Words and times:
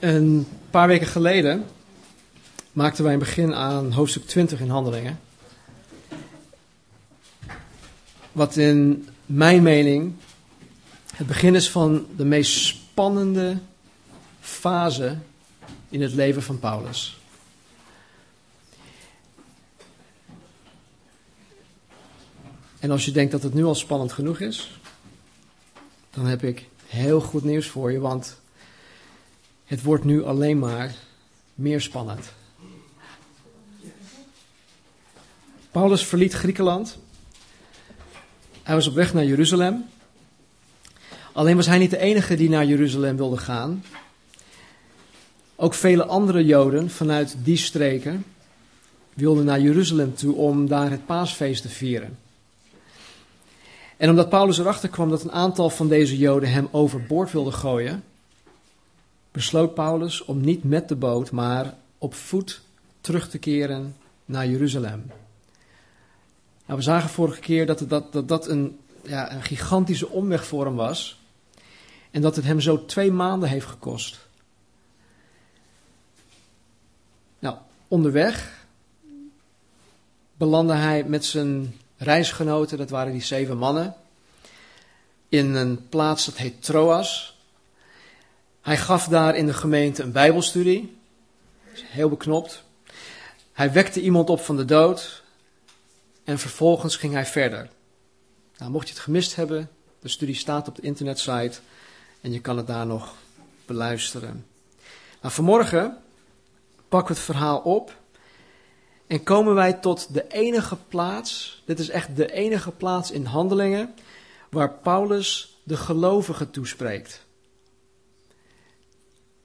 Een 0.00 0.46
paar 0.70 0.88
weken 0.88 1.06
geleden 1.06 1.66
maakten 2.72 3.04
wij 3.04 3.12
een 3.12 3.18
begin 3.18 3.54
aan 3.54 3.92
hoofdstuk 3.92 4.26
20 4.26 4.60
in 4.60 4.68
Handelingen. 4.68 5.20
Wat 8.32 8.56
in 8.56 9.08
mijn 9.26 9.62
mening 9.62 10.14
het 11.14 11.26
begin 11.26 11.54
is 11.54 11.70
van 11.70 12.06
de 12.16 12.24
meest 12.24 12.52
spannende 12.52 13.58
fase 14.40 15.16
in 15.88 16.02
het 16.02 16.12
leven 16.12 16.42
van 16.42 16.58
Paulus. 16.58 17.18
En 22.78 22.90
als 22.90 23.04
je 23.04 23.10
denkt 23.10 23.32
dat 23.32 23.42
het 23.42 23.54
nu 23.54 23.64
al 23.64 23.74
spannend 23.74 24.12
genoeg 24.12 24.40
is, 24.40 24.80
dan 26.10 26.26
heb 26.26 26.42
ik 26.42 26.68
heel 26.86 27.20
goed 27.20 27.44
nieuws 27.44 27.66
voor 27.66 27.92
je, 27.92 27.98
want 27.98 28.39
het 29.70 29.82
wordt 29.82 30.04
nu 30.04 30.24
alleen 30.24 30.58
maar 30.58 30.94
meer 31.54 31.80
spannend. 31.80 32.32
Paulus 35.70 36.06
verliet 36.06 36.32
Griekenland. 36.32 36.98
Hij 38.62 38.74
was 38.74 38.86
op 38.86 38.94
weg 38.94 39.14
naar 39.14 39.24
Jeruzalem. 39.24 39.84
Alleen 41.32 41.56
was 41.56 41.66
hij 41.66 41.78
niet 41.78 41.90
de 41.90 41.98
enige 41.98 42.36
die 42.36 42.48
naar 42.48 42.64
Jeruzalem 42.64 43.16
wilde 43.16 43.36
gaan. 43.36 43.84
Ook 45.56 45.74
vele 45.74 46.04
andere 46.04 46.44
Joden 46.44 46.90
vanuit 46.90 47.36
die 47.42 47.56
streken 47.56 48.24
wilden 49.14 49.44
naar 49.44 49.60
Jeruzalem 49.60 50.14
toe 50.14 50.34
om 50.34 50.68
daar 50.68 50.90
het 50.90 51.06
paasfeest 51.06 51.62
te 51.62 51.68
vieren. 51.68 52.18
En 53.96 54.10
omdat 54.10 54.28
Paulus 54.28 54.58
erachter 54.58 54.88
kwam 54.88 55.10
dat 55.10 55.22
een 55.22 55.32
aantal 55.32 55.70
van 55.70 55.88
deze 55.88 56.18
Joden 56.18 56.50
hem 56.50 56.68
overboord 56.70 57.32
wilde 57.32 57.52
gooien, 57.52 58.04
besloot 59.32 59.74
Paulus 59.74 60.24
om 60.24 60.40
niet 60.40 60.64
met 60.64 60.88
de 60.88 60.96
boot, 60.96 61.30
maar 61.30 61.74
op 61.98 62.14
voet 62.14 62.60
terug 63.00 63.30
te 63.30 63.38
keren 63.38 63.96
naar 64.24 64.46
Jeruzalem. 64.46 65.10
Nou, 66.66 66.78
we 66.78 66.82
zagen 66.82 67.10
vorige 67.10 67.40
keer 67.40 67.66
dat 67.66 67.84
dat, 67.88 68.12
dat, 68.12 68.28
dat 68.28 68.48
een, 68.48 68.78
ja, 69.02 69.32
een 69.32 69.42
gigantische 69.42 70.08
omweg 70.08 70.46
voor 70.46 70.64
hem 70.64 70.74
was. 70.74 71.18
En 72.10 72.20
dat 72.20 72.36
het 72.36 72.44
hem 72.44 72.60
zo 72.60 72.84
twee 72.84 73.12
maanden 73.12 73.48
heeft 73.48 73.66
gekost. 73.66 74.18
Nou, 77.38 77.56
onderweg 77.88 78.66
belandde 80.36 80.74
hij 80.74 81.04
met 81.04 81.24
zijn 81.24 81.76
reisgenoten, 81.96 82.78
dat 82.78 82.90
waren 82.90 83.12
die 83.12 83.22
zeven 83.22 83.56
mannen, 83.56 83.94
in 85.28 85.54
een 85.54 85.88
plaats 85.88 86.24
dat 86.24 86.36
heet 86.36 86.62
Troas. 86.62 87.29
Hij 88.60 88.76
gaf 88.76 89.08
daar 89.08 89.36
in 89.36 89.46
de 89.46 89.54
gemeente 89.54 90.02
een 90.02 90.12
Bijbelstudie. 90.12 90.98
Heel 91.72 92.08
beknopt. 92.08 92.64
Hij 93.52 93.72
wekte 93.72 94.00
iemand 94.00 94.30
op 94.30 94.40
van 94.40 94.56
de 94.56 94.64
dood. 94.64 95.22
En 96.24 96.38
vervolgens 96.38 96.96
ging 96.96 97.12
hij 97.12 97.26
verder. 97.26 97.68
Nou, 98.60 98.70
mocht 98.70 98.88
je 98.88 98.94
het 98.94 99.02
gemist 99.02 99.36
hebben, 99.36 99.70
de 100.00 100.08
studie 100.08 100.34
staat 100.34 100.68
op 100.68 100.76
de 100.76 100.82
internetsite 100.82 101.58
en 102.20 102.32
je 102.32 102.40
kan 102.40 102.56
het 102.56 102.66
daar 102.66 102.86
nog 102.86 103.14
beluisteren. 103.66 104.46
Nou, 105.20 105.34
vanmorgen 105.34 105.96
pakken 106.88 107.14
we 107.14 107.20
het 107.20 107.30
verhaal 107.30 107.58
op 107.58 107.96
en 109.06 109.22
komen 109.22 109.54
wij 109.54 109.72
tot 109.72 110.14
de 110.14 110.28
enige 110.28 110.76
plaats, 110.88 111.62
dit 111.64 111.78
is 111.78 111.88
echt 111.88 112.16
de 112.16 112.32
enige 112.32 112.70
plaats 112.70 113.10
in 113.10 113.24
handelingen, 113.24 113.94
waar 114.50 114.72
Paulus 114.72 115.58
de 115.62 115.76
gelovigen 115.76 116.50
toespreekt. 116.50 117.24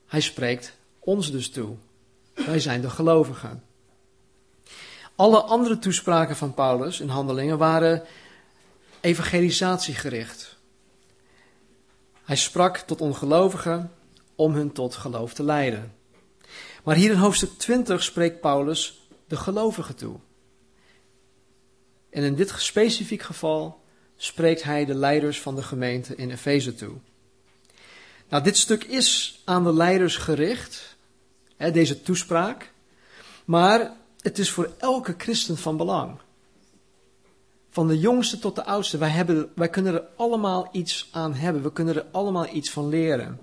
Hij 0.06 0.22
spreekt 0.22 0.73
ons 1.00 1.31
dus 1.31 1.50
toe. 1.50 1.75
Wij 2.34 2.59
zijn 2.59 2.81
de 2.81 2.89
gelovigen. 2.89 3.64
Alle 5.16 5.42
andere 5.42 5.80
toespraken 5.80 6.36
van 6.36 6.53
Paulus 6.53 7.00
in 7.00 7.08
handelingen 7.08 7.58
waren 7.58 8.03
evangelisatiegericht. 9.02 10.57
Hij 12.24 12.35
sprak 12.35 12.78
tot 12.78 13.02
ongelovigen 13.02 13.91
om 14.35 14.53
hun 14.53 14.72
tot 14.72 14.96
geloof 14.96 15.34
te 15.34 15.44
leiden. 15.44 15.94
Maar 16.84 16.96
hier 16.96 17.12
in 17.12 17.18
hoofdstuk 17.18 17.50
20 17.57 18.03
spreekt 18.03 18.41
Paulus 18.41 19.07
de 19.28 19.35
gelovigen 19.35 19.96
toe. 19.96 20.16
En 22.09 22.24
in 22.24 22.35
dit 22.35 22.53
specifiek 22.57 23.22
geval 23.22 23.84
spreekt 24.16 24.63
hij 24.63 24.85
de 24.85 24.96
leiders 24.96 25.41
van 25.41 25.56
de 25.56 25.63
gemeente 25.63 26.16
in 26.16 26.31
Efeze 26.31 26.75
toe. 26.75 26.96
Nou, 28.30 28.44
dit 28.44 28.58
stuk 28.58 28.84
is 28.84 29.41
aan 29.46 29.63
de 29.63 29.74
leiders 29.74 30.18
gericht, 30.18 30.96
hè, 31.58 31.72
deze 31.72 32.02
toespraak, 32.02 32.72
maar 33.46 33.91
het 34.19 34.40
is 34.40 34.52
voor 34.52 34.72
elke 34.78 35.16
christen 35.18 35.58
van 35.58 35.78
belang. 35.78 36.18
Van 37.69 37.88
de 37.88 38.00
jongste 38.00 38.40
tot 38.40 38.56
de 38.56 38.63
oudste, 38.63 38.97
wij, 38.97 39.09
hebben, 39.09 39.52
wij 39.56 39.69
kunnen 39.69 39.94
er 39.94 40.03
allemaal 40.16 40.69
iets 40.72 41.09
aan 41.12 41.34
hebben, 41.34 41.63
we 41.63 41.72
kunnen 41.72 41.96
er 41.96 42.06
allemaal 42.12 42.47
iets 42.47 42.69
van 42.69 42.90
leren. 42.90 43.40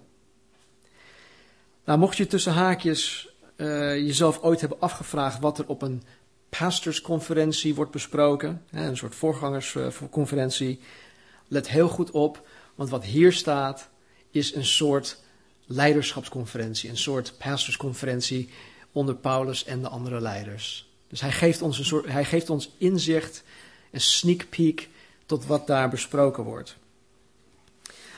Nou, 1.84 1.98
mocht 1.98 2.16
je 2.16 2.26
tussen 2.26 2.52
haakjes 2.52 3.28
uh, 3.56 3.96
jezelf 3.96 4.42
ooit 4.42 4.60
hebben 4.60 4.80
afgevraagd 4.80 5.40
wat 5.40 5.58
er 5.58 5.68
op 5.68 5.82
een 5.82 6.02
pastorsconferentie 6.48 7.74
wordt 7.74 7.90
besproken, 7.90 8.62
hè, 8.70 8.88
een 8.88 8.96
soort 8.96 9.14
voorgangersconferentie, 9.14 10.80
let 11.48 11.68
heel 11.68 11.88
goed 11.88 12.10
op, 12.10 12.46
want 12.74 12.90
wat 12.90 13.04
hier 13.04 13.32
staat 13.32 13.90
is 14.32 14.54
een 14.54 14.64
soort 14.64 15.16
leiderschapsconferentie, 15.66 16.90
een 16.90 16.96
soort 16.96 17.34
pastorsconferentie 17.38 18.50
onder 18.92 19.14
Paulus 19.14 19.64
en 19.64 19.80
de 19.80 19.88
andere 19.88 20.20
leiders. 20.20 20.90
Dus 21.08 21.20
hij 21.20 21.32
geeft 21.32 21.62
ons, 21.62 21.78
een 21.78 21.84
soort, 21.84 22.06
hij 22.06 22.24
geeft 22.24 22.50
ons 22.50 22.70
inzicht, 22.78 23.42
een 23.90 24.00
sneak 24.00 24.48
peek 24.48 24.88
tot 25.26 25.46
wat 25.46 25.66
daar 25.66 25.88
besproken 25.88 26.44
wordt. 26.44 26.76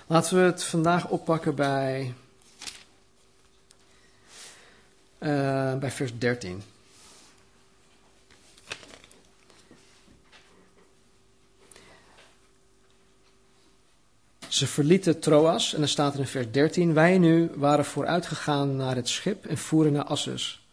Laten 0.06 0.36
we 0.36 0.42
het 0.42 0.64
vandaag 0.64 1.08
oppakken 1.08 1.54
bij, 1.54 2.14
uh, 5.18 5.78
bij 5.78 5.90
vers 5.90 6.18
13. 6.18 6.62
Ze 14.54 14.66
verlieten 14.66 15.20
Troas 15.20 15.74
en 15.74 15.82
er 15.82 15.88
staat 15.88 16.18
in 16.18 16.26
vers 16.26 16.50
13: 16.50 16.94
Wij 16.94 17.18
nu 17.18 17.50
waren 17.54 17.84
vooruitgegaan 17.84 18.76
naar 18.76 18.96
het 18.96 19.08
schip 19.08 19.46
en 19.46 19.58
voeren 19.58 19.92
naar 19.92 20.04
Assus, 20.04 20.66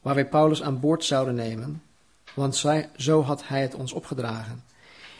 waar 0.00 0.14
wij 0.14 0.28
Paulus 0.28 0.62
aan 0.62 0.80
boord 0.80 1.04
zouden 1.04 1.34
nemen, 1.34 1.82
want 2.34 2.56
zij, 2.56 2.90
zo 2.96 3.22
had 3.22 3.48
hij 3.48 3.62
het 3.62 3.74
ons 3.74 3.92
opgedragen. 3.92 4.64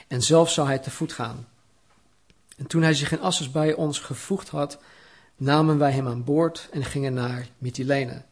En 0.09 0.23
zelf 0.23 0.51
zou 0.51 0.67
hij 0.67 0.79
te 0.79 0.91
voet 0.91 1.13
gaan. 1.13 1.47
En 2.57 2.67
toen 2.67 2.83
hij 2.83 2.95
zich 2.95 3.13
in 3.13 3.21
Assus 3.21 3.51
bij 3.51 3.75
ons 3.75 3.99
gevoegd 3.99 4.49
had, 4.49 4.79
namen 5.37 5.79
wij 5.79 5.93
hem 5.93 6.07
aan 6.07 6.25
boord 6.25 6.69
en 6.73 6.85
gingen 6.85 7.15
naar 7.15 7.49
Mytilene. 7.59 8.23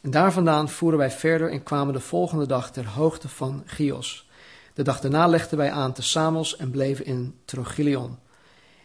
En 0.00 0.10
daar 0.10 0.32
vandaan 0.32 0.68
voeren 0.68 0.98
wij 0.98 1.10
verder 1.10 1.50
en 1.50 1.62
kwamen 1.62 1.94
de 1.94 2.00
volgende 2.00 2.46
dag 2.46 2.72
ter 2.72 2.86
hoogte 2.86 3.28
van 3.28 3.62
Chios. 3.66 4.28
De 4.74 4.82
dag 4.82 5.00
daarna 5.00 5.26
legden 5.26 5.58
wij 5.58 5.70
aan 5.70 5.92
te 5.92 6.02
Samos 6.02 6.56
en 6.56 6.70
bleven 6.70 7.04
in 7.04 7.34
Trogilion. 7.44 8.18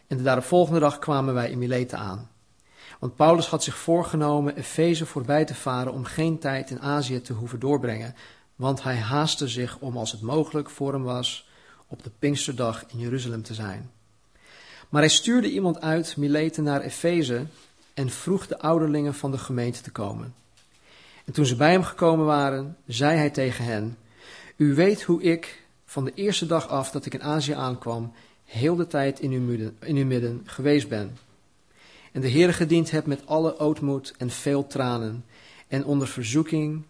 En 0.08 0.18
de 0.18 0.24
daaropvolgende 0.24 0.80
dag 0.80 1.00
kwamen 1.00 1.34
wij 1.34 1.50
in 1.50 1.58
Mileten 1.58 1.98
aan. 1.98 2.30
Want 3.00 3.16
Paulus 3.16 3.48
had 3.48 3.64
zich 3.64 3.78
voorgenomen 3.78 4.56
Efeze 4.56 5.06
voorbij 5.06 5.46
te 5.46 5.56
varen 5.56 5.94
om 5.94 6.04
geen 6.04 6.40
tijd 6.40 6.70
in 6.70 6.82
Azië 6.82 7.22
te 7.22 7.34
hoeven 7.34 7.60
doorbrengen, 7.60 8.16
want 8.56 8.84
hij 8.84 8.96
haastte 8.96 9.48
zich 9.48 9.78
om 9.80 9.98
als 9.98 10.12
het 10.12 10.22
mogelijk 10.22 10.70
voor 10.70 10.94
hem 10.94 11.04
was 11.04 11.50
op 11.88 12.04
de 12.04 12.12
Pinksterdag 12.20 12.86
in 12.88 13.00
Jeruzalem 13.00 13.44
te 13.44 13.54
zijn. 13.54 13.92
Maar 14.90 15.02
hij 15.02 15.10
stuurde 15.10 15.52
iemand 15.52 15.82
uit 15.82 16.18
Mileten 16.18 16.64
naar 16.64 16.82
Efeze 16.82 17.46
en 17.94 18.10
vroeg 18.10 18.48
de 18.48 18.60
ouderlingen 18.60 19.14
van 19.14 19.32
de 19.32 19.38
gemeente 19.38 19.82
te 19.82 19.92
komen. 19.92 20.36
En 21.26 21.34
toen 21.34 21.46
ze 21.46 21.56
bij 21.56 21.72
hem 21.72 21.84
gekomen 21.84 22.26
waren, 22.26 22.78
zei 22.88 23.18
hij 23.18 23.30
tegen 23.30 23.66
hen: 23.66 23.98
U 24.56 24.76
weet 24.76 25.04
hoe 25.04 25.22
ik 25.22 25.64
van 25.86 26.06
de 26.06 26.14
eerste 26.14 26.46
dag 26.46 26.68
af 26.68 26.92
dat 26.92 27.06
ik 27.06 27.14
in 27.14 27.24
Azië 27.24 27.54
aankwam 27.54 28.14
heel 28.46 28.76
de 28.76 28.88
tijd 28.88 29.20
in 29.20 29.32
uw, 29.32 29.42
midden, 29.42 29.78
in 29.80 29.96
uw 29.96 30.06
midden 30.06 30.42
geweest 30.46 30.90
ben. 30.90 31.18
En 32.12 32.22
de 32.22 32.28
Heer 32.28 32.54
gediend 32.54 32.92
heb 32.92 33.06
met 33.06 33.28
alle 33.28 33.60
ootmoed 33.60 34.14
en 34.18 34.30
veel 34.30 34.68
tranen 34.68 35.26
en 35.68 35.86
onder 35.86 36.08
verzoeking, 36.08 36.84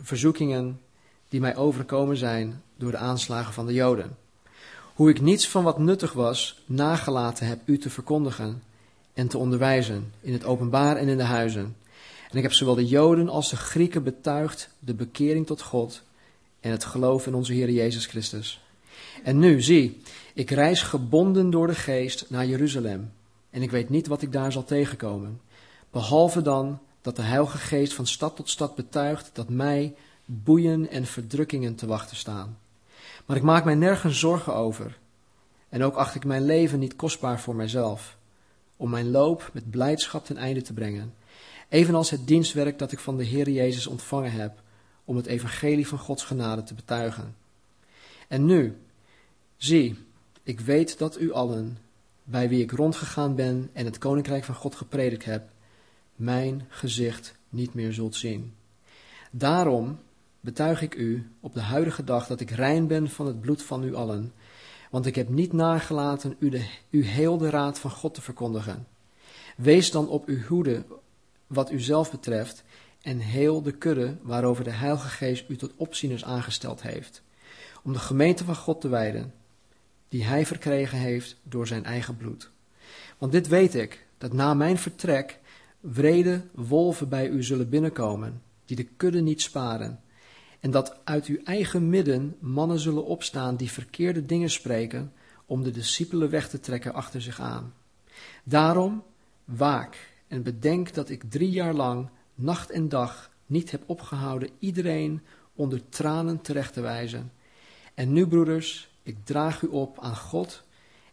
verzoekingen 0.00 0.80
die 1.28 1.40
mij 1.40 1.56
overkomen 1.56 2.16
zijn 2.16 2.62
door 2.76 2.90
de 2.90 2.96
aanslagen 2.96 3.52
van 3.52 3.66
de 3.66 3.72
Joden. 3.72 4.16
Hoe 4.94 5.10
ik 5.10 5.20
niets 5.20 5.48
van 5.48 5.64
wat 5.64 5.78
nuttig 5.78 6.12
was 6.12 6.62
nagelaten 6.66 7.46
heb 7.46 7.60
u 7.64 7.78
te 7.78 7.90
verkondigen 7.90 8.62
en 9.12 9.28
te 9.28 9.38
onderwijzen 9.38 10.12
in 10.20 10.32
het 10.32 10.44
openbaar 10.44 10.96
en 10.96 11.08
in 11.08 11.16
de 11.16 11.22
huizen. 11.22 11.76
En 12.30 12.36
ik 12.36 12.42
heb 12.42 12.52
zowel 12.52 12.74
de 12.74 12.86
Joden 12.86 13.28
als 13.28 13.50
de 13.50 13.56
Grieken 13.56 14.02
betuigd 14.02 14.68
de 14.78 14.94
bekering 14.94 15.46
tot 15.46 15.62
God 15.62 16.02
en 16.60 16.70
het 16.70 16.84
geloof 16.84 17.26
in 17.26 17.34
onze 17.34 17.52
Heer 17.52 17.70
Jezus 17.70 18.06
Christus. 18.06 18.63
En 19.22 19.38
nu, 19.38 19.62
zie, 19.62 20.02
ik 20.34 20.50
reis 20.50 20.82
gebonden 20.82 21.50
door 21.50 21.66
de 21.66 21.74
geest 21.74 22.26
naar 22.28 22.46
Jeruzalem 22.46 23.12
en 23.54 23.62
ik 23.62 23.70
weet 23.70 23.88
niet 23.88 24.06
wat 24.06 24.22
ik 24.22 24.32
daar 24.32 24.52
zal 24.52 24.64
tegenkomen, 24.64 25.40
behalve 25.90 26.42
dan 26.42 26.78
dat 27.00 27.16
de 27.16 27.22
Heilige 27.22 27.58
Geest 27.58 27.94
van 27.94 28.06
stad 28.06 28.36
tot 28.36 28.48
stad 28.50 28.74
betuigt 28.74 29.30
dat 29.32 29.48
mij 29.48 29.94
boeien 30.24 30.90
en 30.90 31.06
verdrukkingen 31.06 31.74
te 31.74 31.86
wachten 31.86 32.16
staan. 32.16 32.58
Maar 33.26 33.36
ik 33.36 33.42
maak 33.42 33.64
mij 33.64 33.74
nergens 33.74 34.18
zorgen 34.18 34.54
over. 34.54 34.98
En 35.68 35.82
ook 35.82 35.94
acht 35.94 36.14
ik 36.14 36.24
mijn 36.24 36.44
leven 36.44 36.78
niet 36.78 36.96
kostbaar 36.96 37.40
voor 37.40 37.54
mijzelf, 37.54 38.16
om 38.76 38.90
mijn 38.90 39.10
loop 39.10 39.50
met 39.52 39.70
blijdschap 39.70 40.24
ten 40.24 40.36
einde 40.36 40.62
te 40.62 40.72
brengen, 40.72 41.14
evenals 41.68 42.10
het 42.10 42.26
dienstwerk 42.26 42.78
dat 42.78 42.92
ik 42.92 42.98
van 42.98 43.16
de 43.16 43.24
Heer 43.24 43.50
Jezus 43.50 43.86
ontvangen 43.86 44.32
heb, 44.32 44.62
om 45.04 45.16
het 45.16 45.26
evangelie 45.26 45.88
van 45.88 45.98
Gods 45.98 46.24
genade 46.24 46.62
te 46.62 46.74
betuigen. 46.74 47.36
En 48.28 48.44
nu, 48.44 48.76
zie, 49.64 49.96
ik 50.42 50.60
weet 50.60 50.98
dat 50.98 51.20
u 51.20 51.32
allen, 51.32 51.78
bij 52.24 52.48
wie 52.48 52.62
ik 52.62 52.70
rondgegaan 52.70 53.34
ben 53.34 53.70
en 53.72 53.84
het 53.84 53.98
koninkrijk 53.98 54.44
van 54.44 54.54
God 54.54 54.74
gepredikt 54.74 55.24
heb, 55.24 55.50
mijn 56.16 56.66
gezicht 56.68 57.34
niet 57.48 57.74
meer 57.74 57.92
zult 57.92 58.14
zien. 58.14 58.54
Daarom 59.30 59.98
betuig 60.40 60.82
ik 60.82 60.94
u 60.94 61.30
op 61.40 61.54
de 61.54 61.60
huidige 61.60 62.04
dag 62.04 62.26
dat 62.26 62.40
ik 62.40 62.50
rein 62.50 62.86
ben 62.86 63.10
van 63.10 63.26
het 63.26 63.40
bloed 63.40 63.62
van 63.62 63.84
u 63.84 63.94
allen, 63.94 64.32
want 64.90 65.06
ik 65.06 65.14
heb 65.14 65.28
niet 65.28 65.52
nagelaten 65.52 66.36
u, 66.38 66.48
de, 66.48 66.68
u 66.90 67.04
heel 67.04 67.38
de 67.38 67.50
raad 67.50 67.78
van 67.78 67.90
God 67.90 68.14
te 68.14 68.22
verkondigen. 68.22 68.86
Wees 69.56 69.90
dan 69.90 70.08
op 70.08 70.26
uw 70.26 70.42
hoede 70.42 70.84
wat 71.46 71.70
u 71.70 71.80
zelf 71.80 72.10
betreft 72.10 72.64
en 73.02 73.18
heel 73.18 73.62
de 73.62 73.72
kudde 73.72 74.16
waarover 74.22 74.64
de 74.64 74.70
Heilige 74.70 75.08
Geest 75.08 75.44
u 75.48 75.56
tot 75.56 75.72
opzieners 75.76 76.24
aangesteld 76.24 76.82
heeft, 76.82 77.22
om 77.82 77.92
de 77.92 77.98
gemeente 77.98 78.44
van 78.44 78.56
God 78.56 78.80
te 78.80 78.88
wijden, 78.88 79.32
die 80.08 80.24
hij 80.24 80.46
verkregen 80.46 80.98
heeft 80.98 81.36
door 81.42 81.66
zijn 81.66 81.84
eigen 81.84 82.16
bloed. 82.16 82.50
Want 83.18 83.32
dit 83.32 83.48
weet 83.48 83.74
ik, 83.74 84.06
dat 84.18 84.32
na 84.32 84.54
mijn 84.54 84.78
vertrek 84.78 85.38
wrede 85.80 86.42
wolven 86.52 87.08
bij 87.08 87.28
u 87.28 87.42
zullen 87.42 87.68
binnenkomen, 87.68 88.42
die 88.64 88.76
de 88.76 88.88
kudde 88.96 89.20
niet 89.20 89.42
sparen, 89.42 90.00
en 90.60 90.70
dat 90.70 90.96
uit 91.04 91.26
uw 91.26 91.38
eigen 91.44 91.88
midden 91.88 92.36
mannen 92.40 92.78
zullen 92.78 93.04
opstaan 93.04 93.56
die 93.56 93.70
verkeerde 93.70 94.26
dingen 94.26 94.50
spreken, 94.50 95.12
om 95.46 95.62
de 95.62 95.70
discipelen 95.70 96.30
weg 96.30 96.48
te 96.48 96.60
trekken 96.60 96.94
achter 96.94 97.22
zich 97.22 97.40
aan. 97.40 97.74
Daarom 98.44 99.02
waak 99.44 100.12
en 100.28 100.42
bedenk 100.42 100.94
dat 100.94 101.10
ik 101.10 101.30
drie 101.30 101.50
jaar 101.50 101.74
lang, 101.74 102.08
nacht 102.34 102.70
en 102.70 102.88
dag, 102.88 103.30
niet 103.46 103.70
heb 103.70 103.82
opgehouden 103.86 104.48
iedereen 104.58 105.22
onder 105.54 105.88
tranen 105.88 106.40
terecht 106.40 106.72
te 106.72 106.80
wijzen. 106.80 107.32
En 107.94 108.12
nu, 108.12 108.26
broeders, 108.26 108.93
ik 109.04 109.24
draag 109.24 109.62
u 109.62 109.66
op 109.66 110.00
aan 110.00 110.16
God 110.16 110.62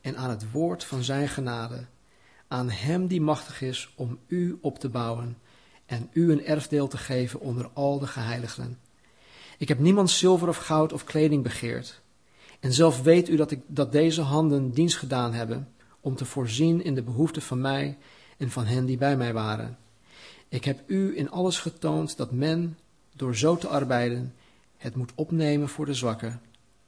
en 0.01 0.17
aan 0.17 0.29
het 0.29 0.51
woord 0.51 0.83
van 0.83 1.03
zijn 1.03 1.27
genade, 1.27 1.85
aan 2.47 2.69
hem 2.69 3.07
die 3.07 3.21
machtig 3.21 3.61
is 3.61 3.93
om 3.95 4.19
u 4.27 4.57
op 4.61 4.79
te 4.79 4.89
bouwen 4.89 5.37
en 5.85 6.09
u 6.13 6.31
een 6.31 6.45
erfdeel 6.45 6.87
te 6.87 6.97
geven 6.97 7.39
onder 7.39 7.69
al 7.73 7.99
de 7.99 8.07
geheiligden. 8.07 8.79
Ik 9.57 9.67
heb 9.67 9.79
niemand 9.79 10.09
zilver 10.09 10.47
of 10.47 10.57
goud 10.57 10.93
of 10.93 11.03
kleding 11.03 11.43
begeerd. 11.43 12.01
En 12.59 12.73
zelf 12.73 13.01
weet 13.01 13.29
u 13.29 13.35
dat, 13.35 13.51
ik, 13.51 13.61
dat 13.67 13.91
deze 13.91 14.21
handen 14.21 14.71
dienst 14.71 14.97
gedaan 14.97 15.33
hebben 15.33 15.73
om 15.99 16.15
te 16.15 16.25
voorzien 16.25 16.83
in 16.83 16.95
de 16.95 17.03
behoeften 17.03 17.41
van 17.41 17.61
mij 17.61 17.97
en 18.37 18.51
van 18.51 18.65
hen 18.65 18.85
die 18.85 18.97
bij 18.97 19.17
mij 19.17 19.33
waren. 19.33 19.77
Ik 20.49 20.65
heb 20.65 20.83
u 20.87 21.17
in 21.17 21.29
alles 21.31 21.59
getoond 21.59 22.17
dat 22.17 22.31
men, 22.31 22.77
door 23.15 23.35
zo 23.35 23.57
te 23.57 23.67
arbeiden, 23.67 24.33
het 24.77 24.95
moet 24.95 25.11
opnemen 25.15 25.69
voor 25.69 25.85
de 25.85 25.93
zwakken 25.93 26.41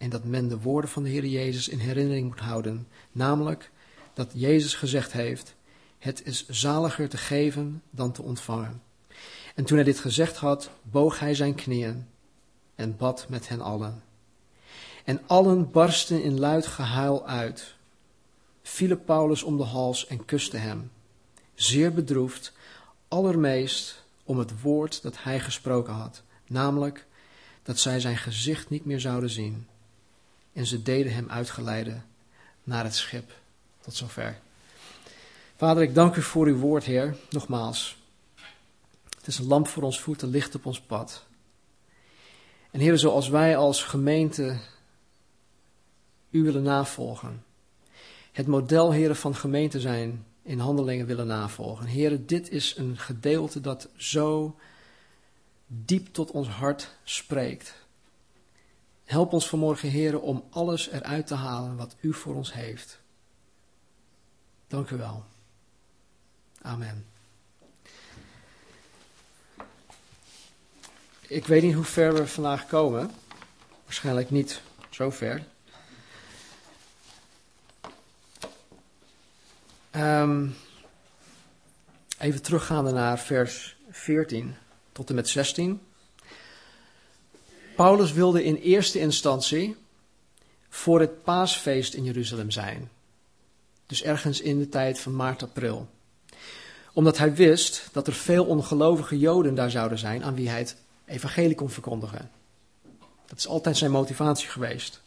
en 0.04 0.10
dat 0.10 0.24
men 0.24 0.48
de 0.48 0.60
woorden 0.60 0.90
van 0.90 1.04
de 1.04 1.10
Heer 1.10 1.26
Jezus 1.26 1.68
in 1.68 1.80
herinnering 1.80 2.28
moet 2.28 2.40
houden, 2.40 2.88
namelijk 3.12 3.72
dat 4.14 4.32
Jezus 4.34 4.76
gezegd 4.76 5.12
heeft, 5.12 5.56
het 6.00 6.26
is 6.26 6.48
zaliger 6.48 7.10
te 7.10 7.18
geven 7.18 7.82
dan 7.90 8.12
te 8.12 8.22
ontvangen. 8.22 8.82
En 9.56 9.66
toen 9.66 9.76
hij 9.76 9.86
dit 9.86 10.00
gezegd 10.00 10.38
had, 10.38 10.70
boog 10.82 11.20
hij 11.20 11.36
zijn 11.36 11.56
knieën 11.56 12.08
en 12.76 12.98
bad 12.98 13.26
met 13.30 13.50
hen 13.50 13.62
allen. 13.62 14.04
En 15.04 15.22
allen 15.28 15.72
barsten 15.72 16.24
in 16.24 16.40
luid 16.40 16.68
gehuil 16.68 17.28
uit, 17.28 17.76
vielen 18.62 19.04
Paulus 19.04 19.44
om 19.44 19.58
de 19.58 19.64
hals 19.64 20.08
en 20.08 20.26
kusten 20.26 20.62
hem, 20.62 20.92
zeer 21.56 21.94
bedroefd, 21.94 22.54
allermeest 23.08 24.04
om 24.24 24.38
het 24.38 24.62
woord 24.62 25.02
dat 25.02 25.24
hij 25.24 25.40
gesproken 25.40 25.94
had, 25.94 26.22
namelijk 26.48 27.06
dat 27.64 27.80
zij 27.80 28.00
zijn 28.00 28.18
gezicht 28.18 28.70
niet 28.70 28.86
meer 28.86 29.00
zouden 29.00 29.30
zien. 29.30 29.68
En 30.54 30.66
ze 30.66 30.82
deden 30.82 31.14
hem 31.14 31.30
uitgeleiden 31.30 32.06
naar 32.64 32.84
het 32.84 32.96
schip. 32.96 33.32
Tot 33.82 33.96
zover. 33.96 34.40
Vader, 35.56 35.84
ik 35.84 35.96
dank 35.96 36.16
u 36.16 36.22
voor 36.22 36.46
uw 36.46 36.58
woord, 36.58 36.84
Heer, 36.84 37.16
nogmaals. 37.30 37.98
Het 39.18 39.28
is 39.28 39.38
een 39.38 39.48
lamp 39.48 39.68
voor 39.68 39.84
ons 39.84 40.00
voeten, 40.00 40.30
licht 40.30 40.56
op 40.56 40.66
ons 40.66 40.82
pad. 40.82 41.26
En 42.72 42.80
Heer, 42.80 42.98
zoals 42.98 43.30
wij 43.30 43.58
als 43.58 43.84
gemeente 43.84 44.58
u 46.30 46.44
willen 46.44 46.64
navolgen. 46.64 47.44
Het 48.32 48.48
model, 48.48 48.92
Heer, 48.92 49.16
van 49.16 49.36
gemeente 49.36 49.80
zijn 49.80 50.26
in 50.42 50.60
handelingen 50.60 51.06
willen 51.06 51.28
navolgen. 51.28 51.86
Heer, 51.86 52.26
dit 52.26 52.50
is 52.50 52.78
een 52.78 52.98
gedeelte 52.98 53.62
dat 53.62 53.90
zo 53.96 54.56
diep 55.68 56.14
tot 56.14 56.32
ons 56.32 56.48
hart 56.48 56.96
spreekt. 57.04 57.83
Help 59.04 59.34
ons 59.34 59.48
vanmorgen, 59.48 59.90
Heer, 59.90 60.20
om 60.20 60.48
alles 60.50 60.90
eruit 60.90 61.28
te 61.28 61.36
halen 61.36 61.76
wat 61.76 61.96
u 62.00 62.14
voor 62.14 62.36
ons 62.36 62.54
heeft. 62.54 63.00
Dank 64.68 64.90
u 64.90 64.98
wel. 64.98 65.24
Amen. 66.62 67.06
Ik 71.28 71.46
weet 71.46 71.62
niet 71.62 71.74
hoe 71.74 71.84
ver 71.84 72.14
we 72.14 72.28
vandaag 72.28 72.68
komen. 72.68 73.12
Waarschijnlijk 73.84 74.30
niet 74.30 74.62
zo 74.90 75.10
ver. 75.10 75.44
Um, 79.96 80.56
even 82.20 82.42
teruggaande 82.42 82.92
naar 82.92 83.20
vers 83.20 83.78
14 83.90 84.56
tot 84.92 85.10
en 85.10 85.16
met 85.16 85.30
16. 85.30 85.82
Paulus 87.76 88.12
wilde 88.12 88.44
in 88.44 88.56
eerste 88.56 89.00
instantie 89.00 89.76
voor 90.70 91.00
het 91.00 91.24
paasfeest 91.24 91.94
in 91.94 92.04
Jeruzalem 92.04 92.52
zijn. 92.52 92.90
Dus 93.86 94.04
ergens 94.04 94.42
in 94.42 94.60
de 94.60 94.70
tijd 94.70 95.00
van 95.00 95.16
maart, 95.16 95.44
april. 95.44 95.88
Omdat 96.94 97.18
hij 97.18 97.36
wist 97.36 97.90
dat 97.92 98.08
er 98.08 98.14
veel 98.14 98.46
ongelovige 98.46 99.20
Joden 99.20 99.56
daar 99.56 99.72
zouden 99.72 99.98
zijn 99.98 100.24
aan 100.24 100.36
wie 100.36 100.50
hij 100.50 100.60
het 100.60 100.76
evangelie 101.06 101.56
kon 101.56 101.70
verkondigen. 101.70 102.32
Dat 103.26 103.38
is 103.38 103.48
altijd 103.48 103.78
zijn 103.78 103.92
motivatie 103.92 104.50
geweest. 104.50 105.02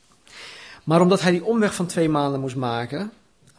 Maar 0.85 1.01
omdat 1.01 1.21
hij 1.21 1.31
die 1.31 1.45
omweg 1.45 1.75
van 1.75 1.87
twee 1.87 2.09
maanden 2.09 2.41
moest 2.41 2.57
maken, 2.57 3.13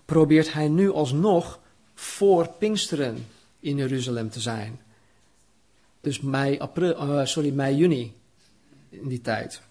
probeert 0.06 0.54
hij 0.54 0.68
nu 0.68 0.92
alsnog 0.92 1.60
voor 1.96 2.48
Pinksteren 2.48 3.28
in 3.60 3.76
Jeruzalem 3.76 4.30
te 4.30 4.40
zijn. 4.40 4.80
Dus 6.02 6.20
mei, 6.20 6.60
april, 6.60 6.92
uh, 6.92 7.26
sorry, 7.26 7.52
mei, 7.52 7.76
juni 7.76 8.14
in 8.90 9.08
die 9.08 9.22
tijd. 9.22 9.62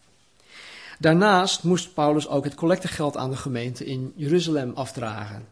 Daarnaast 0.98 1.62
moest 1.62 1.94
Paulus 1.94 2.28
ook 2.28 2.44
het 2.44 2.54
collectegeld 2.54 3.16
aan 3.16 3.30
de 3.30 3.36
gemeente 3.36 3.84
in 3.84 4.12
Jeruzalem 4.16 4.72
afdragen. 4.74 5.46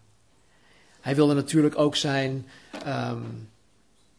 Hij 1.01 1.15
wilde 1.15 1.35
natuurlijk 1.35 1.79
ook 1.79 1.97
zijn, 1.97 2.47
um, 2.87 3.49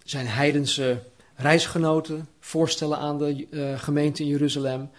zijn 0.03 0.27
heidense 0.27 1.01
reisgenoten 1.35 2.27
voorstellen 2.39 2.97
aan 2.97 3.17
de 3.17 3.47
uh, 3.49 3.79
gemeente 3.79 4.23
in 4.23 4.29
Jeruzalem. 4.29 4.89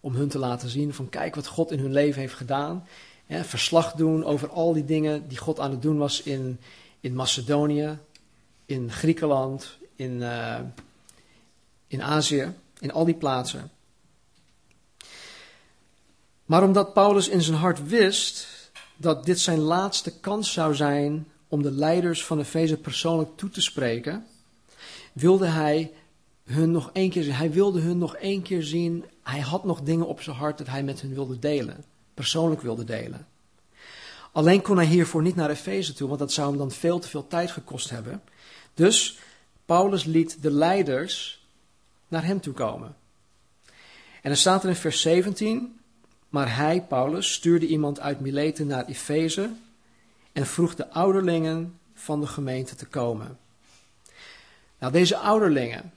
Om 0.00 0.14
hun 0.14 0.28
te 0.28 0.38
laten 0.38 0.68
zien 0.68 0.94
van 0.94 1.08
kijk 1.08 1.34
wat 1.34 1.46
God 1.46 1.70
in 1.70 1.78
hun 1.78 1.92
leven 1.92 2.20
heeft 2.20 2.34
gedaan. 2.34 2.86
Verslag 3.28 3.92
doen 3.92 4.24
over 4.24 4.48
al 4.48 4.72
die 4.72 4.84
dingen 4.84 5.28
die 5.28 5.38
God 5.38 5.60
aan 5.60 5.70
het 5.70 5.82
doen 5.82 5.98
was 5.98 6.22
in, 6.22 6.58
in 7.00 7.14
Macedonië, 7.14 7.98
in 8.66 8.92
Griekenland, 8.92 9.76
in, 9.96 10.12
uh, 10.12 10.58
in 11.86 12.02
Azië, 12.02 12.52
in 12.78 12.92
al 12.92 13.04
die 13.04 13.14
plaatsen. 13.14 13.70
Maar 16.44 16.62
omdat 16.62 16.92
Paulus 16.92 17.28
in 17.28 17.42
zijn 17.42 17.56
hart 17.56 17.88
wist 17.88 18.46
dat 18.96 19.24
dit 19.24 19.40
zijn 19.40 19.58
laatste 19.58 20.18
kans 20.20 20.52
zou 20.52 20.74
zijn 20.74 21.26
om 21.48 21.62
de 21.62 21.70
leiders 21.70 22.24
van 22.24 22.38
Efeze 22.38 22.76
persoonlijk 22.76 23.30
toe 23.36 23.50
te 23.50 23.60
spreken, 23.60 24.26
wilde 25.12 25.46
hij 25.46 25.92
hun 26.44 26.70
nog 26.70 26.90
één 26.92 27.10
keer 27.10 27.22
zien. 27.22 27.34
Hij 27.34 27.50
wilde 27.50 27.80
hun 27.80 27.98
nog 27.98 28.16
één 28.16 28.42
keer 28.42 28.62
zien. 28.62 29.04
Hij 29.22 29.40
had 29.40 29.64
nog 29.64 29.80
dingen 29.80 30.06
op 30.06 30.22
zijn 30.22 30.36
hart 30.36 30.58
dat 30.58 30.66
hij 30.66 30.82
met 30.82 31.00
hun 31.00 31.14
wilde 31.14 31.38
delen, 31.38 31.84
persoonlijk 32.14 32.62
wilde 32.62 32.84
delen. 32.84 33.26
Alleen 34.32 34.62
kon 34.62 34.76
hij 34.76 34.86
hiervoor 34.86 35.22
niet 35.22 35.36
naar 35.36 35.50
Efeze 35.50 35.92
toe, 35.92 36.08
want 36.08 36.20
dat 36.20 36.32
zou 36.32 36.48
hem 36.48 36.58
dan 36.58 36.70
veel 36.70 36.98
te 36.98 37.08
veel 37.08 37.26
tijd 37.26 37.50
gekost 37.50 37.90
hebben. 37.90 38.22
Dus 38.74 39.18
Paulus 39.66 40.04
liet 40.04 40.42
de 40.42 40.50
leiders 40.50 41.44
naar 42.08 42.24
hem 42.24 42.40
toe 42.40 42.54
komen. 42.54 42.96
En 44.22 44.30
dan 44.30 44.36
staat 44.36 44.62
er 44.62 44.68
in 44.68 44.74
vers 44.76 45.00
17, 45.00 45.80
maar 46.34 46.56
hij, 46.56 46.82
Paulus, 46.82 47.32
stuurde 47.32 47.66
iemand 47.66 48.00
uit 48.00 48.20
Mileten 48.20 48.66
naar 48.66 48.84
Efeze 48.84 49.50
en 50.32 50.46
vroeg 50.46 50.74
de 50.74 50.90
ouderlingen 50.90 51.78
van 51.94 52.20
de 52.20 52.26
gemeente 52.26 52.74
te 52.74 52.86
komen. 52.86 53.38
Nou, 54.78 54.92
deze 54.92 55.16
ouderlingen, 55.16 55.92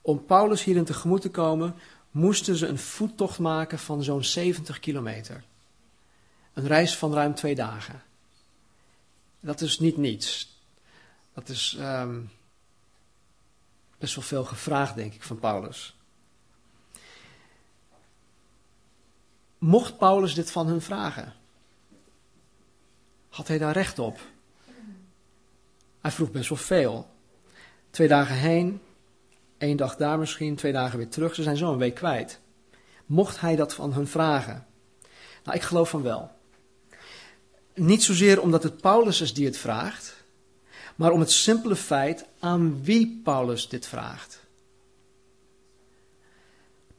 om 0.00 0.24
Paulus 0.24 0.64
hierin 0.64 0.84
tegemoet 0.84 1.20
te 1.20 1.30
komen, 1.30 1.74
moesten 2.10 2.56
ze 2.56 2.66
een 2.66 2.78
voettocht 2.78 3.38
maken 3.38 3.78
van 3.78 4.02
zo'n 4.02 4.24
70 4.24 4.80
kilometer. 4.80 5.44
Een 6.52 6.66
reis 6.66 6.96
van 6.96 7.14
ruim 7.14 7.34
twee 7.34 7.54
dagen. 7.54 8.02
Dat 9.40 9.60
is 9.60 9.78
niet 9.78 9.96
niets. 9.96 10.58
Dat 11.34 11.48
is 11.48 11.76
ehm, 11.78 12.20
best 13.98 14.14
wel 14.14 14.24
veel 14.24 14.44
gevraagd, 14.44 14.94
denk 14.94 15.14
ik, 15.14 15.22
van 15.22 15.38
Paulus. 15.38 15.96
Mocht 19.62 19.98
Paulus 19.98 20.34
dit 20.34 20.50
van 20.50 20.66
hun 20.66 20.80
vragen? 20.80 21.32
Had 23.28 23.48
hij 23.48 23.58
daar 23.58 23.72
recht 23.72 23.98
op? 23.98 24.20
Hij 26.00 26.10
vroeg 26.10 26.30
best 26.30 26.48
wel 26.48 26.58
veel. 26.58 27.10
Twee 27.90 28.08
dagen 28.08 28.34
heen, 28.34 28.80
één 29.58 29.76
dag 29.76 29.96
daar 29.96 30.18
misschien, 30.18 30.56
twee 30.56 30.72
dagen 30.72 30.98
weer 30.98 31.08
terug. 31.08 31.34
Ze 31.34 31.42
zijn 31.42 31.56
zo 31.56 31.72
een 31.72 31.78
week 31.78 31.94
kwijt. 31.94 32.40
Mocht 33.06 33.40
hij 33.40 33.56
dat 33.56 33.74
van 33.74 33.92
hun 33.92 34.06
vragen? 34.06 34.66
Nou, 35.44 35.56
ik 35.56 35.62
geloof 35.62 35.90
van 35.90 36.02
wel. 36.02 36.30
Niet 37.74 38.02
zozeer 38.02 38.40
omdat 38.40 38.62
het 38.62 38.80
Paulus 38.80 39.20
is 39.20 39.34
die 39.34 39.46
het 39.46 39.56
vraagt, 39.56 40.24
maar 40.96 41.10
om 41.10 41.20
het 41.20 41.30
simpele 41.30 41.76
feit 41.76 42.26
aan 42.38 42.84
wie 42.84 43.20
Paulus 43.24 43.68
dit 43.68 43.86
vraagt. 43.86 44.40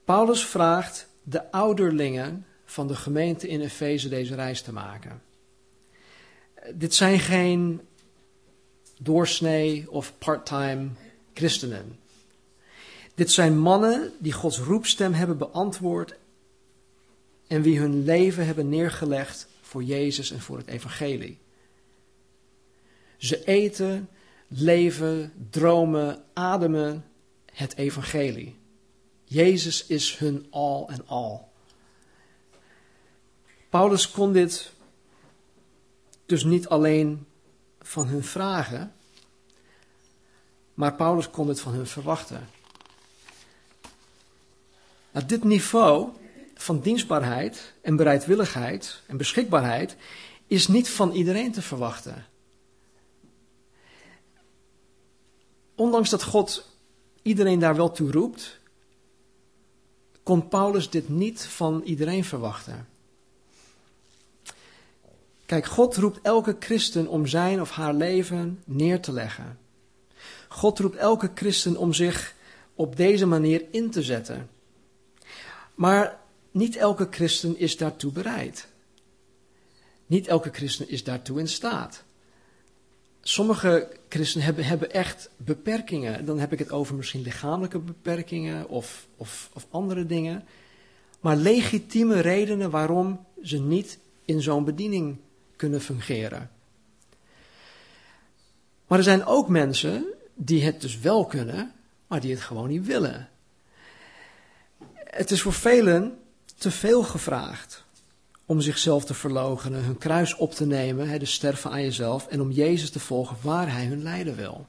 Paulus 0.03 0.45
vraagt 0.45 1.07
de 1.23 1.51
ouderlingen 1.51 2.45
van 2.73 2.87
de 2.87 2.95
gemeente 2.95 3.47
in 3.47 3.61
Efeze 3.61 4.09
deze 4.09 4.35
reis 4.35 4.61
te 4.61 4.73
maken. 4.73 5.21
Dit 6.73 6.93
zijn 6.93 7.19
geen 7.19 7.81
doorsnee 8.99 9.91
of 9.91 10.13
parttime 10.17 10.89
christenen. 11.33 11.99
Dit 13.15 13.31
zijn 13.31 13.57
mannen 13.57 14.11
die 14.19 14.31
Gods 14.31 14.59
roepstem 14.59 15.13
hebben 15.13 15.37
beantwoord 15.37 16.15
en 17.47 17.61
wie 17.61 17.79
hun 17.79 18.03
leven 18.03 18.45
hebben 18.45 18.69
neergelegd 18.69 19.47
voor 19.61 19.83
Jezus 19.83 20.31
en 20.31 20.39
voor 20.39 20.57
het 20.57 20.67
evangelie. 20.67 21.37
Ze 23.17 23.43
eten, 23.43 24.09
leven, 24.47 25.33
dromen, 25.49 26.23
ademen 26.33 27.05
het 27.53 27.75
evangelie. 27.75 28.55
Jezus 29.23 29.85
is 29.85 30.17
hun 30.17 30.45
al 30.49 30.89
en 30.89 31.07
al. 31.07 31.52
Paulus 33.73 34.11
kon 34.11 34.33
dit 34.33 34.71
dus 36.25 36.43
niet 36.43 36.67
alleen 36.67 37.25
van 37.81 38.07
hun 38.07 38.23
vragen, 38.23 38.93
maar 40.73 40.95
Paulus 40.95 41.29
kon 41.29 41.47
dit 41.47 41.59
van 41.59 41.73
hun 41.73 41.87
verwachten. 41.87 42.49
Nou, 45.11 45.25
dit 45.25 45.43
niveau 45.43 46.09
van 46.55 46.79
dienstbaarheid 46.79 47.73
en 47.81 47.95
bereidwilligheid 47.95 49.01
en 49.05 49.17
beschikbaarheid 49.17 49.95
is 50.47 50.67
niet 50.67 50.89
van 50.89 51.11
iedereen 51.11 51.51
te 51.51 51.61
verwachten. 51.61 52.25
Ondanks 55.75 56.09
dat 56.09 56.23
God 56.23 56.69
iedereen 57.21 57.59
daar 57.59 57.75
wel 57.75 57.91
toe 57.91 58.11
roept, 58.11 58.59
kon 60.23 60.47
Paulus 60.47 60.89
dit 60.89 61.09
niet 61.09 61.45
van 61.45 61.81
iedereen 61.81 62.23
verwachten. 62.23 62.91
Kijk, 65.53 65.65
God 65.65 65.95
roept 65.95 66.19
elke 66.21 66.55
christen 66.59 67.07
om 67.07 67.27
zijn 67.27 67.61
of 67.61 67.69
haar 67.71 67.93
leven 67.93 68.61
neer 68.65 68.99
te 68.99 69.11
leggen. 69.11 69.57
God 70.47 70.79
roept 70.79 70.95
elke 70.95 71.31
christen 71.35 71.77
om 71.77 71.93
zich 71.93 72.35
op 72.75 72.95
deze 72.95 73.25
manier 73.25 73.65
in 73.71 73.89
te 73.89 74.03
zetten. 74.03 74.49
Maar 75.75 76.19
niet 76.51 76.75
elke 76.75 77.07
christen 77.11 77.57
is 77.59 77.77
daartoe 77.77 78.11
bereid. 78.11 78.67
Niet 80.05 80.27
elke 80.27 80.49
christen 80.51 80.89
is 80.89 81.03
daartoe 81.03 81.39
in 81.39 81.47
staat. 81.47 82.03
Sommige 83.21 83.89
christenen 84.09 84.45
hebben, 84.45 84.65
hebben 84.65 84.91
echt 84.91 85.29
beperkingen. 85.37 86.25
Dan 86.25 86.39
heb 86.39 86.51
ik 86.51 86.59
het 86.59 86.71
over 86.71 86.95
misschien 86.95 87.21
lichamelijke 87.21 87.79
beperkingen 87.79 88.69
of, 88.69 89.07
of, 89.17 89.49
of 89.53 89.67
andere 89.69 90.05
dingen. 90.05 90.43
Maar 91.19 91.35
legitieme 91.35 92.19
redenen 92.19 92.69
waarom 92.69 93.25
ze 93.41 93.59
niet 93.59 93.99
in 94.25 94.41
zo'n 94.41 94.63
bediening 94.63 95.17
kunnen 95.55 95.81
fungeren. 95.81 96.49
Maar 98.87 98.97
er 98.97 99.03
zijn 99.03 99.25
ook 99.25 99.47
mensen 99.47 100.05
die 100.33 100.63
het 100.63 100.81
dus 100.81 100.99
wel 100.99 101.25
kunnen, 101.25 101.71
maar 102.07 102.21
die 102.21 102.31
het 102.31 102.41
gewoon 102.41 102.69
niet 102.69 102.85
willen. 102.85 103.29
Het 104.95 105.31
is 105.31 105.41
voor 105.41 105.53
velen 105.53 106.17
te 106.57 106.71
veel 106.71 107.03
gevraagd 107.03 107.83
om 108.45 108.61
zichzelf 108.61 109.05
te 109.05 109.13
verloochenen, 109.13 109.83
hun 109.83 109.97
kruis 109.97 110.35
op 110.35 110.53
te 110.53 110.65
nemen, 110.65 111.19
de 111.19 111.25
sterven 111.25 111.71
aan 111.71 111.81
jezelf, 111.81 112.27
en 112.27 112.41
om 112.41 112.51
Jezus 112.51 112.89
te 112.89 112.99
volgen 112.99 113.37
waar 113.41 113.71
hij 113.71 113.85
hun 113.85 114.03
leiden 114.03 114.35
wil. 114.35 114.67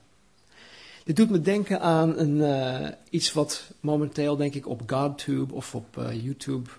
Dit 1.05 1.17
doet 1.17 1.31
me 1.31 1.41
denken 1.41 1.81
aan 1.81 2.19
een, 2.19 2.37
uh, 2.37 2.89
iets 3.11 3.33
wat 3.33 3.71
momenteel, 3.81 4.37
denk 4.37 4.55
ik, 4.55 4.67
op 4.67 4.83
GodTube 4.87 5.55
of 5.55 5.75
op 5.75 5.97
uh, 5.97 6.25
YouTube 6.25 6.71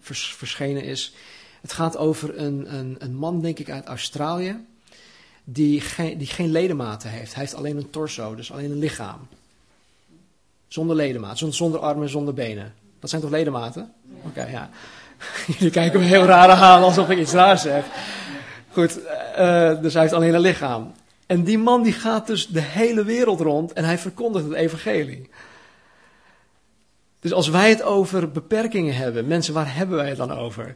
vers 0.00 0.34
verschenen 0.34 0.82
is. 0.82 1.14
Het 1.64 1.72
gaat 1.72 1.96
over 1.96 2.38
een, 2.38 2.74
een, 2.74 2.96
een, 2.98 3.14
man, 3.14 3.40
denk 3.40 3.58
ik, 3.58 3.70
uit 3.70 3.84
Australië, 3.84 4.64
die 5.44 5.80
geen, 5.80 6.18
die 6.18 6.26
geen 6.26 6.50
ledematen 6.50 7.10
heeft. 7.10 7.34
Hij 7.34 7.42
heeft 7.42 7.54
alleen 7.54 7.76
een 7.76 7.90
torso, 7.90 8.34
dus 8.34 8.52
alleen 8.52 8.70
een 8.70 8.78
lichaam. 8.78 9.18
Zonder 10.68 10.96
ledematen, 10.96 11.52
zonder 11.52 11.80
armen, 11.80 12.08
zonder 12.08 12.34
benen. 12.34 12.74
Dat 13.00 13.10
zijn 13.10 13.22
toch 13.22 13.30
ledematen? 13.30 13.92
Oké, 14.16 14.26
okay, 14.26 14.50
ja. 14.50 14.70
Jullie 15.58 15.70
kijken 15.70 16.00
me 16.00 16.06
heel 16.06 16.24
raar 16.24 16.50
aan 16.50 16.82
alsof 16.82 17.10
ik 17.10 17.18
iets 17.18 17.32
raars 17.32 17.62
zeg. 17.62 17.84
Goed, 18.70 18.98
uh, 19.38 19.80
dus 19.80 19.92
hij 19.92 20.02
heeft 20.02 20.14
alleen 20.14 20.34
een 20.34 20.40
lichaam. 20.40 20.92
En 21.26 21.44
die 21.44 21.58
man 21.58 21.82
die 21.82 21.92
gaat 21.92 22.26
dus 22.26 22.46
de 22.46 22.60
hele 22.60 23.04
wereld 23.04 23.40
rond 23.40 23.72
en 23.72 23.84
hij 23.84 23.98
verkondigt 23.98 24.44
het 24.44 24.54
evangelie. 24.54 25.30
Dus 27.20 27.32
als 27.32 27.48
wij 27.48 27.68
het 27.68 27.82
over 27.82 28.30
beperkingen 28.30 28.94
hebben, 28.94 29.26
mensen, 29.26 29.54
waar 29.54 29.74
hebben 29.74 29.96
wij 29.96 30.08
het 30.08 30.16
dan 30.16 30.32
over? 30.32 30.74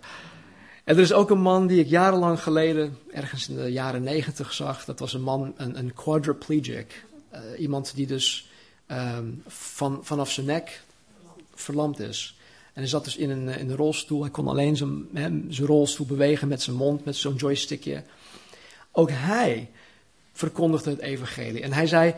Er 0.88 0.98
is 0.98 1.12
ook 1.12 1.30
een 1.30 1.40
man 1.40 1.66
die 1.66 1.80
ik 1.80 1.88
jarenlang 1.88 2.42
geleden, 2.42 2.98
ergens 3.10 3.48
in 3.48 3.56
de 3.56 3.72
jaren 3.72 4.02
negentig 4.02 4.52
zag. 4.52 4.84
Dat 4.84 4.98
was 4.98 5.12
een 5.12 5.22
man, 5.22 5.54
een, 5.56 5.78
een 5.78 5.94
quadriplegic. 5.94 7.04
Uh, 7.32 7.40
iemand 7.58 7.94
die 7.94 8.06
dus 8.06 8.50
um, 8.90 9.42
van, 9.46 10.00
vanaf 10.02 10.30
zijn 10.30 10.46
nek 10.46 10.82
verlamd 11.54 11.98
is. 12.00 12.36
En 12.72 12.80
hij 12.80 12.86
zat 12.86 13.04
dus 13.04 13.16
in 13.16 13.30
een, 13.30 13.48
in 13.48 13.70
een 13.70 13.76
rolstoel. 13.76 14.22
Hij 14.22 14.30
kon 14.30 14.48
alleen 14.48 14.76
zijn, 14.76 15.08
zijn 15.48 15.66
rolstoel 15.66 16.06
bewegen 16.06 16.48
met 16.48 16.62
zijn 16.62 16.76
mond, 16.76 17.04
met 17.04 17.16
zo'n 17.16 17.34
joystickje. 17.34 18.02
Ook 18.92 19.10
hij 19.12 19.70
verkondigde 20.32 20.90
het 20.90 21.00
evangelie. 21.00 21.62
En 21.62 21.72
hij 21.72 21.86
zei, 21.86 22.14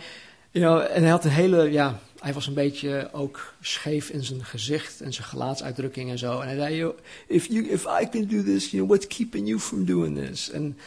you 0.51 0.65
know, 0.65 0.97
en 0.97 1.03
hij 1.03 1.11
had 1.11 1.25
een 1.25 1.31
hele, 1.31 1.71
ja, 1.71 2.01
hij 2.21 2.33
was 2.33 2.47
een 2.47 2.55
beetje 2.55 3.09
ook 3.13 3.55
scheef 3.61 4.09
in 4.09 4.25
zijn 4.25 4.45
gezicht 4.45 5.01
en 5.01 5.13
zijn 5.13 5.27
gelaatsuitdrukking 5.27 6.11
en 6.11 6.19
zo. 6.19 6.41
En 6.41 6.47
hij 6.47 6.57
zei, 6.57 6.93
if, 7.27 7.47
you, 7.47 7.69
if 7.69 7.85
I 7.85 8.09
can 8.09 8.27
do 8.27 8.43
this, 8.43 8.71
you 8.71 8.77
know, 8.77 8.89
what's 8.89 9.07
keeping 9.07 9.49
you 9.49 9.61
from 9.61 9.85
doing 9.85 10.27
this? 10.27 10.51
En 10.51 10.79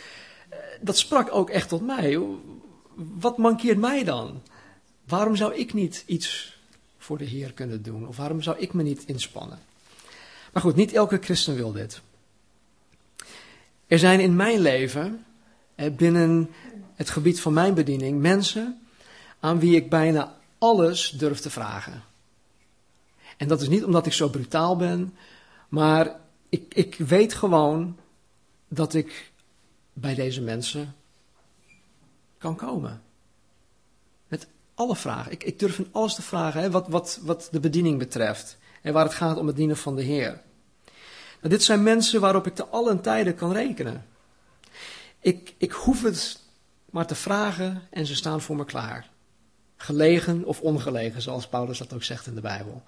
uh, 0.49 0.57
dat 0.81 0.97
sprak 0.97 1.35
ook 1.35 1.49
echt 1.49 1.69
tot 1.69 1.81
mij. 1.81 2.19
Wat 2.95 3.37
mankeert 3.37 3.77
mij 3.77 4.03
dan? 4.03 4.41
Waarom 5.07 5.35
zou 5.35 5.55
ik 5.55 5.73
niet 5.73 6.03
iets 6.05 6.57
voor 6.97 7.17
de 7.17 7.25
Heer 7.25 7.53
kunnen 7.53 7.83
doen? 7.83 8.07
Of 8.07 8.17
waarom 8.17 8.41
zou 8.41 8.57
ik 8.59 8.73
me 8.73 8.83
niet 8.83 9.03
inspannen? 9.05 9.59
Maar 10.53 10.61
goed, 10.61 10.75
niet 10.75 10.93
elke 10.93 11.17
christen 11.21 11.55
wil 11.55 11.71
dit. 11.71 12.01
Er 13.87 13.99
zijn 13.99 14.19
in 14.19 14.35
mijn 14.35 14.59
leven, 14.59 15.25
binnen 15.91 16.49
het 16.95 17.09
gebied 17.09 17.39
van 17.39 17.53
mijn 17.53 17.73
bediening, 17.73 18.21
mensen 18.21 18.81
aan 19.39 19.59
wie 19.59 19.75
ik 19.75 19.89
bijna 19.89 20.41
alles 20.63 21.09
durf 21.09 21.39
te 21.39 21.49
vragen. 21.49 22.03
En 23.37 23.47
dat 23.47 23.61
is 23.61 23.67
niet 23.67 23.83
omdat 23.83 24.05
ik 24.05 24.13
zo 24.13 24.29
brutaal 24.29 24.75
ben, 24.75 25.15
maar 25.69 26.19
ik, 26.49 26.73
ik 26.73 26.95
weet 26.95 27.33
gewoon 27.33 27.97
dat 28.67 28.93
ik 28.93 29.31
bij 29.93 30.15
deze 30.15 30.41
mensen 30.41 30.95
kan 32.37 32.55
komen. 32.55 33.01
Met 34.27 34.47
alle 34.73 34.95
vragen. 34.95 35.31
Ik, 35.31 35.43
ik 35.43 35.59
durf 35.59 35.79
in 35.79 35.89
alles 35.91 36.15
te 36.15 36.21
vragen, 36.21 36.61
hè, 36.61 36.71
wat, 36.71 36.87
wat, 36.87 37.19
wat 37.21 37.47
de 37.51 37.59
bediening 37.59 37.99
betreft. 37.99 38.57
En 38.81 38.93
waar 38.93 39.05
het 39.05 39.13
gaat 39.13 39.37
om 39.37 39.47
het 39.47 39.55
dienen 39.55 39.77
van 39.77 39.95
de 39.95 40.03
Heer. 40.03 40.41
Nou, 41.37 41.49
dit 41.49 41.63
zijn 41.63 41.83
mensen 41.83 42.21
waarop 42.21 42.47
ik 42.47 42.55
te 42.55 42.65
allen 42.65 43.01
tijden 43.01 43.35
kan 43.35 43.51
rekenen. 43.51 44.05
Ik, 45.19 45.53
ik 45.57 45.71
hoef 45.71 46.03
het 46.03 46.39
maar 46.89 47.07
te 47.07 47.15
vragen 47.15 47.87
en 47.89 48.05
ze 48.05 48.15
staan 48.15 48.41
voor 48.41 48.55
me 48.55 48.65
klaar. 48.65 49.11
Gelegen 49.83 50.45
of 50.45 50.61
ongelegen, 50.61 51.21
zoals 51.21 51.47
Paulus 51.47 51.77
dat 51.77 51.93
ook 51.93 52.03
zegt 52.03 52.27
in 52.27 52.35
de 52.35 52.41
Bijbel. 52.41 52.83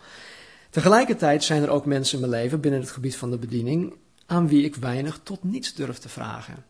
Tegelijkertijd 0.70 1.44
zijn 1.44 1.64
er 1.64 1.70
ook 1.70 1.86
mensen 1.86 2.22
in 2.22 2.30
mijn 2.30 2.42
leven 2.42 2.60
binnen 2.60 2.80
het 2.80 2.92
gebied 2.92 3.16
van 3.16 3.32
de 3.32 3.38
bediening 3.38 3.96
aan 4.25 4.48
wie 4.48 4.66
ik 4.66 4.75
weinig 4.75 5.20
tot 5.24 5.44
niets 5.44 5.74
durf 5.74 5.98
te 5.98 6.10
vragen. 6.10 6.66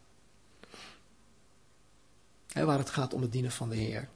waar 2.53 2.77
het 2.77 2.89
gaat 2.89 3.13
om 3.13 3.21
het 3.21 3.31
dienen 3.31 3.51
van 3.51 3.69
de 3.69 3.75
Heer. 3.75 4.07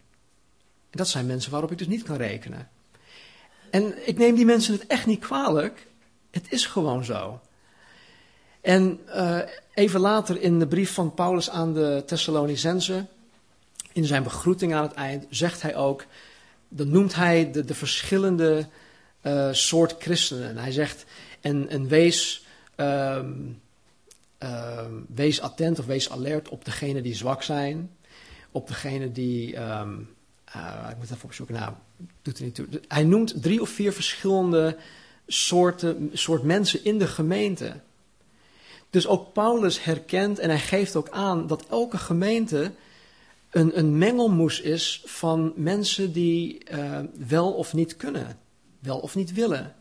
Dat 0.89 1.07
zijn 1.07 1.25
mensen 1.25 1.51
waarop 1.51 1.71
ik 1.71 1.77
dus 1.77 1.87
niet 1.87 2.03
kan 2.03 2.15
rekenen. 2.15 2.69
En 3.71 4.07
ik 4.07 4.17
neem 4.17 4.35
die 4.35 4.45
mensen 4.45 4.73
het 4.73 4.87
echt 4.87 5.05
niet 5.05 5.19
kwalijk. 5.19 5.87
Het 6.31 6.51
is 6.51 6.65
gewoon 6.65 7.03
zo. 7.03 7.41
En 8.61 8.99
uh, 9.07 9.39
even 9.73 9.99
later 9.99 10.41
in 10.41 10.59
de 10.59 10.67
brief 10.67 10.93
van 10.93 11.13
Paulus 11.13 11.49
aan 11.49 11.73
de 11.73 12.03
Thessalonicense, 12.05 13.05
in 13.93 14.05
zijn 14.05 14.23
begroeting 14.23 14.73
aan 14.73 14.83
het 14.83 14.93
eind, 14.93 15.25
zegt 15.29 15.61
hij 15.61 15.75
ook, 15.75 16.05
dan 16.67 16.89
noemt 16.89 17.15
hij 17.15 17.51
de, 17.51 17.65
de 17.65 17.73
verschillende 17.73 18.67
uh, 19.21 19.49
soort 19.51 19.95
christenen. 19.99 20.57
Hij 20.57 20.71
zegt, 20.71 21.05
en, 21.41 21.87
wees, 21.87 22.45
um, 22.75 23.61
um, 24.39 25.05
wees 25.15 25.41
attent 25.41 25.79
of 25.79 25.85
wees 25.85 26.09
alert 26.09 26.49
op 26.49 26.65
degenen 26.65 27.03
die 27.03 27.15
zwak 27.15 27.43
zijn, 27.43 27.91
op 28.51 28.67
degenen 28.67 29.13
die, 29.13 29.55
um, 29.57 30.09
uh, 30.55 30.87
ik 30.89 30.97
moet 30.97 31.11
even 31.11 31.23
opzoeken, 31.23 31.55
nou, 31.55 31.73
doet 32.21 32.37
er 32.37 32.43
niet 32.43 32.55
toe. 32.55 32.67
Hij 32.87 33.03
noemt 33.03 33.41
drie 33.41 33.61
of 33.61 33.69
vier 33.69 33.93
verschillende 33.93 34.77
soorten, 35.27 36.09
soort 36.13 36.43
mensen 36.43 36.83
in 36.83 36.97
de 36.97 37.07
gemeente. 37.07 37.73
Dus 38.89 39.07
ook 39.07 39.33
Paulus 39.33 39.83
herkent 39.83 40.39
en 40.39 40.49
hij 40.49 40.59
geeft 40.59 40.95
ook 40.95 41.09
aan 41.09 41.47
dat 41.47 41.65
elke 41.69 41.97
gemeente 41.97 42.71
een, 43.49 43.77
een 43.77 43.97
mengelmoes 43.97 44.61
is 44.61 45.01
van 45.05 45.53
mensen 45.55 46.11
die 46.11 46.71
uh, 46.71 46.99
wel 47.27 47.51
of 47.51 47.73
niet 47.73 47.95
kunnen, 47.97 48.39
wel 48.79 48.99
of 48.99 49.15
niet 49.15 49.33
willen. 49.33 49.75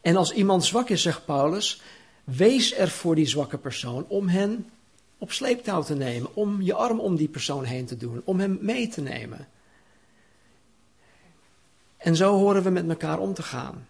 En 0.00 0.16
als 0.16 0.32
iemand 0.32 0.64
zwak 0.64 0.88
is, 0.88 1.02
zegt 1.02 1.24
Paulus, 1.24 1.82
wees 2.24 2.76
er 2.76 2.88
voor 2.88 3.14
die 3.14 3.26
zwakke 3.26 3.58
persoon 3.58 4.04
om 4.08 4.28
hen 4.28 4.70
op 5.18 5.32
sleeptouw 5.32 5.82
te 5.82 5.94
nemen, 5.94 6.34
om 6.34 6.62
je 6.62 6.74
arm 6.74 7.00
om 7.00 7.16
die 7.16 7.28
persoon 7.28 7.64
heen 7.64 7.86
te 7.86 7.96
doen, 7.96 8.22
om 8.24 8.40
hem 8.40 8.58
mee 8.60 8.88
te 8.88 9.00
nemen. 9.00 9.48
En 11.96 12.16
zo 12.16 12.36
horen 12.36 12.62
we 12.62 12.70
met 12.70 12.88
elkaar 12.88 13.18
om 13.18 13.34
te 13.34 13.42
gaan. 13.42 13.88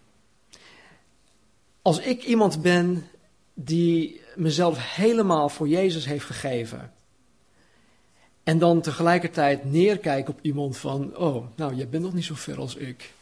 Als 1.83 1.99
ik 1.99 2.25
iemand 2.25 2.63
ben 2.63 3.09
die 3.55 4.21
mezelf 4.35 4.95
helemaal 4.95 5.49
voor 5.49 5.69
Jezus 5.69 6.05
heeft 6.05 6.25
gegeven. 6.25 6.93
En 8.51 8.59
dan 8.59 8.81
tegelijkertijd 8.81 9.65
neerkijk 9.65 10.29
op 10.29 10.39
iemand 10.43 10.77
van, 10.77 11.17
oh, 11.17 11.47
nou, 11.57 11.75
jij 11.75 11.89
bent 11.89 12.03
nog 12.03 12.13
niet 12.13 12.25
zo 12.25 12.35
ver 12.35 12.59
als 12.59 12.75
ik. 12.75 13.13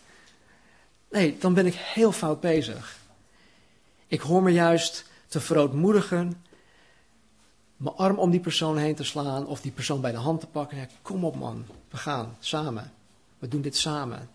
Nee, 1.10 1.36
dan 1.38 1.54
ben 1.54 1.66
ik 1.66 1.74
heel 1.74 2.12
fout 2.12 2.40
bezig. 2.40 2.98
Ik 4.06 4.20
hoor 4.20 4.42
me 4.42 4.50
juist 4.50 5.04
te 5.26 5.40
verootmoedigen, 5.40 6.44
mijn 7.76 7.94
arm 7.94 8.18
om 8.18 8.30
die 8.30 8.40
persoon 8.40 8.78
heen 8.78 8.94
te 8.94 9.04
slaan 9.04 9.46
of 9.46 9.60
die 9.60 9.72
persoon 9.72 10.00
bij 10.00 10.10
de 10.10 10.16
hand 10.16 10.40
te 10.40 10.46
pakken. 10.46 10.88
Kom 11.02 11.24
op 11.24 11.36
man, 11.36 11.66
we 11.90 11.96
gaan 11.96 12.36
samen. 12.40 12.92
We 13.38 13.48
doen 13.48 13.62
dit 13.62 13.76
samen. 13.76 14.30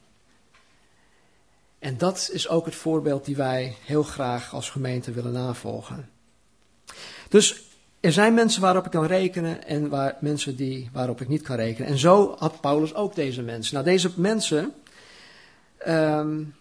En 1.80 1.98
dat 1.98 2.30
is 2.34 2.48
ook 2.48 2.66
het 2.66 2.76
voorbeeld 2.76 3.26
die 3.26 3.36
wij 3.36 3.76
heel 3.86 4.04
graag 4.04 4.54
als 4.54 4.70
gemeente 4.70 5.12
willen 5.12 5.34
navolgen. 5.34 6.10
Dus 7.30 7.62
er 8.04 8.12
zijn 8.12 8.34
mensen 8.34 8.62
waarop 8.62 8.86
ik 8.86 8.92
kan 8.92 9.06
rekenen 9.06 9.66
en 9.66 9.90
waar, 9.90 10.18
mensen 10.20 10.56
die, 10.56 10.90
waarop 10.94 11.22
ik 11.22 11.28
niet 11.28 11.42
kan 11.42 11.56
rekenen. 11.56 11.90
En 11.90 11.98
zo 11.98 12.36
had 12.40 12.62
Paulus 12.62 12.94
ook 12.94 13.16
deze 13.16 13.42
mensen. 13.42 13.74
Nou, 13.74 13.86
deze 13.86 14.12
mensen 14.16 14.74
um, 15.88 16.56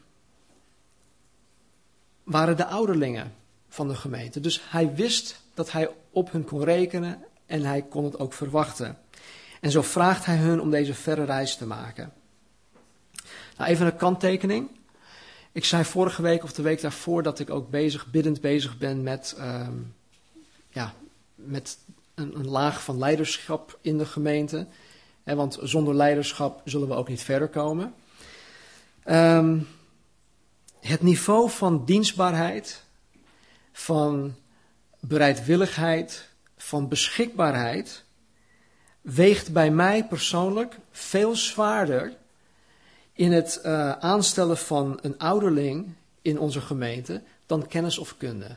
waren 2.22 2.56
de 2.56 2.66
ouderlingen 2.66 3.32
van 3.68 3.88
de 3.88 3.94
gemeente. 3.94 4.40
Dus 4.40 4.60
hij 4.68 4.94
wist 4.94 5.40
dat 5.54 5.72
hij 5.72 5.90
op 6.10 6.32
hun 6.32 6.44
kon 6.44 6.64
rekenen 6.64 7.24
en 7.46 7.62
hij 7.62 7.82
kon 7.82 8.04
het 8.04 8.18
ook 8.18 8.32
verwachten. 8.32 8.98
En 9.60 9.70
zo 9.70 9.82
vraagt 9.82 10.24
hij 10.24 10.36
hun 10.36 10.60
om 10.60 10.70
deze 10.70 10.94
verre 10.94 11.24
reis 11.24 11.56
te 11.56 11.66
maken. 11.66 12.12
Nou, 13.56 13.70
even 13.70 13.86
een 13.86 13.96
kanttekening. 13.96 14.68
Ik 15.52 15.64
zei 15.64 15.84
vorige 15.84 16.22
week 16.22 16.42
of 16.42 16.52
de 16.52 16.62
week 16.62 16.80
daarvoor 16.80 17.22
dat 17.22 17.38
ik 17.38 17.50
ook 17.50 17.70
bezig, 17.70 18.10
biddend 18.10 18.40
bezig 18.40 18.78
ben 18.78 19.02
met, 19.02 19.36
um, 19.38 19.94
ja, 20.68 20.94
met 21.44 21.78
een, 22.14 22.38
een, 22.38 22.48
laag 22.48 22.82
van 22.82 22.98
leiderschap 22.98 23.78
in 23.80 23.98
de 23.98 24.06
gemeente. 24.06 24.66
want 25.24 25.58
zonder 25.62 25.94
leiderschap 25.94 26.60
zullen 26.64 26.88
we 26.88 26.94
ook 26.94 27.08
niet 27.08 27.22
verder 27.22 27.48
komen. 27.48 27.94
Um, 29.04 29.68
het 30.80 31.02
niveau 31.02 31.50
van 31.50 31.84
dienstbaarheid, 31.84 32.84
van 33.72 34.34
bereidwilligheid, 35.00 36.28
van 36.56 36.88
beschikbaarheid 36.88 38.04
weegt 39.00 39.52
bij 39.52 39.70
mij 39.70 40.06
persoonlijk 40.06 40.76
veel 40.90 41.36
zwaarder 41.36 42.16
in 43.12 43.32
het 43.32 43.60
uh, 43.64 43.92
aanstellen 43.92 44.56
van 44.56 44.98
een 45.02 45.18
ouderling 45.18 45.94
in 46.22 46.38
onze 46.38 46.60
gemeente 46.60 47.22
dan 47.46 47.66
kennis 47.66 47.98
of 47.98 48.16
kunde. 48.16 48.56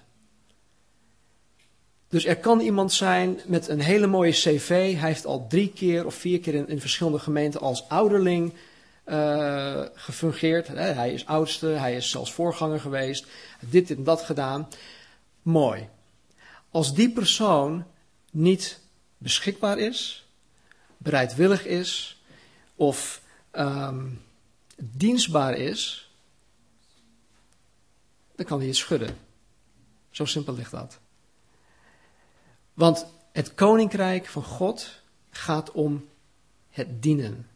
Dus 2.07 2.25
er 2.25 2.37
kan 2.37 2.59
iemand 2.59 2.93
zijn 2.93 3.39
met 3.45 3.67
een 3.67 3.79
hele 3.79 4.07
mooie 4.07 4.31
cv. 4.31 4.67
Hij 4.67 5.09
heeft 5.09 5.25
al 5.25 5.47
drie 5.47 5.69
keer 5.69 6.05
of 6.05 6.15
vier 6.15 6.39
keer 6.39 6.69
in, 6.69 6.79
verschillende 6.79 7.19
gemeenten 7.19 7.59
als 7.59 7.89
ouderling 7.89 8.53
uh, 9.05 9.81
gefungeerd. 9.93 10.67
Hij 10.67 11.13
is 11.13 11.25
oudste, 11.25 11.67
hij 11.67 11.95
is 11.95 12.09
zelfs 12.09 12.33
voorganger 12.33 12.79
geweest. 12.79 13.27
Dit 13.59 13.91
en 13.91 14.03
dat 14.03 14.21
gedaan. 14.21 14.67
Mooi. 15.41 15.89
Als 16.71 16.93
die 16.93 17.11
persoon 17.11 17.85
niet 18.31 18.79
beschikbaar 19.17 19.77
is, 19.77 20.27
bereidwillig 20.97 21.65
is 21.65 22.21
of 22.75 23.21
um, 23.51 24.21
dienstbaar 24.75 25.57
is, 25.57 26.09
dan 28.35 28.45
kan 28.45 28.57
hij 28.57 28.67
het 28.67 28.77
schudden. 28.77 29.17
Zo 30.11 30.25
simpel 30.25 30.53
ligt 30.53 30.71
dat. 30.71 30.99
Want 32.75 33.05
het 33.31 33.53
koninkrijk 33.53 34.25
van 34.25 34.43
God 34.43 35.01
gaat 35.29 35.71
om 35.71 36.07
het 36.69 37.01
dienen. 37.01 37.47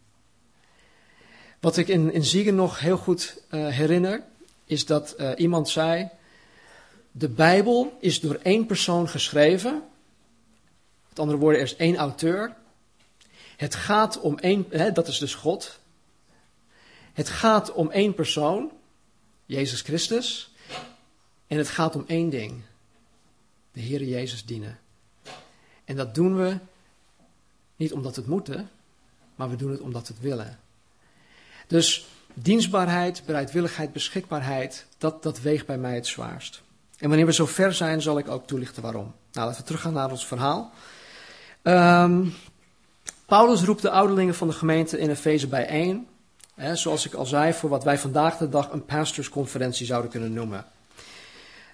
Wat 1.60 1.78
ik 1.78 1.88
in, 1.88 2.24
Ziegen 2.26 2.56
nog 2.56 2.80
heel 2.80 2.98
goed 2.98 3.42
uh, 3.50 3.68
herinner, 3.68 4.24
is 4.66 4.86
dat 4.86 5.16
uh, 5.18 5.32
iemand 5.36 5.70
zei: 5.70 6.10
De 7.12 7.30
Bijbel 7.30 7.98
is 8.00 8.20
door 8.20 8.40
één 8.44 8.66
persoon 8.66 9.10
geschreven. 9.10 9.84
Met 11.10 11.20
andere 11.20 11.38
woorden, 11.38 11.60
er 11.60 11.66
is 11.66 11.76
één 11.76 11.96
auteur. 11.96 12.56
Het 13.56 13.76
gaat 13.76 14.20
om 14.20 14.38
één, 14.38 14.66
hè, 14.70 14.92
dat 14.92 15.08
is 15.08 15.18
dus 15.18 15.36
God. 15.36 15.80
Het 17.14 17.30
gaat 17.30 17.74
om 17.74 17.92
één 17.92 18.14
persoon, 18.14 18.72
Jezus 19.46 19.82
Christus. 19.82 20.54
En 21.48 21.58
het 21.58 21.70
gaat 21.70 21.96
om 21.96 22.04
één 22.08 22.30
ding: 22.30 22.62
de 23.72 23.82
Heer 23.82 24.04
Jezus 24.04 24.46
dienen. 24.46 24.80
En 25.89 25.95
dat 25.95 26.15
doen 26.15 26.38
we 26.38 26.58
niet 27.75 27.93
omdat 27.93 28.15
het 28.15 28.28
moeten, 28.28 28.69
maar 29.36 29.49
we 29.49 29.56
doen 29.56 29.71
het 29.71 29.80
omdat 29.80 30.08
we 30.08 30.13
het 30.13 30.23
willen. 30.23 30.60
Dus 31.67 32.08
dienstbaarheid, 32.34 33.23
bereidwilligheid, 33.25 33.93
beschikbaarheid, 33.93 34.86
dat, 34.97 35.23
dat 35.23 35.41
weegt 35.41 35.65
bij 35.65 35.78
mij 35.78 35.95
het 35.95 36.08
zwaarst. 36.08 36.62
En 36.97 37.08
wanneer 37.08 37.25
we 37.25 37.34
zo 37.34 37.45
ver 37.45 37.73
zijn, 37.73 38.02
zal 38.02 38.17
ik 38.17 38.28
ook 38.28 38.47
toelichten 38.47 38.82
waarom. 38.82 39.13
Nou, 39.32 39.45
laten 39.47 39.62
we 39.62 39.67
teruggaan 39.67 39.93
naar 39.93 40.12
ons 40.12 40.28
verhaal. 40.28 40.71
Um, 41.63 42.34
Paulus 43.25 43.63
roept 43.63 43.82
de 43.82 43.91
ouderlingen 43.91 44.36
van 44.36 44.47
de 44.47 44.54
gemeente 44.54 44.99
in 44.99 45.10
Efeze 45.10 45.47
bijeen. 45.47 46.08
Hè, 46.56 46.75
zoals 46.75 47.06
ik 47.06 47.13
al 47.13 47.25
zei, 47.25 47.54
voor 47.54 47.69
wat 47.69 47.84
wij 47.84 47.97
vandaag 47.97 48.38
de 48.38 48.49
dag 48.49 48.71
een 48.71 48.86
pastorsconferentie 48.86 49.86
zouden 49.86 50.12
kunnen 50.12 50.34
noemen. 50.34 50.65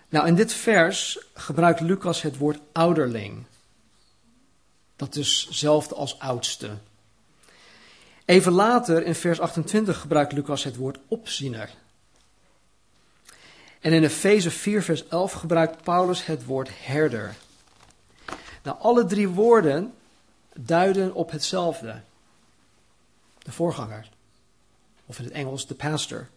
Nou, 0.09 0.27
in 0.27 0.35
dit 0.35 0.53
vers 0.53 1.27
gebruikt 1.33 1.79
Lucas 1.79 2.21
het 2.21 2.37
woord 2.37 2.59
ouderling. 2.71 3.45
Dat 4.95 5.15
is 5.15 5.45
hetzelfde 5.47 5.95
als 5.95 6.19
oudste. 6.19 6.77
Even 8.25 8.51
later, 8.51 9.03
in 9.03 9.15
vers 9.15 9.39
28, 9.39 9.99
gebruikt 9.99 10.31
Lucas 10.31 10.63
het 10.63 10.75
woord 10.75 10.97
opziener. 11.07 11.69
En 13.79 13.93
in 13.93 14.03
Efeze 14.03 14.51
4, 14.51 14.83
vers 14.83 15.07
11 15.07 15.31
gebruikt 15.31 15.83
Paulus 15.83 16.25
het 16.25 16.45
woord 16.45 16.69
herder. 16.73 17.35
Nou, 18.63 18.77
alle 18.79 19.05
drie 19.05 19.27
woorden 19.29 19.93
duiden 20.53 21.13
op 21.13 21.31
hetzelfde. 21.31 22.01
De 23.39 23.51
voorganger. 23.51 24.09
Of 25.05 25.17
in 25.17 25.23
het 25.23 25.33
Engels 25.33 25.67
de 25.67 25.75
pastor. 25.75 26.27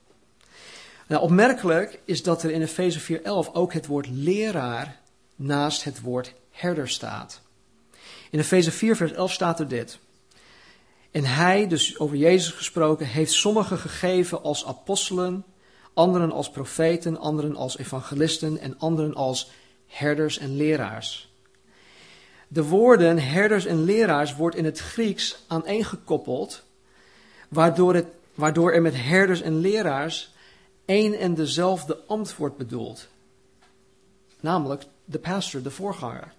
Nou, 1.07 1.23
opmerkelijk 1.23 2.01
is 2.05 2.23
dat 2.23 2.43
er 2.43 2.51
in 2.51 2.63
Efeze 2.63 3.01
4:11 3.01 3.53
ook 3.53 3.73
het 3.73 3.87
woord 3.87 4.09
leraar 4.09 5.01
naast 5.37 5.85
het 5.85 6.01
woord 6.01 6.33
herder 6.51 6.89
staat. 6.89 7.41
In 8.31 8.39
Efeze 8.39 8.71
4 8.71 8.97
vers 8.97 9.13
11 9.13 9.33
staat 9.33 9.61
er 9.61 9.69
dit. 9.69 9.99
En 11.11 11.25
hij, 11.25 11.67
dus 11.67 11.99
over 11.99 12.17
Jezus 12.17 12.53
gesproken, 12.53 13.07
heeft 13.07 13.33
sommigen 13.33 13.79
gegeven 13.79 14.43
als 14.43 14.67
apostelen, 14.67 15.45
anderen 15.95 16.33
als 16.33 16.51
profeten, 16.51 17.19
anderen 17.19 17.57
als 17.57 17.79
evangelisten 17.79 18.59
en 18.59 18.79
anderen 18.79 19.15
als 19.15 19.51
herders 19.87 20.39
en 20.39 20.57
leraars. 20.57 21.33
De 22.49 22.65
woorden 22.65 23.19
herders 23.19 23.65
en 23.65 23.85
leraars 23.85 24.35
wordt 24.35 24.57
in 24.57 24.65
het 24.65 24.79
Grieks 24.79 25.39
aaneengekoppeld 25.47 26.63
waardoor, 27.49 27.95
het, 27.95 28.07
waardoor 28.35 28.73
er 28.73 28.83
met 28.83 28.95
herders 28.97 29.41
en 29.41 29.61
leraars 29.61 30.31
één 30.85 31.19
en 31.19 31.35
dezelfde 31.35 31.99
ambt 32.07 32.37
wordt 32.37 32.57
bedoeld. 32.57 33.09
Namelijk 34.41 34.83
de 35.05 35.19
pastor, 35.19 35.63
de 35.63 35.71
voorganger. 35.71 36.33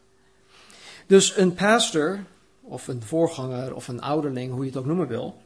Dus 1.10 1.38
een 1.38 1.54
pastor, 1.54 2.24
of 2.62 2.88
een 2.88 3.04
voorganger, 3.04 3.76
of 3.76 3.88
een 3.88 4.02
ouderling, 4.02 4.52
hoe 4.52 4.62
je 4.62 4.69
het 4.69 4.80
ook 4.80 4.86
noemen 4.86 5.08
wil, 5.08 5.41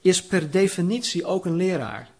is 0.00 0.22
per 0.22 0.50
definitie 0.50 1.24
ook 1.24 1.44
een 1.44 1.56
leraar. 1.56 2.10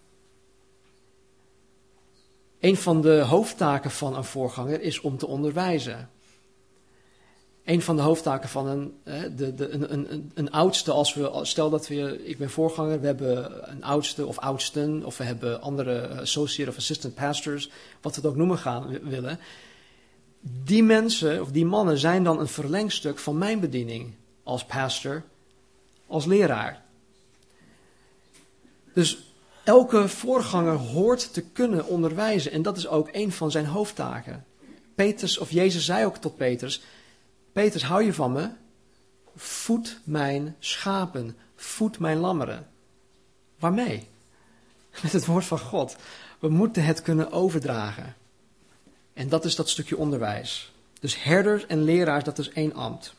Een 2.59 2.77
van 2.77 3.01
de 3.01 3.19
hoofdtaken 3.19 3.91
van 3.91 4.15
een 4.15 4.23
voorganger 4.23 4.81
is 4.81 5.01
om 5.01 5.17
te 5.17 5.27
onderwijzen. 5.27 6.09
Een 7.63 7.81
van 7.81 7.95
de 7.95 8.01
hoofdtaken 8.01 8.49
van 8.49 8.67
een, 8.67 8.93
de, 9.35 9.53
de, 9.55 9.69
een, 9.69 9.93
een, 9.93 10.31
een 10.33 10.51
oudste, 10.51 10.91
als 10.91 11.13
we, 11.13 11.39
stel 11.41 11.69
dat 11.69 11.87
we, 11.87 12.25
ik 12.25 12.37
ben 12.37 12.49
voorganger, 12.49 12.99
we 12.99 13.05
hebben 13.05 13.69
een 13.71 13.83
oudste 13.83 14.25
of 14.25 14.39
oudsten, 14.39 15.05
of 15.05 15.17
we 15.17 15.23
hebben 15.23 15.61
andere 15.61 16.07
associate 16.19 16.69
of 16.69 16.77
assistant 16.77 17.15
pastors, 17.15 17.69
wat 18.01 18.15
we 18.15 18.21
het 18.21 18.29
ook 18.29 18.37
noemen 18.37 18.57
gaan 18.57 18.99
willen. 19.09 19.39
Die 20.47 20.83
mensen, 20.83 21.41
of 21.41 21.51
die 21.51 21.65
mannen, 21.65 21.97
zijn 21.97 22.23
dan 22.23 22.39
een 22.39 22.47
verlengstuk 22.47 23.19
van 23.19 23.37
mijn 23.37 23.59
bediening 23.59 24.13
als 24.43 24.65
pastor, 24.65 25.23
als 26.07 26.25
leraar. 26.25 26.83
Dus 28.93 29.17
elke 29.63 30.07
voorganger 30.07 30.75
hoort 30.75 31.33
te 31.33 31.41
kunnen 31.41 31.85
onderwijzen 31.85 32.51
en 32.51 32.61
dat 32.61 32.77
is 32.77 32.87
ook 32.87 33.09
een 33.11 33.31
van 33.31 33.51
zijn 33.51 33.65
hoofdtaken. 33.65 34.45
Peters, 34.95 35.37
of 35.37 35.51
Jezus 35.51 35.85
zei 35.85 36.05
ook 36.05 36.17
tot 36.17 36.37
Peters, 36.37 36.81
Peters, 37.51 37.83
hou 37.83 38.03
je 38.03 38.13
van 38.13 38.31
me? 38.31 38.49
Voed 39.35 39.99
mijn 40.03 40.55
schapen, 40.59 41.37
voed 41.55 41.99
mijn 41.99 42.17
lammeren. 42.17 42.67
Waarmee? 43.59 44.07
Met 45.03 45.11
het 45.11 45.25
woord 45.25 45.45
van 45.45 45.59
God. 45.59 45.95
We 46.39 46.49
moeten 46.49 46.83
het 46.83 47.01
kunnen 47.01 47.31
overdragen. 47.31 48.15
En 49.15 49.29
dat 49.29 49.45
is 49.45 49.55
dat 49.55 49.69
stukje 49.69 49.97
onderwijs. 49.97 50.73
Dus 50.99 51.23
herders 51.23 51.65
en 51.65 51.83
leraars, 51.83 52.23
dat 52.23 52.37
is 52.37 52.49
één 52.49 52.73
ambt. 52.73 53.13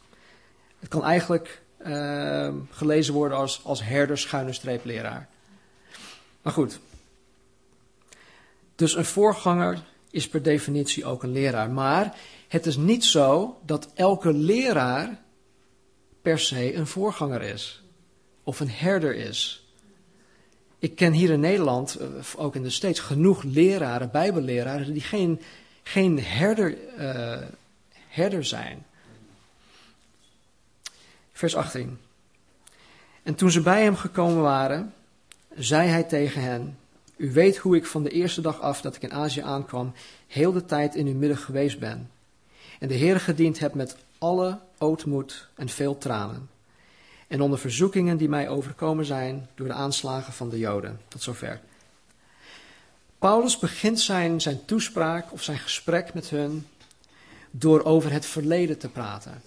Het 0.78 0.88
kan 0.88 1.04
eigenlijk 1.04 1.62
uh, 1.86 2.54
gelezen 2.70 3.14
worden 3.14 3.38
als, 3.38 3.60
als 3.64 3.82
herder, 3.82 4.18
schuine 4.18 4.52
streep, 4.52 4.84
leraar. 4.84 5.28
Maar 6.42 6.52
goed. 6.52 6.78
Dus 8.74 8.96
een 8.96 9.04
voorganger 9.04 9.84
is 10.10 10.28
per 10.28 10.42
definitie 10.42 11.04
ook 11.04 11.22
een 11.22 11.32
leraar. 11.32 11.70
Maar 11.70 12.16
het 12.48 12.66
is 12.66 12.76
niet 12.76 13.04
zo 13.04 13.58
dat 13.64 13.88
elke 13.94 14.32
leraar 14.32 15.20
per 16.22 16.38
se 16.38 16.74
een 16.74 16.86
voorganger 16.86 17.42
is. 17.42 17.82
Of 18.42 18.60
een 18.60 18.70
herder 18.70 19.14
is. 19.14 19.66
Ik 20.78 20.96
ken 20.96 21.12
hier 21.12 21.30
in 21.30 21.40
Nederland, 21.40 21.94
eh, 21.94 22.08
ook 22.36 22.54
in 22.54 22.62
de 22.62 22.70
States, 22.70 23.00
genoeg 23.00 23.42
leraren, 23.42 24.10
bijbelleraren, 24.10 24.92
die 24.92 25.02
geen, 25.02 25.40
geen 25.86 26.22
herder, 26.22 26.76
uh, 28.18 28.40
zijn. 28.40 28.84
Vers 31.32 31.56
18. 31.56 31.98
En 33.22 33.34
toen 33.34 33.50
ze 33.50 33.60
bij 33.60 33.82
hem 33.82 33.96
gekomen 33.96 34.42
waren, 34.42 34.94
zei 35.54 35.88
hij 35.88 36.02
tegen 36.02 36.42
hen: 36.42 36.78
U 37.16 37.32
weet 37.32 37.56
hoe 37.56 37.76
ik 37.76 37.86
van 37.86 38.02
de 38.02 38.10
eerste 38.10 38.40
dag 38.40 38.60
af 38.60 38.80
dat 38.80 38.96
ik 38.96 39.02
in 39.02 39.12
Azië 39.12 39.40
aankwam, 39.40 39.92
heel 40.26 40.52
de 40.52 40.64
tijd 40.64 40.94
in 40.94 41.06
uw 41.06 41.14
midden 41.14 41.38
geweest 41.38 41.78
ben. 41.78 42.10
En 42.78 42.88
de 42.88 42.94
Heer 42.94 43.20
gediend 43.20 43.58
heb 43.58 43.74
met 43.74 43.96
alle 44.18 44.58
ootmoed 44.78 45.48
en 45.54 45.68
veel 45.68 45.98
tranen. 45.98 46.48
En 47.28 47.40
onder 47.40 47.58
verzoekingen 47.58 48.16
die 48.16 48.28
mij 48.28 48.48
overkomen 48.48 49.04
zijn 49.04 49.48
door 49.54 49.66
de 49.66 49.72
aanslagen 49.72 50.32
van 50.32 50.48
de 50.48 50.58
Joden. 50.58 51.00
Tot 51.08 51.22
zover. 51.22 51.60
Paulus 53.18 53.58
begint 53.58 54.00
zijn, 54.00 54.40
zijn 54.40 54.64
toespraak 54.64 55.32
of 55.32 55.42
zijn 55.42 55.58
gesprek 55.58 56.14
met 56.14 56.30
hun 56.30 56.66
door 57.50 57.84
over 57.84 58.12
het 58.12 58.26
verleden 58.26 58.78
te 58.78 58.88
praten. 58.88 59.42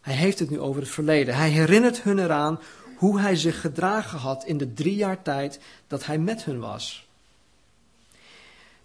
Hij 0.00 0.14
heeft 0.14 0.38
het 0.38 0.50
nu 0.50 0.60
over 0.60 0.80
het 0.82 0.90
verleden. 0.90 1.34
Hij 1.34 1.50
herinnert 1.50 2.02
hun 2.02 2.18
eraan 2.18 2.60
hoe 2.96 3.20
hij 3.20 3.36
zich 3.36 3.60
gedragen 3.60 4.18
had 4.18 4.44
in 4.44 4.58
de 4.58 4.72
drie 4.72 4.94
jaar 4.94 5.22
tijd 5.22 5.60
dat 5.86 6.06
hij 6.06 6.18
met 6.18 6.44
hun 6.44 6.60
was. 6.60 7.08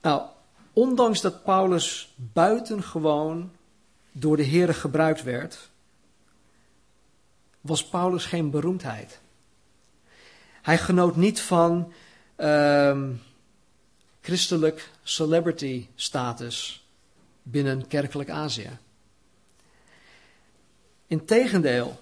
Nou, 0.01 0.21
ondanks 0.73 1.21
dat 1.21 1.43
Paulus 1.43 2.13
buitengewoon 2.15 3.51
door 4.11 4.37
de 4.37 4.43
Heer 4.43 4.73
gebruikt 4.73 5.23
werd, 5.23 5.69
was 7.61 7.85
Paulus 7.85 8.25
geen 8.25 8.49
beroemdheid. 8.49 9.19
Hij 10.61 10.77
genoot 10.77 11.15
niet 11.15 11.41
van 11.41 11.93
uh, 12.37 12.99
christelijk 14.25 14.89
celebrity 15.03 15.87
status 15.95 16.85
binnen 17.43 17.87
kerkelijk 17.87 18.29
Azië. 18.29 18.77
Integendeel, 21.07 21.99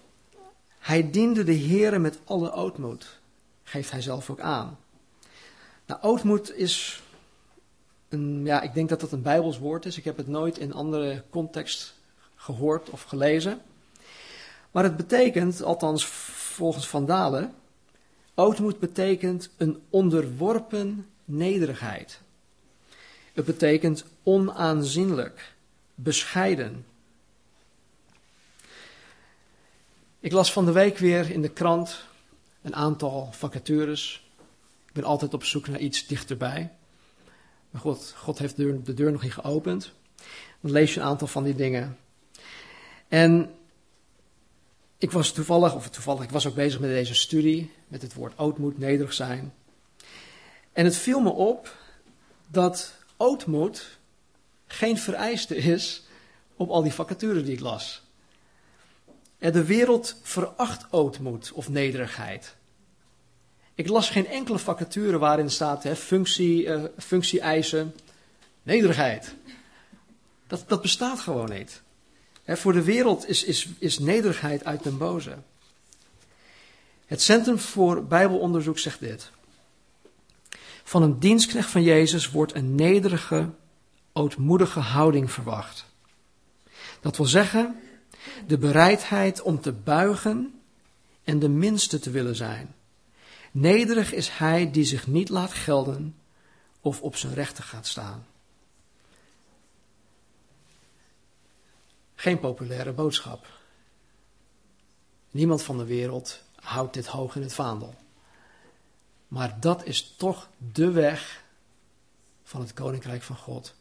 hij 0.79 1.11
diende 1.11 1.43
de 1.43 1.51
Heer 1.51 2.01
met 2.01 2.19
alle 2.23 2.51
ootmoed, 2.51 3.19
geeft 3.63 3.91
hij 3.91 4.01
zelf 4.01 4.29
ook 4.29 4.39
aan. 4.39 4.77
Nou, 5.85 6.01
ootmoed 6.01 6.55
is, 6.55 7.01
een, 8.09 8.45
ja, 8.45 8.61
ik 8.61 8.73
denk 8.73 8.89
dat 8.89 8.99
dat 8.99 9.11
een 9.11 9.21
Bijbels 9.21 9.57
woord 9.57 9.85
is. 9.85 9.97
Ik 9.97 10.03
heb 10.03 10.17
het 10.17 10.27
nooit 10.27 10.57
in 10.57 10.73
andere 10.73 11.23
context 11.29 11.95
gehoord 12.35 12.89
of 12.89 13.03
gelezen. 13.03 13.61
Maar 14.71 14.83
het 14.83 14.97
betekent, 14.97 15.63
althans 15.63 16.05
volgens 16.05 16.87
Van 16.87 17.05
Dalen, 17.05 17.53
ootmoed 18.35 18.79
betekent 18.79 19.49
een 19.57 19.81
onderworpen 19.89 21.07
nederigheid. 21.37 22.21
Het 23.33 23.45
betekent 23.45 24.05
onaanzienlijk, 24.23 25.53
bescheiden, 25.95 26.85
Ik 30.23 30.31
las 30.31 30.53
van 30.53 30.65
de 30.65 30.71
week 30.71 30.97
weer 30.97 31.31
in 31.31 31.41
de 31.41 31.49
krant 31.49 32.05
een 32.61 32.75
aantal 32.75 33.29
vacatures. 33.31 34.27
Ik 34.87 34.93
ben 34.93 35.03
altijd 35.03 35.33
op 35.33 35.43
zoek 35.43 35.67
naar 35.67 35.79
iets 35.79 36.07
dichterbij. 36.07 36.71
Maar 37.69 37.81
God, 37.81 38.13
God 38.17 38.39
heeft 38.39 38.55
de 38.55 38.63
deur, 38.63 38.83
de 38.83 38.93
deur 38.93 39.11
nog 39.11 39.21
niet 39.21 39.33
geopend. 39.33 39.91
Dan 40.61 40.71
lees 40.71 40.93
je 40.93 40.99
een 40.99 41.05
aantal 41.05 41.27
van 41.27 41.43
die 41.43 41.55
dingen. 41.55 41.97
En 43.07 43.51
ik 44.97 45.11
was 45.11 45.31
toevallig, 45.31 45.75
of 45.75 45.89
toevallig, 45.89 46.23
ik 46.23 46.29
was 46.29 46.47
ook 46.47 46.55
bezig 46.55 46.79
met 46.79 46.89
deze 46.89 47.15
studie, 47.15 47.71
met 47.87 48.01
het 48.01 48.13
woord 48.13 48.37
ootmoed, 48.37 48.77
nederig 48.77 49.13
zijn. 49.13 49.53
En 50.73 50.85
het 50.85 50.95
viel 50.95 51.19
me 51.19 51.29
op 51.29 51.75
dat 52.47 52.93
ootmoed 53.17 53.97
geen 54.67 54.97
vereiste 54.97 55.55
is 55.55 56.03
op 56.55 56.69
al 56.69 56.81
die 56.81 56.93
vacatures 56.93 57.43
die 57.43 57.53
ik 57.53 57.59
las. 57.59 58.01
De 59.37 59.63
wereld 59.63 60.15
veracht 60.21 60.85
ootmoed 60.89 61.51
of 61.51 61.69
nederigheid. 61.69 62.55
Ik 63.75 63.87
las 63.87 64.09
geen 64.09 64.27
enkele 64.27 64.59
vacature 64.59 65.17
waarin 65.17 65.49
staat 65.49 65.83
hè, 65.83 65.95
functie, 65.95 66.63
uh, 66.63 66.83
functie-eisen, 66.97 67.95
nederigheid. 68.63 69.35
Dat, 70.47 70.63
dat 70.67 70.81
bestaat 70.81 71.19
gewoon 71.19 71.49
niet. 71.49 71.81
Hè, 72.43 72.57
voor 72.57 72.73
de 72.73 72.83
wereld 72.83 73.27
is, 73.27 73.43
is, 73.43 73.67
is 73.77 73.99
nederigheid 73.99 74.65
uit 74.65 74.83
den 74.83 74.97
boze. 74.97 75.37
Het 77.05 77.21
Centrum 77.21 77.59
voor 77.59 78.05
Bijbelonderzoek 78.05 78.79
zegt 78.79 78.99
dit. 78.99 79.31
Van 80.83 81.01
een 81.01 81.19
dienstknecht 81.19 81.69
van 81.69 81.83
Jezus 81.83 82.31
wordt 82.31 82.55
een 82.55 82.75
nederige, 82.75 83.49
ootmoedige 84.13 84.79
houding 84.79 85.31
verwacht. 85.31 85.85
Dat 87.01 87.17
wil 87.17 87.25
zeggen 87.25 87.79
de 88.47 88.57
bereidheid 88.57 89.41
om 89.41 89.61
te 89.61 89.71
buigen 89.71 90.61
en 91.23 91.39
de 91.39 91.49
minste 91.49 91.99
te 91.99 92.09
willen 92.09 92.35
zijn. 92.35 92.75
Nederig 93.51 94.13
is 94.13 94.29
hij 94.29 94.71
die 94.71 94.83
zich 94.83 95.07
niet 95.07 95.29
laat 95.29 95.53
gelden 95.53 96.15
of 96.81 97.01
op 97.01 97.15
zijn 97.15 97.33
rechten 97.33 97.63
gaat 97.63 97.87
staan. 97.87 98.25
Geen 102.15 102.39
populaire 102.39 102.91
boodschap. 102.91 103.45
Niemand 105.31 105.63
van 105.63 105.77
de 105.77 105.85
wereld 105.85 106.41
houdt 106.55 106.93
dit 106.93 107.05
hoog 107.05 107.35
in 107.35 107.41
het 107.41 107.53
vaandel. 107.53 107.95
Maar 109.33 109.59
dat 109.59 109.85
is 109.85 110.13
toch 110.17 110.49
de 110.73 110.91
weg 110.91 111.43
van 112.43 112.61
het 112.61 112.73
koninkrijk 112.73 113.23
van 113.23 113.35
God. 113.35 113.75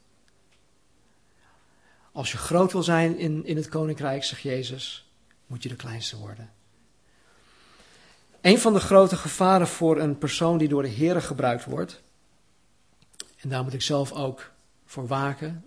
Als 2.12 2.33
je 2.33 2.38
groot 2.38 2.73
wil 2.73 2.83
zijn 2.83 3.19
in, 3.19 3.45
in 3.47 3.57
het 3.57 3.69
koninkrijk, 3.69 4.25
zegt 4.25 4.43
Jezus, 4.43 5.09
moet 5.47 5.62
je 5.62 5.69
de 5.69 5.77
kleinste 5.77 6.17
worden. 6.17 6.53
Een 8.41 8.59
van 8.59 8.73
de 8.73 8.81
grote 8.81 9.17
gevaren 9.17 9.69
voor 9.69 9.99
een 9.99 10.19
persoon 10.19 10.59
die 10.59 10.69
door 10.69 10.83
de 10.83 10.88
Heer 10.88 11.23
gebruikt 11.23 11.65
wordt, 11.65 12.03
en 13.37 13.49
daar 13.49 13.62
moet 13.62 13.75
ik 13.75 13.83
zelf 13.83 14.12
ook 14.12 14.51
voor 14.85 15.07
waken, 15.07 15.65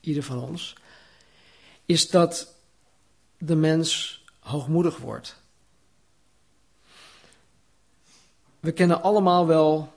ieder 0.00 0.22
van 0.22 0.38
ons, 0.38 0.76
is 1.86 2.10
dat 2.10 2.54
de 3.38 3.56
mens 3.56 4.22
hoogmoedig 4.38 4.96
wordt. 4.96 5.42
We 8.64 8.72
kennen 8.72 9.02
allemaal 9.02 9.46
wel 9.46 9.92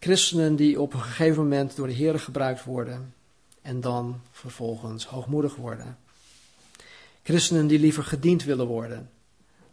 christenen 0.00 0.56
die 0.56 0.80
op 0.80 0.94
een 0.94 1.02
gegeven 1.02 1.42
moment 1.42 1.76
door 1.76 1.86
de 1.86 1.92
Heer 1.92 2.20
gebruikt 2.20 2.64
worden 2.64 3.14
en 3.62 3.80
dan 3.80 4.20
vervolgens 4.30 5.06
hoogmoedig 5.06 5.56
worden. 5.56 5.98
Christenen 7.22 7.66
die 7.66 7.78
liever 7.78 8.04
gediend 8.04 8.44
willen 8.44 8.66
worden 8.66 9.10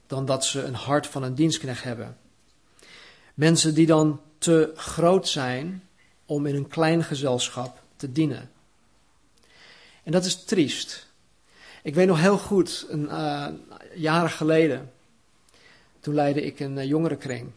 dan 0.08 0.26
dat 0.26 0.46
ze 0.46 0.64
een 0.64 0.74
hart 0.74 1.08
van 1.08 1.24
een 1.24 1.36
dienstknecht 1.36 1.84
hebben. 1.84 2.18
Mensen 3.34 3.74
die 3.74 3.86
dan 3.86 4.22
te 4.38 4.72
groot 4.76 5.28
zijn 5.28 5.84
om 6.26 6.46
in 6.46 6.56
een 6.56 6.68
klein 6.68 7.04
gezelschap 7.04 7.82
te 7.96 8.12
dienen. 8.12 8.52
En 10.04 10.12
dat 10.12 10.26
is 10.26 10.44
triest. 10.44 11.08
Ik 11.84 11.96
weet 11.96 12.08
nog 12.08 12.20
heel 12.20 12.38
goed, 12.38 12.86
een, 12.90 13.04
uh, 13.04 13.48
jaren 13.96 14.30
geleden, 14.30 14.92
toen 16.00 16.14
leidde 16.14 16.42
ik 16.42 16.60
een 16.60 16.78
uh, 16.78 16.84
jongerenkring. 16.84 17.52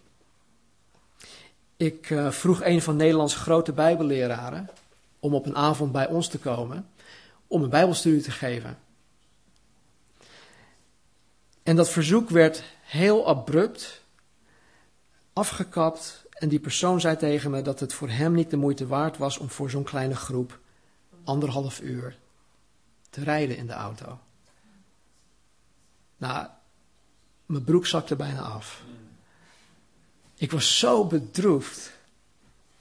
Ik 1.79 2.11
uh, 2.11 2.31
vroeg 2.31 2.63
een 2.63 2.83
van 2.83 2.97
Nederlands 2.97 3.35
grote 3.35 3.73
bijbelleraren 3.73 4.69
om 5.19 5.35
op 5.35 5.47
een 5.47 5.57
avond 5.57 5.93
bij 5.93 6.07
ons 6.07 6.29
te 6.29 6.39
komen 6.39 6.89
om 7.47 7.63
een 7.63 7.71
bijbelstudie 7.71 8.23
te 8.23 8.31
geven. 8.31 8.79
En 11.63 11.77
dat 11.77 11.89
verzoek 11.89 12.31
werd 12.31 12.63
heel 12.83 13.27
abrupt 13.27 14.03
afgekapt 15.33 16.25
en 16.31 16.49
die 16.49 16.61
persoon 16.61 17.01
zei 17.01 17.17
tegen 17.17 17.51
me 17.51 17.63
dat 17.63 17.81
het 17.81 17.93
voor 17.93 18.09
hem 18.09 18.33
niet 18.33 18.51
de 18.51 18.57
moeite 18.57 18.87
waard 18.87 19.17
was 19.17 19.39
om 19.39 19.49
voor 19.49 19.71
zo'n 19.71 19.85
kleine 19.85 20.17
groep 20.17 20.59
anderhalf 21.25 21.81
uur 21.81 22.19
te 23.11 23.25
rijden 23.25 23.57
in 23.57 23.67
de 23.67 23.73
auto. 23.73 24.19
Nou, 26.17 26.47
mijn 27.47 27.65
broek 27.65 27.87
zakte 27.87 28.17
bijna 28.17 28.41
af. 28.41 28.83
Ik 30.39 30.51
was 30.51 30.79
zo 30.79 31.05
bedroefd. 31.05 31.91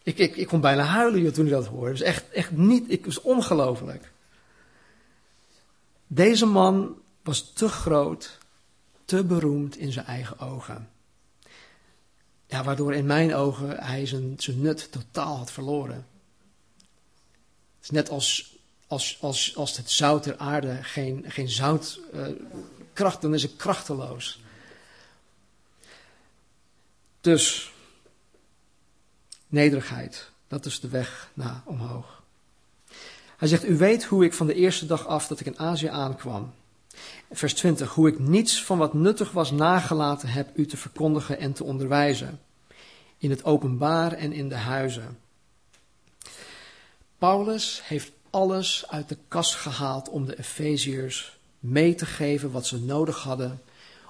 Ik, 0.04 0.18
ik, 0.18 0.36
ik 0.36 0.48
kon 0.48 0.62
bijna 0.62 0.84
huilen 0.84 1.34
toen 1.34 1.46
ik 1.46 1.52
dat 1.52 1.66
hoorde. 1.66 1.90
Het 1.90 2.00
was 2.00 2.08
echt, 2.08 2.30
echt 2.30 2.52
niet, 2.52 2.92
ik 2.92 3.06
was 3.06 3.22
ongelooflijk. 3.22 4.12
Deze 6.08 6.46
man 6.46 6.96
was 7.24 7.52
te 7.54 7.70
groot, 7.70 8.38
te 9.06 9.24
beroemd 9.24 9.78
in 9.78 9.92
zijn 9.92 10.06
eigen 10.06 10.40
ogen. 10.40 10.90
Ja, 12.48 12.64
waardoor 12.64 12.94
in 12.94 13.06
mijn 13.06 13.36
ogen 13.36 13.78
hij 13.78 14.06
zijn, 14.06 14.34
zijn 14.38 14.62
nut 14.62 14.92
totaal 14.92 15.38
had 15.38 15.52
verloren. 15.52 16.08
Het 17.76 17.84
is 17.84 17.90
net 17.90 18.10
als, 18.10 18.56
als, 18.88 19.18
als, 19.22 19.56
als 19.56 19.78
het 19.78 19.92
zout 19.92 20.24
der 20.24 20.38
aarde 20.38 20.84
geen, 20.84 21.26
geen 21.28 21.50
zout 21.50 22.00
kracht, 22.94 23.22
dan 23.22 23.34
is 23.34 23.44
het 23.44 23.56
krachteloos. 23.56 24.40
Dus, 27.28 27.74
nederigheid, 29.48 30.30
dat 30.48 30.66
is 30.66 30.80
de 30.80 30.88
weg 30.88 31.32
naar 31.34 31.62
omhoog. 31.66 32.24
Hij 33.38 33.48
zegt, 33.48 33.66
u 33.66 33.78
weet 33.78 34.04
hoe 34.04 34.26
ik 34.26 34.34
van 34.34 34.48
de 34.48 34.54
eerste 34.54 34.86
dag 34.86 35.08
af 35.08 35.28
dat 35.28 35.40
ik 35.40 35.46
in 35.46 35.60
Azië 35.60 35.88
aankwam. 35.88 36.54
Vers 37.32 37.54
20, 37.54 37.94
hoe 37.94 38.08
ik 38.08 38.20
niets 38.20 38.64
van 38.64 38.78
wat 38.78 38.94
nuttig 38.94 39.32
was 39.32 39.52
nagelaten 39.52 40.30
heb 40.30 40.58
u 40.58 40.66
te 40.66 40.78
verkondigen 40.78 41.40
en 41.40 41.54
te 41.54 41.64
onderwijzen. 41.64 42.40
In 43.18 43.30
het 43.30 43.44
openbaar 43.44 44.14
en 44.14 44.34
in 44.34 44.50
de 44.50 44.56
huizen. 44.56 45.20
Paulus 47.18 47.82
heeft 47.84 48.12
alles 48.30 48.86
uit 48.88 49.10
de 49.10 49.18
kast 49.28 49.56
gehaald 49.56 50.10
om 50.10 50.26
de 50.26 50.40
Efeziërs 50.40 51.38
mee 51.60 51.96
te 51.96 52.06
geven 52.06 52.52
wat 52.52 52.66
ze 52.66 52.80
nodig 52.80 53.24
hadden 53.24 53.62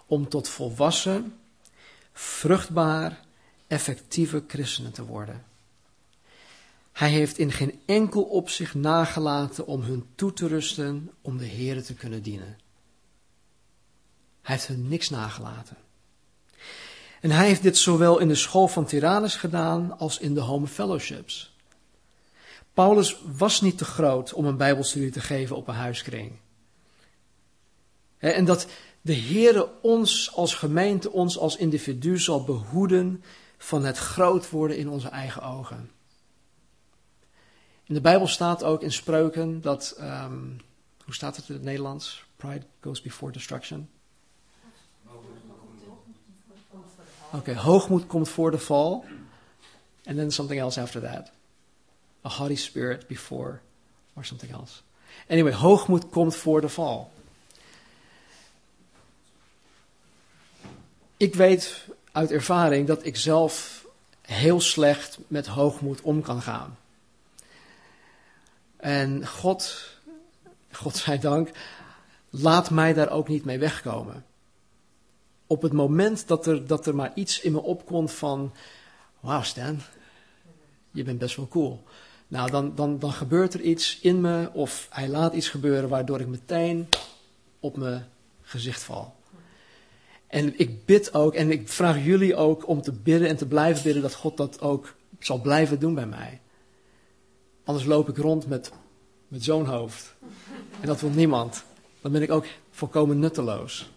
om 0.06 0.30
tot 0.30 0.48
volwassen, 0.48 1.34
vruchtbaar, 2.20 3.20
effectieve 3.68 4.44
christenen 4.48 4.92
te 4.92 5.06
worden. 5.06 5.46
Hij 6.92 7.10
heeft 7.10 7.38
in 7.38 7.52
geen 7.52 7.80
enkel 7.86 8.24
opzicht 8.24 8.74
nagelaten 8.74 9.68
om 9.68 9.82
hun 9.82 10.06
toe 10.16 10.34
te 10.34 10.48
rusten 10.48 11.12
om 11.22 11.38
de 11.38 11.46
Heer 11.46 11.84
te 11.84 11.94
kunnen 11.94 12.22
dienen. 12.22 12.58
Hij 14.42 14.56
heeft 14.56 14.68
hun 14.68 14.88
niks 14.88 15.10
nagelaten. 15.10 15.78
En 17.22 17.32
hij 17.32 17.48
heeft 17.48 17.62
dit 17.62 17.78
zowel 17.78 18.20
in 18.20 18.28
de 18.28 18.36
school 18.36 18.68
van 18.68 18.86
Tyrannus 18.86 19.36
gedaan 19.36 20.00
als 20.00 20.20
in 20.20 20.34
de 20.34 20.42
home 20.42 20.68
fellowships. 20.68 21.56
Paulus 22.74 23.18
was 23.38 23.62
niet 23.62 23.78
te 23.78 23.86
groot 23.86 24.34
om 24.34 24.46
een 24.46 24.58
bijbelstudie 24.58 25.12
te 25.12 25.22
geven 25.22 25.56
op 25.56 25.68
een 25.68 25.76
huiskring. 25.76 26.32
En 28.18 28.46
dat 28.46 28.68
de 29.02 29.16
Heere 29.16 29.70
ons 29.82 30.36
als 30.36 30.56
gemeente, 30.56 31.12
ons 31.12 31.38
als 31.38 31.56
individu 31.56 32.20
zal 32.20 32.44
behoeden 32.44 33.24
van 33.58 33.86
het 33.86 33.98
groot 33.98 34.50
worden 34.50 34.78
in 34.78 34.90
onze 34.90 35.10
eigen 35.10 35.42
ogen. 35.42 35.92
In 37.84 37.94
de 37.94 38.02
Bijbel 38.02 38.28
staat 38.28 38.64
ook 38.64 38.82
in 38.82 38.92
spreuken 38.92 39.62
dat, 39.62 39.98
um, 40.00 40.62
hoe 41.04 41.14
staat 41.14 41.36
het 41.36 41.50
in 41.50 41.54
het 41.54 41.64
Nederlands? 41.64 42.26
Pride 42.36 42.66
goes 42.82 43.02
before 43.02 43.32
destruction. 43.32 43.90
Oké, 47.32 47.56
hoogmoed 47.56 48.08
komt 48.08 48.30
voor 48.30 48.52
de 48.52 48.60
val. 48.60 49.06
And 50.06 50.18
then 50.18 50.32
something 50.32 50.60
else 50.60 50.82
after 50.82 51.02
that. 51.02 51.32
A 52.26 52.30
haughty 52.30 52.56
spirit 52.56 53.08
before, 53.08 53.60
or 54.14 54.26
something 54.26 54.52
else. 54.52 54.82
Anyway, 55.28 55.54
hoogmoed 55.54 56.10
komt 56.10 56.36
voor 56.36 56.62
de 56.62 56.70
val. 56.70 57.12
Ik 61.18 61.36
weet 61.36 61.86
uit 62.12 62.32
ervaring 62.32 62.88
dat 62.88 63.06
ik 63.06 63.18
zelf 63.18 63.86
heel 64.22 64.62
slecht 64.62 65.18
met 65.28 65.48
hoogmoed 65.48 66.02
om 66.02 66.22
kan 66.22 66.42
gaan. 66.42 66.78
En 68.78 69.28
God, 69.28 69.90
God 70.72 70.96
zij 71.06 71.20
dank, 71.20 71.50
laat 72.30 72.70
mij 72.70 72.94
daar 72.94 73.10
ook 73.10 73.28
niet 73.28 73.46
mee 73.46 73.60
wegkomen. 73.60 74.26
Op 75.48 75.62
het 75.62 75.74
moment 75.74 76.28
dat 76.28 76.46
er, 76.46 76.68
dat 76.68 76.88
er 76.88 76.96
maar 76.96 77.12
iets 77.16 77.42
in 77.42 77.52
me 77.52 77.62
opkomt 77.62 78.12
van, 78.12 78.54
wauw 79.20 79.44
Stan, 79.44 79.82
je 80.92 81.04
bent 81.04 81.20
best 81.20 81.36
wel 81.36 81.48
cool. 81.48 81.84
Nou, 82.28 82.52
dan, 82.52 82.76
dan, 82.76 83.00
dan 83.00 83.12
gebeurt 83.12 83.54
er 83.54 83.62
iets 83.62 84.00
in 84.00 84.22
me 84.22 84.50
of 84.54 84.88
hij 84.90 85.08
laat 85.08 85.34
iets 85.34 85.50
gebeuren 85.50 85.90
waardoor 85.90 86.20
ik 86.20 86.28
meteen 86.28 86.90
op 87.60 87.78
mijn 87.78 88.08
gezicht 88.42 88.84
val. 88.84 89.17
En 90.28 90.60
ik 90.60 90.86
bid 90.86 91.13
ook, 91.13 91.34
en 91.34 91.52
ik 91.52 91.70
vraag 91.70 92.04
jullie 92.04 92.36
ook 92.36 92.68
om 92.68 92.82
te 92.82 92.92
bidden 92.92 93.28
en 93.28 93.38
te 93.38 93.48
blijven 93.48 93.84
bidden 93.84 94.02
dat 94.02 94.13
God 94.13 94.38
dat 94.38 94.62
ook 94.62 94.96
zal 95.20 95.42
blijven 95.42 95.80
doen 95.80 95.94
bij 95.94 96.06
mij. 96.06 96.42
Anders 97.63 97.86
loop 97.86 98.10
ik 98.10 98.18
rond 98.18 98.48
met, 98.48 98.72
met 99.28 99.44
zo'n 99.44 99.66
hoofd. 99.66 100.16
En 100.80 100.88
dat 100.88 101.02
wil 101.02 101.10
niemand. 101.10 101.63
Dan 102.02 102.12
ben 102.12 102.22
ik 102.22 102.32
ook 102.32 102.46
volkomen 102.72 103.20
nutteloos. 103.20 103.92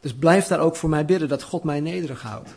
Dus 0.00 0.14
blijf 0.14 0.46
daar 0.46 0.60
ook 0.60 0.76
voor 0.76 0.88
mij 0.88 1.04
bidden 1.04 1.28
dat 1.28 1.42
God 1.42 1.64
mij 1.64 1.80
nederig 1.80 2.22
houdt. 2.22 2.56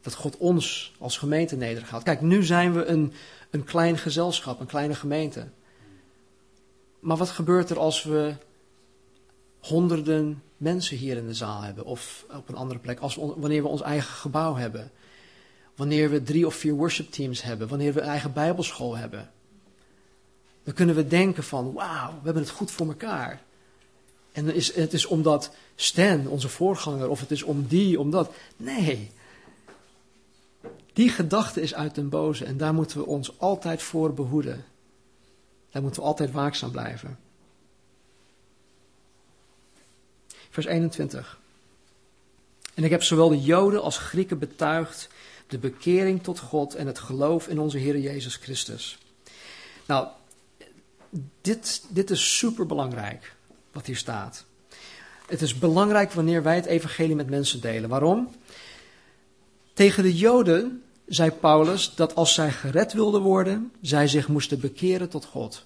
Dat 0.00 0.14
God 0.14 0.36
ons 0.36 0.92
als 0.98 1.18
gemeente 1.18 1.56
nederig 1.56 1.90
houdt. 1.90 2.04
Kijk, 2.04 2.20
nu 2.20 2.42
zijn 2.42 2.72
we 2.72 2.84
een, 2.84 3.12
een 3.50 3.64
klein 3.64 3.98
gezelschap, 3.98 4.60
een 4.60 4.66
kleine 4.66 4.94
gemeente. 4.94 5.48
Maar 7.00 7.16
wat 7.16 7.30
gebeurt 7.30 7.70
er 7.70 7.78
als 7.78 8.02
we 8.02 8.34
honderden 9.60 10.42
mensen 10.56 10.96
hier 10.96 11.16
in 11.16 11.26
de 11.26 11.34
zaal 11.34 11.62
hebben 11.62 11.84
of 11.84 12.26
op 12.36 12.48
een 12.48 12.54
andere 12.54 12.80
plek, 12.80 13.00
als 13.00 13.14
wanneer 13.16 13.62
we 13.62 13.68
ons 13.68 13.80
eigen 13.80 14.14
gebouw 14.14 14.54
hebben, 14.54 14.90
wanneer 15.74 16.10
we 16.10 16.22
drie 16.22 16.46
of 16.46 16.54
vier 16.54 16.74
worship 16.74 17.10
teams 17.10 17.42
hebben, 17.42 17.68
wanneer 17.68 17.92
we 17.92 18.00
een 18.00 18.08
eigen 18.08 18.32
bijbelschool 18.32 18.96
hebben. 18.96 19.30
Dan 20.62 20.74
kunnen 20.74 20.94
we 20.94 21.06
denken 21.06 21.44
van, 21.44 21.72
wauw, 21.72 22.08
we 22.08 22.24
hebben 22.24 22.42
het 22.42 22.52
goed 22.52 22.70
voor 22.70 22.86
elkaar. 22.86 23.42
En 24.32 24.54
is, 24.54 24.74
het 24.74 24.92
is 24.92 25.06
omdat 25.06 25.50
Stan, 25.74 26.26
onze 26.26 26.48
voorganger, 26.48 27.08
of 27.08 27.20
het 27.20 27.30
is 27.30 27.42
om 27.42 27.66
die, 27.66 28.00
om 28.00 28.10
dat. 28.10 28.32
Nee. 28.56 29.10
Die 30.92 31.08
gedachte 31.08 31.60
is 31.60 31.74
uit 31.74 31.94
den 31.94 32.08
boze 32.08 32.44
en 32.44 32.56
daar 32.56 32.74
moeten 32.74 32.98
we 32.98 33.06
ons 33.06 33.38
altijd 33.38 33.82
voor 33.82 34.14
behoeden. 34.14 34.64
Daar 35.70 35.82
moeten 35.82 36.00
we 36.00 36.06
altijd 36.06 36.32
waakzaam 36.32 36.70
blijven. 36.70 37.18
Vers 40.50 40.66
21. 40.66 41.38
En 42.74 42.84
ik 42.84 42.90
heb 42.90 43.02
zowel 43.02 43.28
de 43.28 43.40
Joden 43.40 43.82
als 43.82 43.98
Grieken 43.98 44.38
betuigd 44.38 45.08
de 45.46 45.58
bekering 45.58 46.22
tot 46.22 46.38
God 46.38 46.74
en 46.74 46.86
het 46.86 46.98
geloof 46.98 47.48
in 47.48 47.58
onze 47.58 47.78
Heer 47.78 47.98
Jezus 47.98 48.36
Christus. 48.36 48.98
Nou, 49.86 50.08
dit, 51.40 51.82
dit 51.88 52.10
is 52.10 52.38
super 52.38 52.66
belangrijk 52.66 53.34
wat 53.72 53.86
hier 53.86 53.96
staat. 53.96 54.44
Het 55.26 55.42
is 55.42 55.58
belangrijk 55.58 56.12
wanneer 56.12 56.42
wij 56.42 56.54
het 56.54 56.66
evangelie 56.66 57.14
met 57.14 57.30
mensen 57.30 57.60
delen. 57.60 57.90
Waarom? 57.90 58.34
Tegen 59.72 60.02
de 60.02 60.16
Joden 60.16 60.82
zei 61.06 61.30
Paulus 61.30 61.94
dat 61.94 62.14
als 62.14 62.34
zij 62.34 62.50
gered 62.50 62.92
wilden 62.92 63.20
worden, 63.20 63.72
zij 63.80 64.08
zich 64.08 64.28
moesten 64.28 64.60
bekeren 64.60 65.08
tot 65.08 65.24
God. 65.24 65.64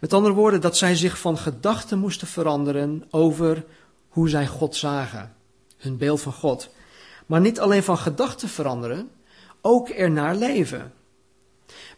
Met 0.00 0.12
andere 0.12 0.34
woorden, 0.34 0.60
dat 0.60 0.76
zij 0.76 0.96
zich 0.96 1.18
van 1.18 1.38
gedachten 1.38 1.98
moesten 1.98 2.26
veranderen 2.26 3.04
over 3.10 3.64
hoe 4.14 4.28
zij 4.28 4.46
God 4.46 4.76
zagen, 4.76 5.34
hun 5.76 5.96
beeld 5.96 6.20
van 6.20 6.32
God. 6.32 6.68
Maar 7.26 7.40
niet 7.40 7.60
alleen 7.60 7.82
van 7.82 7.98
gedachten 7.98 8.48
veranderen, 8.48 9.10
ook 9.60 9.88
ernaar 9.88 10.36
leven. 10.36 10.92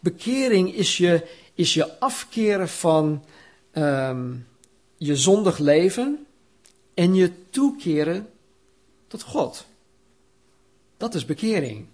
Bekering 0.00 0.74
is 0.74 0.96
je, 0.96 1.28
is 1.54 1.74
je 1.74 1.98
afkeren 1.98 2.68
van 2.68 3.24
ehm, 3.70 4.34
je 4.96 5.16
zondig 5.16 5.58
leven 5.58 6.26
en 6.94 7.14
je 7.14 7.50
toekeren 7.50 8.30
tot 9.06 9.22
God. 9.22 9.66
Dat 10.96 11.14
is 11.14 11.24
bekering. 11.24 11.86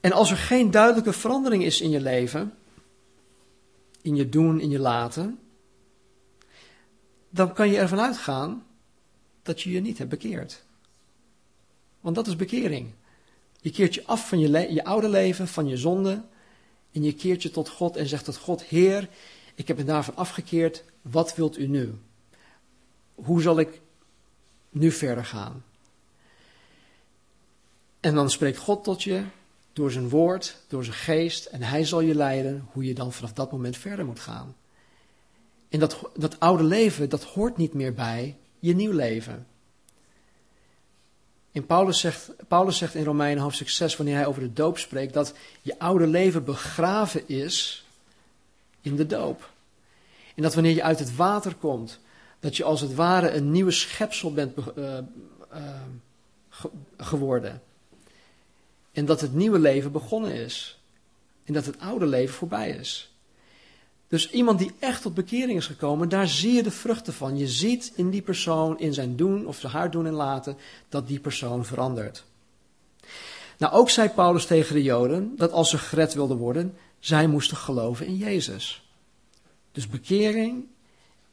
En 0.00 0.12
als 0.12 0.30
er 0.30 0.36
geen 0.36 0.70
duidelijke 0.70 1.12
verandering 1.12 1.64
is 1.64 1.80
in 1.80 1.90
je 1.90 2.00
leven, 2.00 2.54
in 4.02 4.16
je 4.16 4.28
doen, 4.28 4.60
in 4.60 4.70
je 4.70 4.78
laten, 4.78 5.38
dan 7.30 7.52
kan 7.52 7.70
je 7.70 7.78
ervan 7.78 8.00
uitgaan 8.00 8.66
dat 9.42 9.60
je 9.60 9.70
je 9.70 9.80
niet 9.80 9.98
hebt 9.98 10.10
bekeerd. 10.10 10.62
Want 12.00 12.14
dat 12.14 12.26
is 12.26 12.36
bekering. 12.36 12.92
Je 13.60 13.70
keert 13.70 13.94
je 13.94 14.06
af 14.06 14.28
van 14.28 14.38
je, 14.38 14.72
je 14.72 14.84
oude 14.84 15.08
leven, 15.08 15.48
van 15.48 15.68
je 15.68 15.76
zonde, 15.76 16.22
en 16.92 17.02
je 17.02 17.14
keert 17.14 17.42
je 17.42 17.50
tot 17.50 17.68
God 17.68 17.96
en 17.96 18.06
zegt 18.06 18.24
tot 18.24 18.36
God, 18.36 18.62
Heer, 18.62 19.08
ik 19.54 19.68
heb 19.68 19.76
me 19.76 19.84
daarvan 19.84 20.16
afgekeerd, 20.16 20.84
wat 21.02 21.34
wilt 21.34 21.58
u 21.58 21.66
nu? 21.66 21.94
Hoe 23.14 23.42
zal 23.42 23.58
ik 23.58 23.80
nu 24.70 24.90
verder 24.90 25.24
gaan? 25.24 25.64
En 28.00 28.14
dan 28.14 28.30
spreekt 28.30 28.58
God 28.58 28.84
tot 28.84 29.02
je 29.02 29.24
door 29.72 29.90
zijn 29.90 30.08
woord, 30.08 30.56
door 30.68 30.84
zijn 30.84 30.96
geest, 30.96 31.46
en 31.46 31.62
hij 31.62 31.84
zal 31.84 32.00
je 32.00 32.14
leiden 32.14 32.68
hoe 32.72 32.84
je 32.84 32.94
dan 32.94 33.12
vanaf 33.12 33.32
dat 33.32 33.52
moment 33.52 33.76
verder 33.76 34.04
moet 34.04 34.20
gaan. 34.20 34.54
En 35.70 35.78
dat, 35.78 36.10
dat 36.16 36.40
oude 36.40 36.64
leven, 36.64 37.08
dat 37.08 37.24
hoort 37.24 37.56
niet 37.56 37.74
meer 37.74 37.94
bij 37.94 38.36
je 38.58 38.74
nieuw 38.74 38.92
leven. 38.92 39.46
En 41.52 41.66
Paulus 41.66 42.00
zegt, 42.00 42.30
Paulus 42.48 42.78
zegt 42.78 42.94
in 42.94 43.04
Romeinen 43.04 43.42
hoofdstuk 43.42 43.68
6, 43.68 43.96
wanneer 43.96 44.14
hij 44.14 44.26
over 44.26 44.42
de 44.42 44.52
doop 44.52 44.78
spreekt, 44.78 45.14
dat 45.14 45.34
je 45.62 45.78
oude 45.78 46.06
leven 46.06 46.44
begraven 46.44 47.28
is 47.28 47.84
in 48.80 48.96
de 48.96 49.06
doop. 49.06 49.50
En 50.34 50.42
dat 50.42 50.54
wanneer 50.54 50.74
je 50.74 50.82
uit 50.82 50.98
het 50.98 51.16
water 51.16 51.54
komt, 51.54 51.98
dat 52.40 52.56
je 52.56 52.64
als 52.64 52.80
het 52.80 52.94
ware 52.94 53.30
een 53.30 53.50
nieuwe 53.50 53.70
schepsel 53.70 54.32
bent 54.32 54.56
uh, 54.76 54.98
uh, 55.54 56.64
geworden. 56.96 57.62
En 58.92 59.04
dat 59.04 59.20
het 59.20 59.34
nieuwe 59.34 59.58
leven 59.58 59.92
begonnen 59.92 60.32
is. 60.32 60.80
En 61.44 61.52
dat 61.52 61.66
het 61.66 61.80
oude 61.80 62.06
leven 62.06 62.34
voorbij 62.34 62.70
is. 62.70 63.09
Dus 64.10 64.30
iemand 64.30 64.58
die 64.58 64.72
echt 64.78 65.02
tot 65.02 65.14
bekering 65.14 65.58
is 65.58 65.66
gekomen, 65.66 66.08
daar 66.08 66.28
zie 66.28 66.52
je 66.52 66.62
de 66.62 66.70
vruchten 66.70 67.12
van. 67.12 67.38
Je 67.38 67.48
ziet 67.48 67.92
in 67.94 68.10
die 68.10 68.22
persoon, 68.22 68.78
in 68.78 68.94
zijn 68.94 69.16
doen 69.16 69.46
of 69.46 69.62
haar 69.62 69.90
doen 69.90 70.06
en 70.06 70.12
laten, 70.12 70.56
dat 70.88 71.08
die 71.08 71.20
persoon 71.20 71.64
verandert. 71.64 72.24
Nou, 73.58 73.72
ook 73.72 73.90
zei 73.90 74.08
Paulus 74.08 74.46
tegen 74.46 74.74
de 74.74 74.82
Joden 74.82 75.32
dat 75.36 75.52
als 75.52 75.70
ze 75.70 75.78
gered 75.78 76.14
wilden 76.14 76.36
worden, 76.36 76.76
zij 76.98 77.26
moesten 77.26 77.56
geloven 77.56 78.06
in 78.06 78.16
Jezus. 78.16 78.88
Dus 79.72 79.86
bekering 79.86 80.64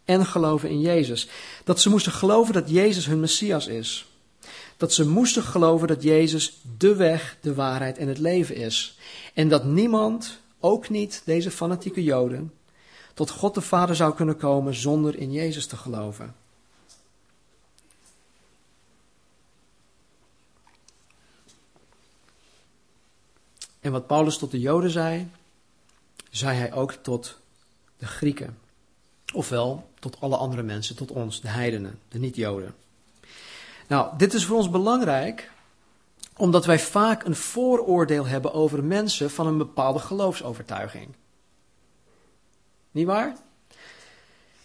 en 0.06 0.26
geloven 0.26 0.70
in 0.70 0.80
Jezus. 0.80 1.28
Dat 1.64 1.82
ze 1.82 1.90
moesten 1.90 2.12
geloven 2.12 2.54
dat 2.54 2.70
Jezus 2.70 3.06
hun 3.06 3.20
Messias 3.20 3.68
is. 3.68 4.06
Dat 4.78 4.94
ze 4.94 5.08
moesten 5.08 5.44
geloven 5.44 5.88
dat 5.88 6.04
Jezus 6.04 6.62
de 6.78 6.96
weg, 6.96 7.38
de 7.42 7.54
waarheid 7.54 7.98
en 7.98 8.08
het 8.08 8.18
leven 8.18 8.56
is. 8.56 8.98
En 9.34 9.50
dat 9.50 9.66
niemand, 9.66 10.38
ook 10.60 10.90
niet 10.90 11.22
deze 11.26 11.52
fanatieke 11.52 12.04
Joden, 12.04 12.52
tot 13.18 13.30
God 13.30 13.54
de 13.54 13.62
Vader 13.62 13.96
zou 13.96 14.14
kunnen 14.14 14.38
komen 14.38 14.74
zonder 14.74 15.16
in 15.16 15.32
Jezus 15.32 15.68
te 15.68 15.78
geloven. 15.78 16.36
En 23.80 23.92
wat 23.92 24.08
Paulus 24.08 24.38
tot 24.38 24.52
de 24.52 24.60
Joden 24.60 24.90
zei, 24.90 25.30
zei 26.30 26.58
hij 26.58 26.74
ook 26.74 26.92
tot 26.92 27.40
de 27.98 28.06
Grieken. 28.06 28.58
Ofwel 29.34 29.90
tot 30.00 30.22
alle 30.22 30.38
andere 30.38 30.64
mensen, 30.64 30.96
tot 30.96 31.12
ons, 31.12 31.42
de 31.42 31.50
heidenen, 31.50 32.00
de 32.10 32.20
niet-Joden. 32.20 32.76
Nou, 33.88 34.18
dit 34.18 34.34
is 34.34 34.46
voor 34.46 34.58
ons 34.58 34.70
belangrijk, 34.70 35.52
omdat 36.36 36.66
wij 36.66 36.80
vaak 36.80 37.24
een 37.24 37.36
vooroordeel 37.36 38.26
hebben 38.26 38.54
over 38.54 38.84
mensen 38.84 39.32
van 39.32 39.48
een 39.48 39.58
bepaalde 39.58 40.00
geloofsovertuiging. 40.00 41.08
Niet 42.98 43.06
waar? 43.06 43.36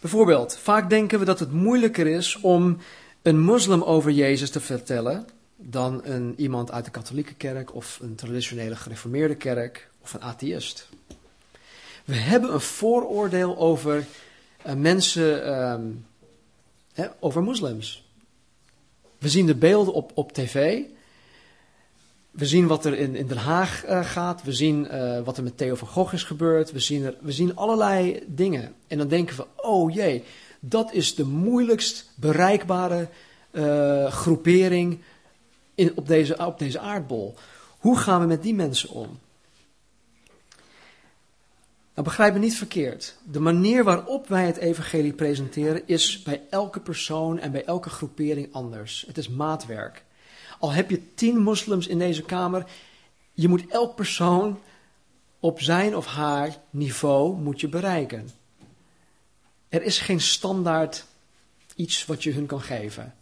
Bijvoorbeeld, 0.00 0.56
vaak 0.56 0.90
denken 0.90 1.18
we 1.18 1.24
dat 1.24 1.38
het 1.38 1.52
moeilijker 1.52 2.06
is 2.06 2.40
om 2.40 2.78
een 3.22 3.40
moslim 3.40 3.82
over 3.82 4.10
Jezus 4.10 4.50
te 4.50 4.60
vertellen 4.60 5.26
dan 5.56 6.00
een, 6.04 6.34
iemand 6.36 6.70
uit 6.70 6.84
de 6.84 6.90
katholieke 6.90 7.34
kerk 7.34 7.74
of 7.74 7.98
een 8.02 8.14
traditionele 8.14 8.76
gereformeerde 8.76 9.34
kerk 9.34 9.90
of 10.00 10.14
een 10.14 10.22
atheïst. 10.22 10.88
We 12.04 12.14
hebben 12.14 12.52
een 12.52 12.60
vooroordeel 12.60 13.58
over 13.58 14.06
uh, 14.66 14.72
mensen, 14.72 15.60
um, 15.72 16.06
hè, 16.92 17.06
over 17.20 17.42
moslims. 17.42 18.08
We 19.18 19.28
zien 19.28 19.46
de 19.46 19.56
beelden 19.56 19.94
op, 19.94 20.10
op 20.14 20.32
tv 20.32 20.82
we 22.32 22.46
zien 22.46 22.66
wat 22.66 22.84
er 22.84 22.98
in, 22.98 23.14
in 23.14 23.26
Den 23.26 23.36
Haag 23.36 23.86
uh, 23.86 24.04
gaat. 24.04 24.42
We 24.42 24.52
zien 24.52 24.88
uh, 24.94 25.20
wat 25.20 25.36
er 25.36 25.42
met 25.42 25.56
Theo 25.56 25.74
van 25.74 25.88
Gogh 25.88 26.14
is 26.14 26.24
gebeurd. 26.24 26.72
We 26.72 26.80
zien, 26.80 27.04
er, 27.04 27.16
we 27.20 27.32
zien 27.32 27.56
allerlei 27.56 28.22
dingen. 28.26 28.74
En 28.86 28.98
dan 28.98 29.08
denken 29.08 29.36
we, 29.36 29.46
oh 29.56 29.94
jee, 29.94 30.24
dat 30.60 30.92
is 30.92 31.14
de 31.14 31.24
moeilijkst 31.24 32.10
bereikbare 32.14 33.08
uh, 33.50 34.06
groepering 34.06 35.00
in, 35.74 35.92
op, 35.96 36.06
deze, 36.06 36.46
op 36.46 36.58
deze 36.58 36.78
aardbol. 36.78 37.34
Hoe 37.78 37.98
gaan 37.98 38.20
we 38.20 38.26
met 38.26 38.42
die 38.42 38.54
mensen 38.54 38.88
om? 38.88 39.18
Nou, 41.94 42.06
begrijp 42.06 42.32
me 42.32 42.38
niet 42.38 42.56
verkeerd. 42.56 43.16
De 43.30 43.40
manier 43.40 43.84
waarop 43.84 44.28
wij 44.28 44.46
het 44.46 44.56
evangelie 44.56 45.12
presenteren 45.12 45.82
is 45.86 46.22
bij 46.22 46.42
elke 46.50 46.80
persoon 46.80 47.38
en 47.38 47.52
bij 47.52 47.64
elke 47.64 47.90
groepering 47.90 48.48
anders. 48.52 49.04
Het 49.06 49.18
is 49.18 49.28
maatwerk. 49.28 50.04
Al 50.62 50.72
heb 50.72 50.90
je 50.90 51.14
tien 51.14 51.38
moslims 51.38 51.86
in 51.86 51.98
deze 51.98 52.22
kamer, 52.22 52.66
je 53.32 53.48
moet 53.48 53.66
elk 53.66 53.94
persoon 53.94 54.58
op 55.40 55.60
zijn 55.60 55.96
of 55.96 56.06
haar 56.06 56.56
niveau 56.70 57.36
moet 57.36 57.60
je 57.60 57.68
bereiken. 57.68 58.30
Er 59.68 59.82
is 59.82 59.98
geen 59.98 60.20
standaard 60.20 61.04
iets 61.74 62.06
wat 62.06 62.22
je 62.22 62.32
hun 62.32 62.46
kan 62.46 62.60
geven. 62.60 63.14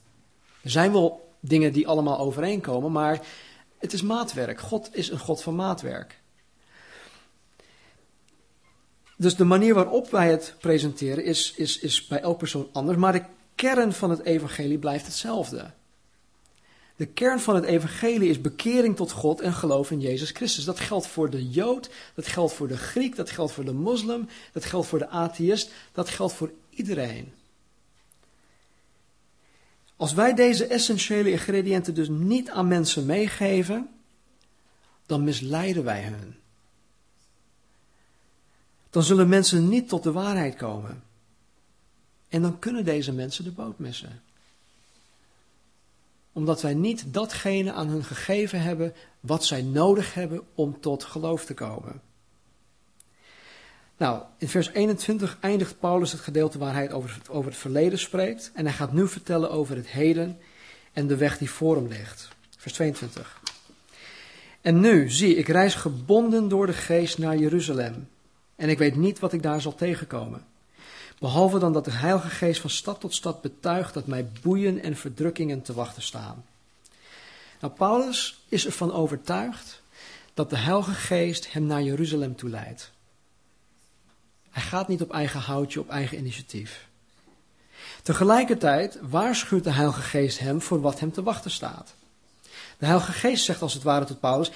Er 0.63 0.71
zijn 0.71 0.93
wel 0.93 1.35
dingen 1.41 1.73
die 1.73 1.89
allemaal 1.89 2.19
overeenkomen, 2.19 2.93
maar 2.93 3.21
het 3.79 3.93
is 3.93 4.03
maatwerk. 4.03 4.61
God 4.61 4.89
is 4.93 5.11
een 5.11 5.19
God 5.19 5.43
van 5.43 5.55
maatwerk. 5.55 6.21
Dus 9.17 9.37
de 9.37 9.45
manier 9.45 9.75
waarop 9.75 10.11
wij 10.11 10.31
het 10.31 10.55
presenteren 10.59 11.25
is, 11.25 11.53
is, 11.53 11.79
is 11.79 12.07
bij 12.07 12.21
elk 12.21 12.39
persoon 12.39 12.69
anders, 12.73 12.99
maar 12.99 13.13
de 13.13 13.25
kern 13.55 13.93
van 13.93 14.11
het 14.11 14.25
evangelie 14.25 14.79
blijft 14.79 15.07
hetzelfde. 15.07 15.71
De 17.01 17.07
kern 17.07 17.41
van 17.41 17.55
het 17.55 17.65
evangelie 17.65 18.29
is 18.29 18.41
bekering 18.41 18.97
tot 18.97 19.11
God 19.11 19.41
en 19.41 19.53
geloof 19.53 19.91
in 19.91 20.01
Jezus 20.01 20.31
Christus. 20.31 20.65
Dat 20.65 20.81
geldt 20.81 21.07
voor 21.07 21.31
de 21.31 21.49
Jood, 21.49 21.91
dat 22.15 22.27
geldt 22.27 22.53
voor 22.53 22.69
de 22.69 22.77
Griek, 22.77 23.17
dat 23.17 23.31
geldt 23.31 23.53
voor 23.53 23.65
de 23.65 23.73
moslim, 23.73 24.29
dat 24.53 24.65
geldt 24.65 24.87
voor 24.87 24.99
de 24.99 25.09
atheïst, 25.09 25.73
dat 25.93 26.09
geldt 26.09 26.33
voor 26.33 26.53
iedereen. 26.71 27.33
Als 29.97 30.13
wij 30.13 30.35
deze 30.35 30.67
essentiële 30.67 31.31
ingrediënten 31.31 31.95
dus 31.95 32.09
niet 32.09 32.51
aan 32.51 32.69
mensen 32.69 33.07
meegeven, 33.07 33.89
dan 35.07 35.25
misleiden 35.25 35.85
wij 35.85 36.01
hen. 36.01 36.39
Dan 38.91 39.03
zullen 39.03 39.29
mensen 39.29 39.69
niet 39.69 39.89
tot 39.89 40.03
de 40.03 40.13
waarheid 40.13 40.57
komen. 40.57 41.03
En 42.29 42.43
dan 42.43 42.59
kunnen 42.59 42.85
deze 42.85 43.13
mensen 43.13 43.45
de 43.45 43.53
boot 43.53 43.79
missen 43.79 44.23
omdat 46.33 46.63
wij 46.63 46.75
niet 46.75 47.05
datgene 47.07 47.73
aan 47.73 47.89
hun 47.89 48.05
gegeven 48.05 48.61
hebben 48.61 48.95
wat 49.21 49.45
zij 49.45 49.63
nodig 49.63 50.15
hebben 50.15 50.43
om 50.55 50.81
tot 50.81 51.05
geloof 51.05 51.45
te 51.45 51.55
komen. 51.55 52.01
Nou, 53.97 54.23
in 54.39 54.49
vers 54.49 54.71
21 54.73 55.37
eindigt 55.41 55.79
Paulus 55.79 56.13
het 56.13 56.21
gedeelte 56.21 56.59
waar 56.59 56.75
hij 56.75 56.93
over, 56.93 57.15
het, 57.19 57.29
over 57.29 57.51
het 57.51 57.61
verleden 57.61 57.99
spreekt. 57.99 58.51
En 58.55 58.65
hij 58.65 58.75
gaat 58.75 58.93
nu 58.93 59.09
vertellen 59.09 59.51
over 59.51 59.77
het 59.77 59.89
heden 59.89 60.39
en 60.93 61.07
de 61.07 61.17
weg 61.17 61.39
die 61.39 61.51
voor 61.51 61.77
hem 61.77 61.87
ligt. 61.87 62.29
Vers 62.57 62.75
22. 62.75 63.41
En 64.61 64.81
nu, 64.81 65.11
zie, 65.11 65.35
ik 65.35 65.49
reis 65.49 65.75
gebonden 65.75 66.49
door 66.49 66.67
de 66.67 66.73
geest 66.73 67.19
naar 67.19 67.37
Jeruzalem. 67.37 68.09
En 68.57 68.69
ik 68.69 68.79
weet 68.79 68.97
niet 68.97 69.19
wat 69.19 69.33
ik 69.33 69.43
daar 69.43 69.61
zal 69.61 69.75
tegenkomen. 69.75 70.45
Behalve 71.21 71.59
dan 71.59 71.73
dat 71.73 71.85
de 71.85 71.91
Heilige 71.91 72.29
Geest 72.29 72.61
van 72.61 72.71
stad 72.71 73.01
tot 73.01 73.15
stad 73.15 73.43
betuigt 73.43 73.95
dat 73.95 74.07
mij 74.07 74.29
boeien 74.43 74.83
en 74.83 74.97
verdrukkingen 74.97 75.63
te 75.63 75.73
wachten 75.73 76.03
staan. 76.03 76.45
Nou, 77.61 77.73
Paulus 77.73 78.41
is 78.49 78.67
ervan 78.67 78.93
overtuigd 78.93 79.83
dat 80.35 80.51
de 80.51 80.57
Heilige 80.57 80.93
Geest 80.93 81.53
hem 81.53 81.67
naar 81.67 81.83
Jeruzalem 81.83 82.37
toe 82.37 82.51
leidt. 82.51 82.91
Hij 84.51 84.63
gaat 84.63 84.89
niet 84.89 85.03
op 85.03 85.13
eigen 85.13 85.41
houtje, 85.41 85.81
op 85.81 85.89
eigen 85.89 86.19
initiatief. 86.19 86.89
Tegelijkertijd 88.03 88.99
waarschuwt 89.03 89.65
de 89.65 89.73
Heilige 89.73 90.03
Geest 90.03 90.39
hem 90.39 90.63
voor 90.63 90.81
wat 90.81 91.01
hem 91.01 91.13
te 91.13 91.23
wachten 91.23 91.51
staat. 91.51 91.95
De 92.79 92.87
Heilige 92.87 93.13
Geest 93.13 93.45
zegt 93.45 93.63
als 93.63 93.75
het 93.75 93.83
ware 93.83 94.05
tot 94.05 94.21
Paulus: 94.21 94.51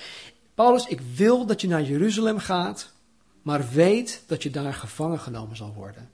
Paulus, 0.55 0.87
ik 0.87 1.01
wil 1.15 1.47
dat 1.47 1.61
je 1.61 1.69
naar 1.69 1.83
Jeruzalem 1.83 2.39
gaat, 2.39 2.91
maar 3.43 3.69
weet 3.69 4.23
dat 4.27 4.43
je 4.43 4.51
daar 4.51 4.75
gevangen 4.75 5.21
genomen 5.21 5.57
zal 5.57 5.73
worden. 5.73 6.14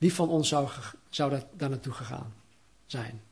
Wie 0.00 0.14
van 0.14 0.28
ons 0.28 0.48
zou, 0.48 0.68
zou 1.10 1.30
daar, 1.30 1.68
naartoe 1.68 1.92
gegaan 1.92 2.34
zijn? 2.86 3.22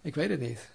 Ik 0.00 0.14
weet 0.14 0.30
het 0.30 0.40
niet. 0.40 0.68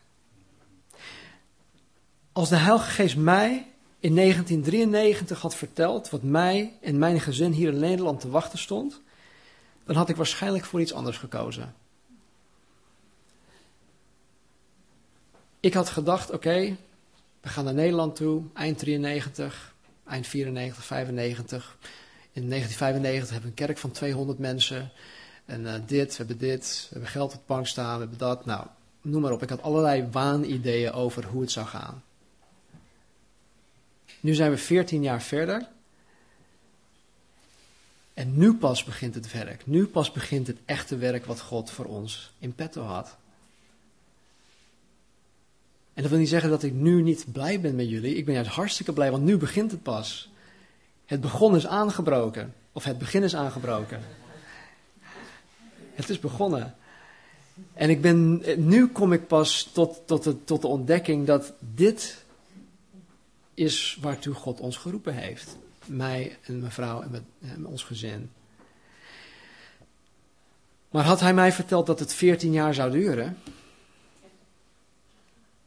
Als 2.31 2.49
de 2.49 2.55
Heilige 2.55 2.89
Geest 2.89 3.15
mij 3.15 3.67
in 3.99 4.15
1993 4.15 5.41
had 5.41 5.55
verteld 5.55 6.09
wat 6.09 6.23
mij 6.23 6.77
en 6.81 6.97
mijn 6.97 7.19
gezin 7.19 7.51
hier 7.51 7.73
in 7.73 7.79
Nederland 7.79 8.19
te 8.19 8.29
wachten 8.29 8.59
stond, 8.59 9.01
dan 9.85 9.95
had 9.95 10.09
ik 10.09 10.15
waarschijnlijk 10.15 10.65
voor 10.65 10.81
iets 10.81 10.93
anders 10.93 11.17
gekozen. 11.17 11.75
Ik 15.59 15.73
had 15.73 15.89
gedacht, 15.89 16.31
oké, 16.31 16.77
we 17.41 17.49
gaan 17.49 17.65
naar 17.65 17.73
Nederland 17.73 18.15
toe, 18.15 18.43
eind 18.53 18.77
93, 18.77 19.73
eind 20.05 20.27
94, 20.27 20.85
95. 20.85 21.77
In 22.33 22.49
1995 22.49 23.29
hebben 23.31 23.51
we 23.51 23.61
een 23.61 23.67
kerk 23.67 23.77
van 23.77 23.91
200 23.91 24.39
mensen. 24.39 24.91
En 25.45 25.61
uh, 25.61 25.73
dit, 25.85 26.09
we 26.09 26.17
hebben 26.17 26.37
dit, 26.37 26.81
we 26.83 26.87
hebben 26.91 27.09
geld 27.09 27.33
op 27.33 27.39
de 27.39 27.45
bank 27.45 27.67
staan, 27.67 27.93
we 27.93 27.99
hebben 27.99 28.17
dat. 28.17 28.45
Nou, 28.45 28.67
noem 29.01 29.21
maar 29.21 29.31
op. 29.31 29.43
Ik 29.43 29.49
had 29.49 29.61
allerlei 29.61 30.07
waanideeën 30.11 30.91
over 30.91 31.25
hoe 31.25 31.41
het 31.41 31.51
zou 31.51 31.65
gaan. 31.65 32.03
Nu 34.19 34.33
zijn 34.33 34.51
we 34.51 34.57
14 34.57 35.03
jaar 35.03 35.21
verder. 35.21 35.67
En 38.13 38.37
nu 38.37 38.53
pas 38.53 38.83
begint 38.83 39.15
het 39.15 39.31
werk. 39.31 39.65
Nu 39.65 39.85
pas 39.87 40.11
begint 40.11 40.47
het 40.47 40.57
echte 40.65 40.97
werk 40.97 41.25
wat 41.25 41.41
God 41.41 41.71
voor 41.71 41.85
ons 41.85 42.33
in 42.39 42.55
petto 42.55 42.81
had. 42.81 43.15
En 45.93 46.01
dat 46.01 46.11
wil 46.11 46.19
niet 46.19 46.29
zeggen 46.29 46.49
dat 46.49 46.63
ik 46.63 46.73
nu 46.73 47.01
niet 47.01 47.25
blij 47.31 47.61
ben 47.61 47.75
met 47.75 47.89
jullie. 47.89 48.15
Ik 48.15 48.25
ben 48.25 48.33
juist 48.33 48.49
hartstikke 48.49 48.93
blij, 48.93 49.11
want 49.11 49.23
nu 49.23 49.37
begint 49.37 49.71
het 49.71 49.83
pas. 49.83 50.31
Het 51.13 51.21
begon 51.21 51.55
is 51.55 51.67
aangebroken. 51.67 52.53
Of 52.71 52.83
het 52.83 52.97
begin 52.97 53.23
is 53.23 53.35
aangebroken. 53.35 54.01
Het 55.93 56.09
is 56.09 56.19
begonnen. 56.19 56.75
En 57.73 57.89
ik 57.89 58.01
ben, 58.01 58.43
nu 58.67 58.87
kom 58.87 59.13
ik 59.13 59.27
pas 59.27 59.63
tot, 59.73 60.01
tot, 60.05 60.23
de, 60.23 60.43
tot 60.43 60.61
de 60.61 60.67
ontdekking 60.67 61.27
dat 61.27 61.53
dit 61.59 62.23
is 63.53 63.97
waartoe 64.01 64.33
God 64.33 64.59
ons 64.59 64.77
geroepen 64.77 65.13
heeft. 65.13 65.57
Mij 65.85 66.37
en 66.43 66.59
mijn 66.59 66.71
vrouw 66.71 67.01
en 67.01 67.11
met, 67.11 67.23
en 67.41 67.65
ons 67.65 67.83
gezin. 67.83 68.31
Maar 70.89 71.03
had 71.03 71.19
hij 71.19 71.33
mij 71.33 71.51
verteld 71.51 71.85
dat 71.85 71.99
het 71.99 72.13
14 72.13 72.51
jaar 72.51 72.73
zou 72.73 72.91
duren, 72.91 73.37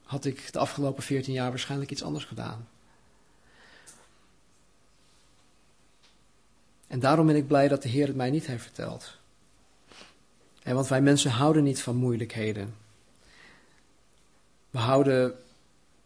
had 0.02 0.24
ik 0.24 0.52
de 0.52 0.58
afgelopen 0.58 1.02
14 1.02 1.32
jaar 1.32 1.50
waarschijnlijk 1.50 1.90
iets 1.90 2.02
anders 2.02 2.24
gedaan. 2.24 2.66
En 6.86 7.00
daarom 7.00 7.26
ben 7.26 7.36
ik 7.36 7.46
blij 7.46 7.68
dat 7.68 7.82
de 7.82 7.88
Heer 7.88 8.06
het 8.06 8.16
mij 8.16 8.30
niet 8.30 8.46
heeft 8.46 8.62
verteld. 8.62 9.16
En 10.62 10.74
want 10.74 10.88
wij 10.88 11.00
mensen 11.00 11.30
houden 11.30 11.62
niet 11.62 11.82
van 11.82 11.96
moeilijkheden. 11.96 12.74
We 14.70 14.78
houden 14.78 15.34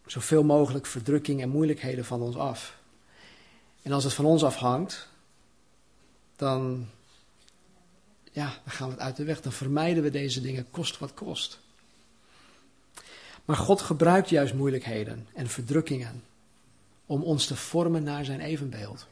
zoveel 0.05 0.43
mogelijk 0.43 0.85
verdrukking 0.85 1.41
en 1.41 1.49
moeilijkheden 1.49 2.05
van 2.05 2.21
ons 2.21 2.35
af. 2.35 2.77
En 3.81 3.91
als 3.91 4.03
het 4.03 4.13
van 4.13 4.25
ons 4.25 4.43
afhangt, 4.43 5.07
dan, 6.35 6.87
ja, 8.31 8.45
dan 8.45 8.73
gaan 8.73 8.87
we 8.87 8.93
het 8.93 9.03
uit 9.03 9.15
de 9.15 9.23
weg. 9.23 9.41
Dan 9.41 9.51
vermijden 9.51 10.03
we 10.03 10.09
deze 10.09 10.41
dingen, 10.41 10.69
kost 10.71 10.97
wat 10.97 11.13
kost. 11.13 11.59
Maar 13.45 13.55
God 13.55 13.81
gebruikt 13.81 14.29
juist 14.29 14.53
moeilijkheden 14.53 15.27
en 15.33 15.47
verdrukkingen 15.47 16.23
om 17.05 17.23
ons 17.23 17.45
te 17.45 17.55
vormen 17.55 18.03
naar 18.03 18.25
zijn 18.25 18.39
evenbeeld. 18.39 19.07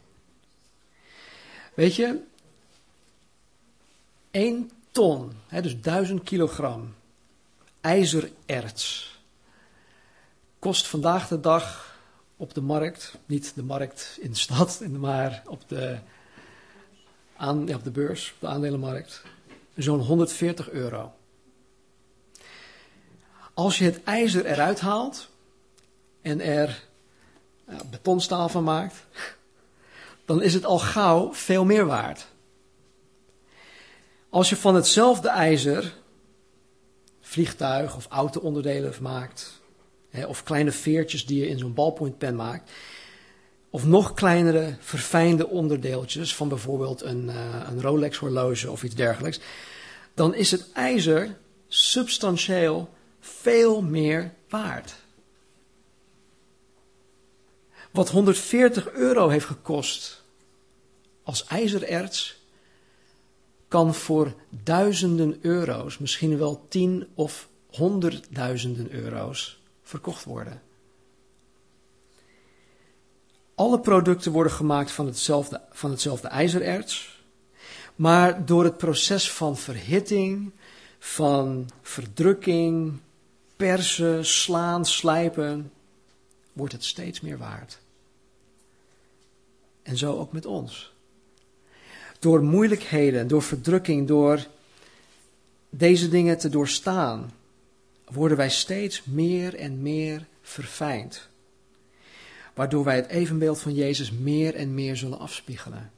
Weet 1.80 1.96
je, 1.96 2.20
één 4.32 4.72
ton, 4.92 5.32
hè, 5.48 5.62
dus 5.62 5.82
duizend 5.82 6.24
kilogram 6.24 6.96
ijzererts, 7.82 9.20
kost 10.60 10.88
vandaag 10.88 11.28
de 11.28 11.40
dag 11.40 11.98
op 12.38 12.54
de 12.54 12.62
markt, 12.62 13.14
niet 13.26 13.56
de 13.56 13.64
markt 13.64 14.18
in 14.22 14.30
de 14.30 14.38
stad, 14.38 14.80
maar 14.90 15.44
op 15.46 15.70
de, 15.70 16.00
aan, 17.36 17.66
de 17.66 17.92
beurs, 17.92 18.32
op 18.34 18.40
de 18.40 18.48
aandelenmarkt, 18.48 19.22
zo'n 19.76 20.00
140 20.00 20.70
euro. 20.70 21.14
Als 23.54 23.78
je 23.78 23.86
het 23.86 24.04
ijzer 24.04 24.46
eruit 24.46 24.80
haalt 24.80 25.30
en 26.22 26.42
er 26.42 26.84
betonstaal 27.90 28.50
van 28.50 28.64
maakt, 28.64 28.96
dan 30.30 30.42
is 30.42 30.54
het 30.54 30.66
al 30.66 30.80
gauw 30.80 31.34
veel 31.34 31.66
meer 31.66 31.86
waard. 31.86 32.28
Als 34.30 34.50
je 34.50 34.56
van 34.56 34.76
hetzelfde 34.76 35.30
ijzer 35.30 35.94
vliegtuig 37.22 37.96
of 37.96 38.08
auto-onderdelen 38.10 38.94
maakt, 39.02 39.62
of 40.28 40.44
kleine 40.44 40.72
veertjes 40.72 41.26
die 41.26 41.40
je 41.40 41.48
in 41.48 41.58
zo'n 41.58 41.74
ballpointpen 41.74 42.36
maakt, 42.36 42.72
of 43.70 43.86
nog 43.86 44.14
kleinere 44.14 44.76
verfijnde 44.80 45.48
onderdeeltjes 45.48 46.36
van 46.36 46.50
bijvoorbeeld 46.50 47.02
een, 47.02 47.26
uh, 47.26 47.64
een 47.70 47.82
Rolex 47.82 48.18
horloge 48.18 48.72
of 48.72 48.84
iets 48.84 48.96
dergelijks, 48.96 49.40
dan 50.14 50.34
is 50.34 50.52
het 50.52 50.72
ijzer 50.74 51.38
substantieel 51.68 52.90
veel 53.20 53.82
meer 53.82 54.34
waard. 54.50 54.96
Wat 57.92 58.10
140 58.10 58.92
euro 58.92 59.30
heeft 59.30 59.46
gekost 59.46 60.19
als 61.30 61.46
ijzererts, 61.46 62.40
kan 63.68 63.96
voor 63.96 64.34
duizenden 64.50 65.38
euro's, 65.42 65.98
misschien 65.98 66.38
wel 66.38 66.66
tien 66.68 67.08
of 67.14 67.50
honderdduizenden 67.70 68.92
euro's, 68.92 69.62
verkocht 69.84 70.24
worden. 70.24 70.62
Alle 73.56 73.80
producten 73.80 74.32
worden 74.32 74.52
gemaakt 74.52 74.92
van 74.92 75.06
hetzelfde, 75.06 75.62
van 75.72 75.92
hetzelfde 75.92 76.28
ijzererts, 76.28 77.24
maar 77.96 78.46
door 78.46 78.64
het 78.64 78.78
proces 78.78 79.32
van 79.32 79.58
verhitting, 79.58 80.52
van 81.00 81.70
verdrukking, 81.82 83.00
persen, 83.56 84.26
slaan, 84.26 84.86
slijpen, 84.86 85.72
wordt 86.54 86.74
het 86.74 86.84
steeds 86.84 87.22
meer 87.22 87.38
waard. 87.38 87.80
En 89.84 89.98
zo 89.98 90.18
ook 90.18 90.32
met 90.32 90.46
ons. 90.46 90.98
Door 92.20 92.44
moeilijkheden, 92.44 93.28
door 93.28 93.42
verdrukking, 93.42 94.08
door 94.08 94.48
deze 95.70 96.10
dingen 96.10 96.38
te 96.38 96.50
doorstaan, 96.50 97.32
worden 98.06 98.38
wij 98.38 98.50
steeds 98.50 99.04
meer 99.04 99.56
en 99.56 99.82
meer 99.82 100.28
verfijnd. 100.42 101.28
Waardoor 102.54 102.84
wij 102.84 102.96
het 102.96 103.08
evenbeeld 103.08 103.60
van 103.60 103.74
Jezus 103.74 104.12
meer 104.12 104.56
en 104.56 104.74
meer 104.74 104.96
zullen 104.96 105.20
afspiegelen. 105.20 105.92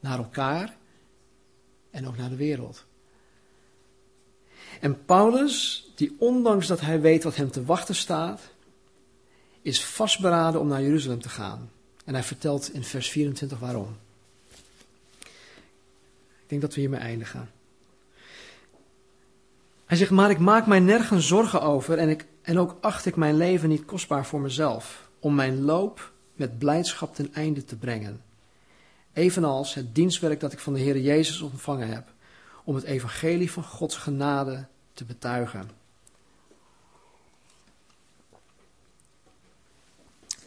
Naar 0.00 0.18
elkaar 0.18 0.76
en 1.90 2.06
ook 2.06 2.16
naar 2.16 2.28
de 2.28 2.36
wereld. 2.36 2.84
En 4.80 5.04
Paulus, 5.04 5.84
die 5.94 6.16
ondanks 6.18 6.66
dat 6.66 6.80
hij 6.80 7.00
weet 7.00 7.24
wat 7.24 7.36
hem 7.36 7.50
te 7.50 7.64
wachten 7.64 7.94
staat, 7.94 8.40
is 9.62 9.84
vastberaden 9.84 10.60
om 10.60 10.68
naar 10.68 10.82
Jeruzalem 10.82 11.20
te 11.20 11.28
gaan. 11.28 11.70
En 12.04 12.14
hij 12.14 12.22
vertelt 12.22 12.72
in 12.72 12.84
vers 12.84 13.10
24 13.10 13.58
waarom. 13.58 13.96
Ik 16.44 16.50
denk 16.50 16.62
dat 16.62 16.74
we 16.74 16.80
hiermee 16.80 17.00
eindigen. 17.00 17.50
Hij 19.86 19.96
zegt, 19.96 20.10
maar 20.10 20.30
ik 20.30 20.38
maak 20.38 20.66
mij 20.66 20.80
nergens 20.80 21.26
zorgen 21.26 21.62
over 21.62 21.98
en, 21.98 22.08
ik, 22.08 22.26
en 22.42 22.58
ook 22.58 22.76
acht 22.80 23.06
ik 23.06 23.16
mijn 23.16 23.36
leven 23.36 23.68
niet 23.68 23.84
kostbaar 23.84 24.26
voor 24.26 24.40
mezelf, 24.40 25.08
om 25.18 25.34
mijn 25.34 25.60
loop 25.60 26.12
met 26.34 26.58
blijdschap 26.58 27.14
ten 27.14 27.34
einde 27.34 27.64
te 27.64 27.76
brengen. 27.76 28.22
Evenals 29.12 29.74
het 29.74 29.94
dienstwerk 29.94 30.40
dat 30.40 30.52
ik 30.52 30.58
van 30.58 30.72
de 30.72 30.80
Heer 30.80 30.98
Jezus 30.98 31.40
ontvangen 31.40 31.88
heb, 31.88 32.08
om 32.64 32.74
het 32.74 32.84
evangelie 32.84 33.50
van 33.50 33.62
Gods 33.62 33.96
genade 33.96 34.66
te 34.92 35.04
betuigen. 35.04 35.70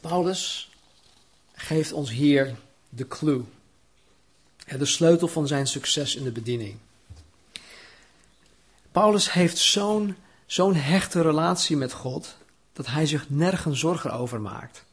Paulus 0.01 0.69
geeft 1.53 1.91
ons 1.91 2.09
hier 2.09 2.55
de 2.89 3.07
clue, 3.07 3.43
de 4.75 4.85
sleutel 4.85 5.27
van 5.27 5.47
zijn 5.47 5.67
succes 5.67 6.15
in 6.15 6.23
de 6.23 6.31
bediening. 6.31 6.77
Paulus 8.91 9.33
heeft 9.33 9.57
zo'n 9.57 10.15
zo'n 10.45 10.75
hechte 10.75 11.21
relatie 11.21 11.77
met 11.77 11.93
God 11.93 12.35
dat 12.73 12.85
hij 12.85 13.05
zich 13.05 13.29
nergens 13.29 13.79
zorgen 13.79 14.11
over 14.11 14.41
maakt. 14.41 14.85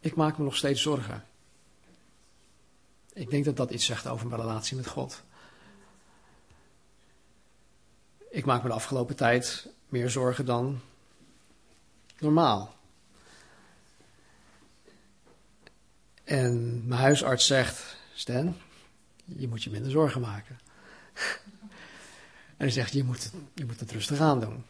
Ik 0.00 0.14
maak 0.14 0.38
me 0.38 0.44
nog 0.44 0.56
steeds 0.56 0.82
zorgen. 0.82 1.24
Ik 3.12 3.30
denk 3.30 3.44
dat 3.44 3.56
dat 3.56 3.70
iets 3.70 3.84
zegt 3.84 4.06
over 4.06 4.26
mijn 4.26 4.40
relatie 4.40 4.76
met 4.76 4.86
God. 4.86 5.22
Ik 8.30 8.44
maak 8.44 8.62
me 8.62 8.68
de 8.68 8.74
afgelopen 8.74 9.16
tijd 9.16 9.68
meer 9.88 10.10
zorgen 10.10 10.44
dan 10.46 10.80
normaal. 12.18 12.74
En 16.30 16.82
mijn 16.86 17.00
huisarts 17.00 17.46
zegt: 17.46 17.96
Stan, 18.14 18.56
je 19.24 19.48
moet 19.48 19.62
je 19.62 19.70
minder 19.70 19.90
zorgen 19.90 20.20
maken. 20.20 20.60
en 22.56 22.56
hij 22.56 22.70
zegt: 22.70 22.92
je 22.92 23.04
moet, 23.04 23.30
je 23.54 23.64
moet 23.64 23.80
het 23.80 23.92
rustig 23.92 24.20
aandoen. 24.20 24.64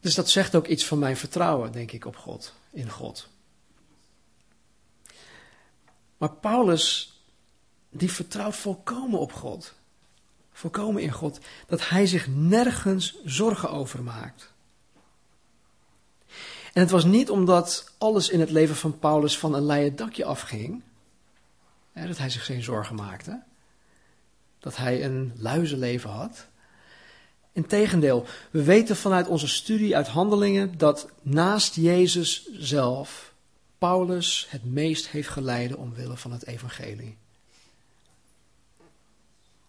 Dus 0.00 0.14
dat 0.14 0.30
zegt 0.30 0.54
ook 0.54 0.66
iets 0.66 0.84
van 0.84 0.98
mijn 0.98 1.16
vertrouwen, 1.16 1.72
denk 1.72 1.92
ik, 1.92 2.04
op 2.04 2.16
God, 2.16 2.54
in 2.70 2.90
God. 2.90 3.28
Maar 6.16 6.32
Paulus, 6.32 7.20
die 7.90 8.12
vertrouwt 8.12 8.56
volkomen 8.56 9.18
op 9.18 9.32
God. 9.32 9.74
Volkomen 10.52 11.02
in 11.02 11.12
God. 11.12 11.38
Dat 11.66 11.88
hij 11.88 12.06
zich 12.06 12.26
nergens 12.28 13.16
zorgen 13.24 13.70
over 13.70 14.02
maakt. 14.02 14.54
En 16.76 16.82
het 16.82 16.90
was 16.90 17.04
niet 17.04 17.30
omdat 17.30 17.92
alles 17.98 18.28
in 18.28 18.40
het 18.40 18.50
leven 18.50 18.76
van 18.76 18.98
Paulus 18.98 19.38
van 19.38 19.54
een 19.54 19.66
leien 19.66 19.96
dakje 19.96 20.24
afging, 20.24 20.82
hè, 21.92 22.06
dat 22.06 22.18
hij 22.18 22.30
zich 22.30 22.44
geen 22.44 22.62
zorgen 22.62 22.96
maakte. 22.96 23.42
Dat 24.58 24.76
hij 24.76 25.04
een 25.04 25.32
luizenleven 25.36 26.10
had. 26.10 26.46
Integendeel, 27.52 28.26
we 28.50 28.62
weten 28.62 28.96
vanuit 28.96 29.26
onze 29.26 29.48
studie 29.48 29.96
uit 29.96 30.06
handelingen 30.06 30.78
dat 30.78 31.08
naast 31.22 31.74
Jezus 31.74 32.48
zelf 32.52 33.32
Paulus 33.78 34.46
het 34.48 34.64
meest 34.64 35.08
heeft 35.08 35.28
geleiden 35.28 35.78
omwille 35.78 36.16
van 36.16 36.32
het 36.32 36.46
evangelie. 36.46 37.16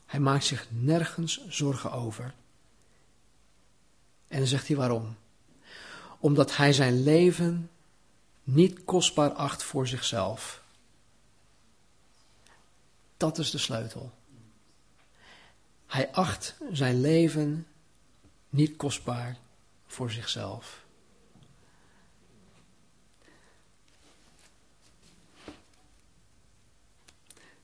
Hij 0.06 0.20
maakt 0.20 0.46
zich 0.46 0.68
nergens 0.70 1.48
zorgen 1.48 1.92
over. 1.92 2.34
En 4.28 4.38
dan 4.38 4.48
zegt 4.48 4.68
hij 4.68 4.78
waarom 4.78 5.16
omdat 6.20 6.56
hij 6.56 6.74
zijn 6.74 7.04
leven 7.04 7.70
niet 8.44 8.84
kostbaar 8.84 9.32
acht 9.32 9.64
voor 9.64 9.88
zichzelf. 9.88 10.64
Dat 13.18 13.38
is 13.38 13.52
de 13.52 13.58
sleutel. 13.58 14.12
Hij 15.86 16.12
acht 16.12 16.58
zijn 16.72 17.02
leven 17.02 17.68
niet 18.50 18.76
kostbaar 18.76 19.38
voor 19.88 20.12
zichzelf. 20.12 20.86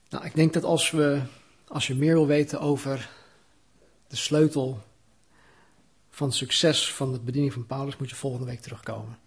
Nou, 0.10 0.26
ik 0.26 0.36
denk 0.36 0.54
dat 0.54 0.64
als, 0.64 0.92
we, 0.92 1.22
als 1.68 1.88
je 1.88 1.96
meer 1.96 2.14
wil 2.14 2.28
weten 2.28 2.60
over 2.60 3.10
de 4.08 4.16
sleutel 4.16 4.84
van 6.14 6.32
succes 6.32 6.94
van 6.94 7.12
de 7.12 7.20
bediening 7.20 7.54
van 7.54 7.66
Paulus 7.66 7.98
moet 7.98 8.10
je 8.10 8.16
volgende 8.16 8.46
week 8.46 8.62
terugkomen. 8.62 9.18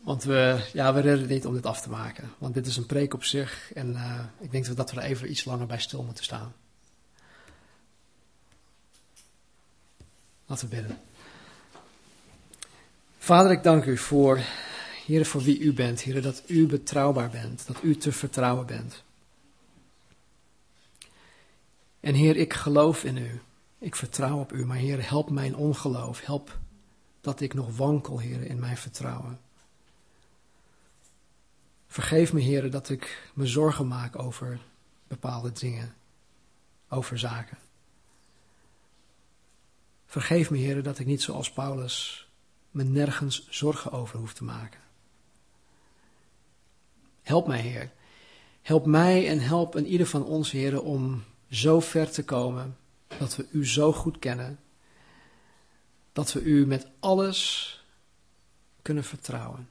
Want 0.00 0.24
we, 0.24 0.68
ja, 0.72 0.94
we 0.94 1.00
redden 1.00 1.28
niet 1.28 1.46
om 1.46 1.54
dit 1.54 1.66
af 1.66 1.80
te 1.80 1.90
maken. 1.90 2.32
Want 2.38 2.54
dit 2.54 2.66
is 2.66 2.76
een 2.76 2.86
preek 2.86 3.14
op 3.14 3.24
zich. 3.24 3.72
En 3.74 3.92
uh, 3.92 4.20
ik 4.40 4.50
denk 4.50 4.76
dat 4.76 4.90
we 4.90 5.00
er 5.00 5.06
even 5.06 5.30
iets 5.30 5.44
langer 5.44 5.66
bij 5.66 5.80
stil 5.80 6.02
moeten 6.02 6.24
staan. 6.24 6.54
Laten 10.46 10.68
we 10.68 10.76
bidden. 10.76 10.98
Vader, 13.18 13.50
ik 13.50 13.62
dank 13.62 13.84
u 13.84 13.98
voor, 13.98 14.40
Heer, 15.06 15.26
voor 15.26 15.42
wie 15.42 15.58
u 15.58 15.72
bent. 15.72 16.00
Heer, 16.00 16.22
dat 16.22 16.42
u 16.46 16.66
betrouwbaar 16.66 17.30
bent. 17.30 17.66
Dat 17.66 17.82
u 17.82 17.96
te 17.96 18.12
vertrouwen 18.12 18.66
bent. 18.66 19.02
En 22.00 22.14
Heer, 22.14 22.36
ik 22.36 22.54
geloof 22.54 23.04
in 23.04 23.16
u. 23.16 23.40
Ik 23.78 23.94
vertrouw 23.94 24.38
op 24.38 24.52
u, 24.52 24.66
maar 24.66 24.76
Heer, 24.76 25.08
help 25.08 25.30
mijn 25.30 25.56
ongeloof. 25.56 26.24
Help 26.24 26.58
dat 27.20 27.40
ik 27.40 27.54
nog 27.54 27.76
wankel, 27.76 28.18
Heer, 28.18 28.42
in 28.42 28.58
mijn 28.58 28.76
vertrouwen. 28.76 29.40
Vergeef 31.86 32.32
me, 32.32 32.40
Heer, 32.40 32.70
dat 32.70 32.88
ik 32.88 33.30
me 33.34 33.46
zorgen 33.46 33.88
maak 33.88 34.18
over 34.18 34.60
bepaalde 35.08 35.52
dingen, 35.52 35.94
over 36.88 37.18
zaken. 37.18 37.58
Vergeef 40.06 40.50
me, 40.50 40.58
Heer, 40.58 40.82
dat 40.82 40.98
ik 40.98 41.06
niet 41.06 41.22
zoals 41.22 41.52
Paulus 41.52 42.28
me 42.70 42.84
nergens 42.84 43.48
zorgen 43.50 43.92
over 43.92 44.18
hoef 44.18 44.34
te 44.34 44.44
maken. 44.44 44.80
Help 47.22 47.46
mij, 47.46 47.60
Heer. 47.60 47.90
Help 48.62 48.86
mij 48.86 49.28
en 49.28 49.40
help 49.40 49.74
een 49.74 49.86
ieder 49.86 50.06
van 50.06 50.24
ons, 50.24 50.50
Heer, 50.50 50.82
om 50.82 51.24
zo 51.50 51.80
ver 51.80 52.10
te 52.10 52.24
komen 52.24 52.76
dat 53.18 53.36
we 53.36 53.46
u 53.50 53.66
zo 53.66 53.92
goed 53.92 54.18
kennen, 54.18 54.60
dat 56.12 56.32
we 56.32 56.42
u 56.42 56.66
met 56.66 56.86
alles 57.00 57.70
kunnen 58.82 59.04
vertrouwen. 59.04 59.68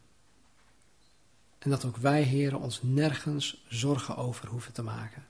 En 1.58 1.70
dat 1.70 1.86
ook 1.86 1.98
wij, 1.98 2.22
heren, 2.22 2.60
ons 2.60 2.80
nergens 2.82 3.64
zorgen 3.70 4.18
over 4.18 4.48
hoeven 4.48 4.74
te 4.74 4.84
maken. 4.84 5.26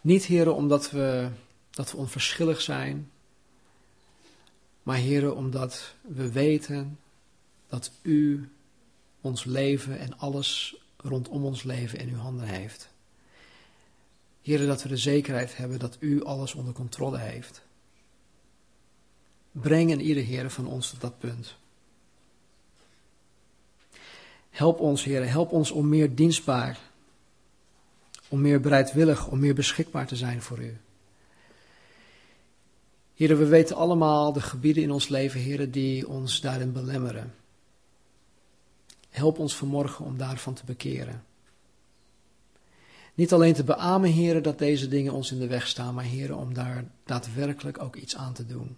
Niet, 0.00 0.24
heren, 0.24 0.54
omdat 0.54 0.90
we, 0.90 1.30
dat 1.70 1.90
we 1.90 1.96
onverschillig 1.96 2.60
zijn, 2.60 3.10
maar, 4.82 4.96
heren, 4.96 5.36
omdat 5.36 5.94
we 6.00 6.32
weten 6.32 6.98
dat 7.68 7.90
u 8.02 8.52
ons 9.20 9.44
leven 9.44 9.98
en 9.98 10.18
alles 10.18 10.76
rondom 10.96 11.44
ons 11.44 11.62
leven 11.62 11.98
in 11.98 12.08
uw 12.08 12.18
handen 12.18 12.46
heeft. 12.46 12.88
Heren, 14.48 14.66
dat 14.66 14.82
we 14.82 14.88
de 14.88 14.96
zekerheid 14.96 15.56
hebben 15.56 15.78
dat 15.78 15.96
u 16.00 16.24
alles 16.24 16.54
onder 16.54 16.74
controle 16.74 17.18
heeft. 17.18 17.62
Breng 19.52 19.90
en 19.90 20.00
ieder 20.00 20.24
Heer 20.24 20.50
van 20.50 20.66
ons 20.66 20.90
tot 20.90 21.00
dat 21.00 21.18
punt. 21.18 21.56
Help 24.50 24.80
ons, 24.80 25.04
Heer, 25.04 25.30
help 25.30 25.50
ons 25.50 25.70
om 25.70 25.88
meer 25.88 26.14
dienstbaar, 26.14 26.78
om 28.28 28.40
meer 28.40 28.60
bereidwillig, 28.60 29.26
om 29.26 29.38
meer 29.38 29.54
beschikbaar 29.54 30.06
te 30.06 30.16
zijn 30.16 30.42
voor 30.42 30.58
u. 30.58 30.76
Heren, 33.14 33.38
we 33.38 33.46
weten 33.46 33.76
allemaal 33.76 34.32
de 34.32 34.40
gebieden 34.40 34.82
in 34.82 34.90
ons 34.90 35.08
leven, 35.08 35.40
heren, 35.40 35.70
die 35.70 36.08
ons 36.08 36.40
daarin 36.40 36.72
belemmeren. 36.72 37.34
Help 39.08 39.38
ons 39.38 39.56
vanmorgen 39.56 40.04
om 40.04 40.16
daarvan 40.16 40.54
te 40.54 40.64
bekeren. 40.64 41.27
Niet 43.18 43.32
alleen 43.32 43.54
te 43.54 43.64
beamen, 43.64 44.10
heren, 44.10 44.42
dat 44.42 44.58
deze 44.58 44.88
dingen 44.88 45.12
ons 45.12 45.32
in 45.32 45.38
de 45.38 45.46
weg 45.46 45.66
staan, 45.66 45.94
maar 45.94 46.04
heren, 46.04 46.36
om 46.36 46.54
daar 46.54 46.84
daadwerkelijk 47.04 47.82
ook 47.82 47.96
iets 47.96 48.16
aan 48.16 48.32
te 48.32 48.46
doen. 48.46 48.76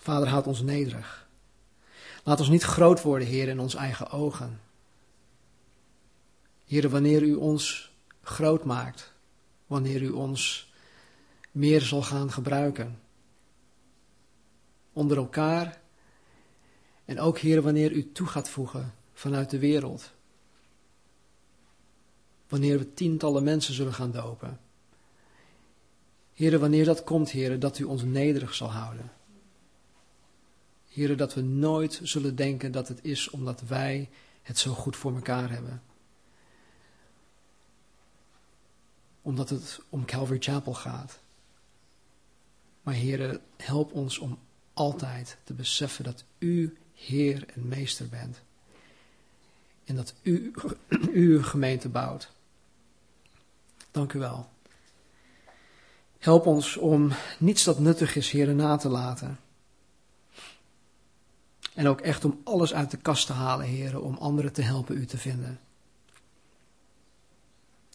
Vader, 0.00 0.28
houd 0.28 0.46
ons 0.46 0.60
nederig. 0.60 1.28
Laat 2.24 2.40
ons 2.40 2.48
niet 2.48 2.62
groot 2.62 3.02
worden, 3.02 3.28
Heer, 3.28 3.48
in 3.48 3.60
ons 3.60 3.74
eigen 3.74 4.10
ogen. 4.10 4.60
Heer, 6.66 6.88
wanneer 6.88 7.22
u 7.22 7.34
ons 7.34 7.92
groot 8.22 8.64
maakt, 8.64 9.12
wanneer 9.66 10.02
u 10.02 10.10
ons 10.10 10.72
meer 11.50 11.80
zal 11.80 12.02
gaan 12.02 12.32
gebruiken. 12.32 13.00
Onder 14.92 15.16
elkaar 15.16 15.80
en 17.04 17.20
ook, 17.20 17.38
Heer, 17.38 17.62
wanneer 17.62 17.92
u 17.92 18.12
toe 18.12 18.26
gaat 18.26 18.48
voegen 18.48 18.94
vanuit 19.12 19.50
de 19.50 19.58
wereld 19.58 20.12
wanneer 22.50 22.78
we 22.78 22.94
tientallen 22.94 23.42
mensen 23.42 23.74
zullen 23.74 23.94
gaan 23.94 24.10
dopen. 24.10 24.60
Heren, 26.32 26.60
wanneer 26.60 26.84
dat 26.84 27.04
komt, 27.04 27.30
heren, 27.30 27.60
dat 27.60 27.78
u 27.78 27.84
ons 27.84 28.02
nederig 28.02 28.54
zal 28.54 28.70
houden. 28.70 29.12
Heren, 30.88 31.16
dat 31.16 31.34
we 31.34 31.40
nooit 31.40 32.00
zullen 32.02 32.36
denken 32.36 32.72
dat 32.72 32.88
het 32.88 32.98
is 33.04 33.30
omdat 33.30 33.60
wij 33.60 34.08
het 34.42 34.58
zo 34.58 34.72
goed 34.72 34.96
voor 34.96 35.14
elkaar 35.14 35.50
hebben. 35.50 35.82
Omdat 39.22 39.50
het 39.50 39.80
om 39.88 40.04
Calvary 40.04 40.40
Chapel 40.40 40.74
gaat. 40.74 41.20
Maar 42.82 42.94
heren, 42.94 43.40
help 43.56 43.92
ons 43.92 44.18
om 44.18 44.38
altijd 44.72 45.36
te 45.44 45.52
beseffen 45.52 46.04
dat 46.04 46.24
u 46.38 46.76
Heer 46.94 47.44
en 47.54 47.68
Meester 47.68 48.08
bent. 48.08 48.40
En 49.84 49.96
dat 49.96 50.14
u, 50.22 50.52
uw 51.12 51.42
gemeente 51.42 51.88
bouwt. 51.88 52.32
Dank 53.90 54.12
u 54.12 54.18
wel. 54.18 54.48
Help 56.18 56.46
ons 56.46 56.76
om 56.76 57.12
niets 57.38 57.64
dat 57.64 57.78
nuttig 57.78 58.16
is, 58.16 58.30
Heer, 58.30 58.54
na 58.54 58.76
te 58.76 58.88
laten. 58.88 59.38
En 61.74 61.86
ook 61.86 62.00
echt 62.00 62.24
om 62.24 62.40
alles 62.44 62.74
uit 62.74 62.90
de 62.90 62.96
kast 62.96 63.26
te 63.26 63.32
halen, 63.32 63.66
Heer, 63.66 64.00
om 64.00 64.16
anderen 64.16 64.52
te 64.52 64.62
helpen 64.62 64.96
u 64.96 65.06
te 65.06 65.18
vinden. 65.18 65.60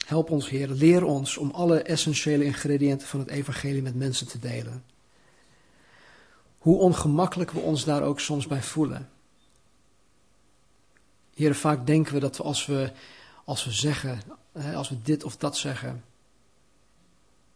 Help 0.05 0.29
ons, 0.29 0.49
Heer, 0.49 0.67
leer 0.69 1.03
ons 1.03 1.37
om 1.37 1.51
alle 1.51 1.81
essentiële 1.81 2.43
ingrediënten 2.43 3.07
van 3.07 3.19
het 3.19 3.29
evangelie 3.29 3.81
met 3.81 3.95
mensen 3.95 4.27
te 4.27 4.39
delen. 4.39 4.83
Hoe 6.57 6.77
ongemakkelijk 6.77 7.51
we 7.51 7.59
ons 7.59 7.83
daar 7.83 8.01
ook 8.01 8.19
soms 8.19 8.47
bij 8.47 8.61
voelen. 8.61 9.09
Heren, 11.33 11.55
vaak 11.55 11.85
denken 11.85 12.13
we 12.13 12.19
dat 12.19 12.37
we 12.37 12.43
als 12.43 12.65
we, 12.65 12.91
als 13.43 13.65
we 13.65 13.71
zeggen, 13.71 14.21
als 14.63 14.89
we 14.89 15.01
dit 15.01 15.23
of 15.23 15.37
dat 15.37 15.57
zeggen, 15.57 16.03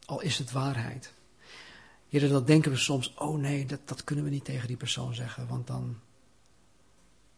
al 0.06 0.22
is 0.22 0.38
het 0.38 0.52
waarheid. 0.52 1.14
Heren, 2.10 2.30
dat 2.30 2.48
denken 2.48 2.72
we 2.72 2.78
soms, 2.78 3.14
oh 3.14 3.40
nee, 3.40 3.66
dat, 3.66 3.80
dat 3.86 4.04
kunnen 4.04 4.24
we 4.26 4.30
niet 4.30 4.46
tegen 4.46 4.68
die 4.68 4.78
persoon 4.78 5.16
zeggen, 5.16 5.48
want 5.48 5.68
dan 5.68 6.00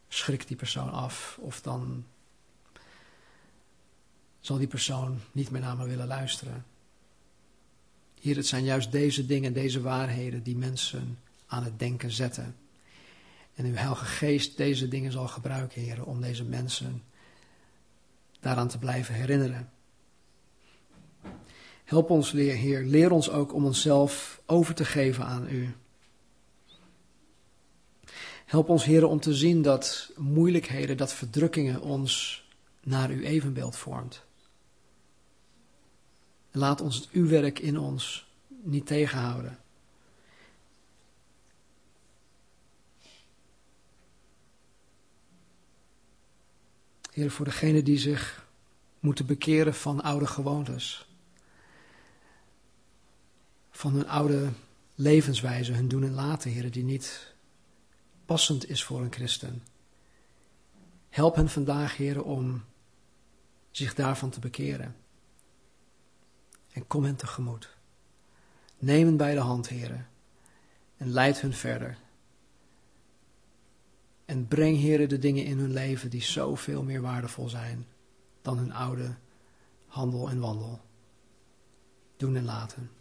schrikt 0.08 0.48
die 0.48 0.58
persoon 0.58 0.92
af 0.92 1.38
of 1.42 1.62
dan 1.62 2.06
zal 4.40 4.58
die 4.58 4.68
persoon 4.68 5.20
niet 5.32 5.52
meer 5.52 5.62
naar 5.62 5.78
me 5.78 5.88
willen 5.88 6.08
luisteren. 6.08 6.66
Hier, 8.20 8.36
het 8.36 8.48
zijn 8.48 8.64
juist 8.64 8.92
deze 8.92 9.26
dingen, 9.26 9.54
deze 9.54 9.82
waarheden 9.82 10.44
die 10.44 10.58
mensen 10.58 11.20
aan 11.46 11.64
het 11.64 11.80
denken 11.80 12.12
zetten. 12.12 12.56
En 13.56 13.66
uw 13.66 13.74
Heilige 13.74 14.06
Geest 14.06 14.58
deze 14.58 14.88
dingen 14.88 15.12
zal 15.12 15.28
gebruiken, 15.28 15.82
Heer, 15.82 16.06
om 16.06 16.22
deze 16.22 16.44
mensen 16.44 17.04
daaraan 18.42 18.68
te 18.68 18.78
blijven 18.78 19.14
herinneren. 19.14 19.70
Help 21.84 22.10
ons, 22.10 22.32
Heer, 22.32 22.84
leer 22.84 23.12
ons 23.12 23.30
ook 23.30 23.54
om 23.54 23.66
onszelf 23.66 24.42
over 24.46 24.76
te 24.76 24.86
geven 24.86 25.26
aan 25.26 25.48
U. 25.50 25.76
Help 28.46 28.70
ons, 28.70 28.86
Heer, 28.86 29.06
om 29.06 29.20
te 29.20 29.34
zien 29.34 29.62
dat 29.62 30.12
moeilijkheden, 30.18 30.98
dat 30.98 31.14
verdrukkingen 31.14 31.82
ons 31.82 32.44
naar 32.84 33.10
Uw 33.10 33.22
evenbeeld 33.22 33.76
vormt. 33.76 34.24
Laat 36.52 36.82
ons 36.82 37.10
uw 37.12 37.28
werk 37.28 37.60
in 37.60 37.80
ons 37.80 38.28
niet 38.64 38.86
tegenhouden. 38.86 39.61
Heer, 47.12 47.32
voor 47.32 47.46
degenen 47.46 47.84
die 47.84 47.98
zich 47.98 48.48
moeten 49.00 49.26
bekeren 49.26 49.74
van 49.74 50.02
oude 50.02 50.28
gewoontes. 50.28 51.10
Van 53.72 53.94
hun 53.94 54.08
oude 54.08 54.50
levenswijze, 54.96 55.72
hun 55.72 55.88
doen 55.88 56.04
en 56.04 56.14
laten, 56.14 56.52
Heer, 56.52 56.72
die 56.72 56.84
niet 56.84 57.34
passend 58.26 58.70
is 58.70 58.84
voor 58.84 59.02
een 59.02 59.14
christen. 59.14 59.64
Help 61.10 61.36
hen 61.36 61.50
vandaag, 61.50 61.98
Heer, 61.98 62.24
om 62.24 62.64
zich 63.72 63.94
daarvan 63.94 64.30
te 64.30 64.40
bekeren 64.40 64.96
en 66.74 66.88
kom 66.88 67.04
hen 67.04 67.16
tegemoet. 67.16 67.70
Neem 68.80 69.06
hen 69.06 69.18
bij 69.18 69.34
de 69.34 69.40
hand, 69.40 69.68
heren, 69.68 70.08
en 70.98 71.12
leid 71.12 71.42
hun 71.42 71.54
verder. 71.54 71.98
En 74.32 74.48
breng, 74.48 74.78
heren, 74.78 75.10
de 75.10 75.20
dingen 75.20 75.46
in 75.46 75.58
hun 75.58 75.74
leven 75.74 76.10
die 76.10 76.22
zoveel 76.22 76.84
meer 76.84 77.02
waardevol 77.02 77.50
zijn 77.50 77.88
dan 78.42 78.58
hun 78.58 78.74
oude 78.74 79.16
handel 79.88 80.30
en 80.30 80.40
wandel. 80.40 80.80
Doen 82.18 82.36
en 82.36 82.46
laten. 82.46 82.92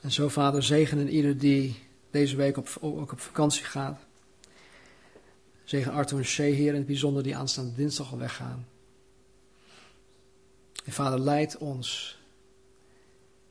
En 0.00 0.12
zo, 0.12 0.28
Vader, 0.28 0.62
zegenen 0.62 1.08
ieder 1.08 1.38
die 1.38 1.76
deze 2.10 2.36
week 2.36 2.56
op, 2.56 2.76
ook 2.80 3.12
op 3.12 3.20
vakantie 3.20 3.64
gaat. 3.64 4.00
Zegen 5.64 5.92
Arthur 5.92 6.18
en 6.18 6.24
Shea, 6.24 6.52
Heer, 6.52 6.68
in 6.68 6.74
het 6.74 6.86
bijzonder 6.86 7.22
die 7.22 7.36
aanstaande 7.36 7.74
dinsdag 7.74 8.12
al 8.12 8.18
weggaan. 8.18 8.66
En 10.84 10.92
Vader, 10.92 11.18
leid 11.18 11.58
ons. 11.58 12.18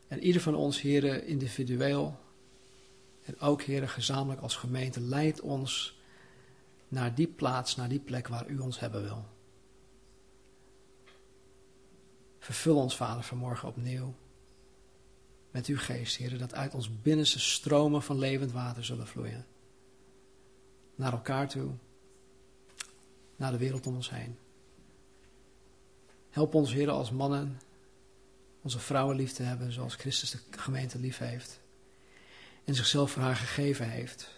En 0.08 0.20
ieder 0.20 0.42
van 0.42 0.56
ons, 0.56 0.82
heren, 0.82 1.26
individueel. 1.26 2.28
En 3.30 3.40
ook, 3.40 3.62
heren, 3.62 3.90
gezamenlijk 3.90 4.42
als 4.42 4.56
gemeente, 4.56 5.02
leid 5.02 5.42
ons 5.42 6.00
naar 6.88 7.16
die 7.16 7.28
plaats, 7.28 7.76
naar 7.76 7.90
die 7.90 8.00
plek 8.00 8.28
waar 8.28 8.48
u 8.48 8.58
ons 8.58 8.80
hebben 8.80 9.02
wil. 9.02 9.26
Vervul 12.40 12.78
ons, 12.78 12.96
Vader, 12.96 13.24
vanmorgen 13.24 13.68
opnieuw 13.68 14.16
met 15.52 15.66
uw 15.66 15.78
geest, 15.78 16.16
heren, 16.18 16.40
dat 16.40 16.54
uit 16.54 16.74
ons 16.74 17.02
binnenste 17.02 17.40
stromen 17.40 18.02
van 18.02 18.18
levend 18.18 18.52
water 18.52 18.86
zullen 18.86 19.08
vloeien. 19.08 19.46
Naar 20.96 21.12
elkaar 21.12 21.48
toe, 21.48 21.72
naar 23.36 23.52
de 23.52 23.58
wereld 23.58 23.88
om 23.88 23.96
ons 23.96 24.10
heen. 24.10 24.38
Help 26.30 26.54
ons, 26.54 26.74
Heer, 26.74 26.90
als 26.90 27.12
mannen 27.12 27.60
onze 28.62 28.80
vrouwen 28.80 29.16
lief 29.16 29.32
te 29.32 29.44
hebben 29.44 29.72
zoals 29.72 29.96
Christus 29.96 30.32
de 30.32 30.40
gemeente 30.50 31.00
lief 31.00 31.18
heeft. 31.18 31.60
En 32.70 32.76
zichzelf 32.76 33.12
voor 33.12 33.22
haar 33.22 33.36
gegeven 33.36 33.90
heeft. 33.90 34.30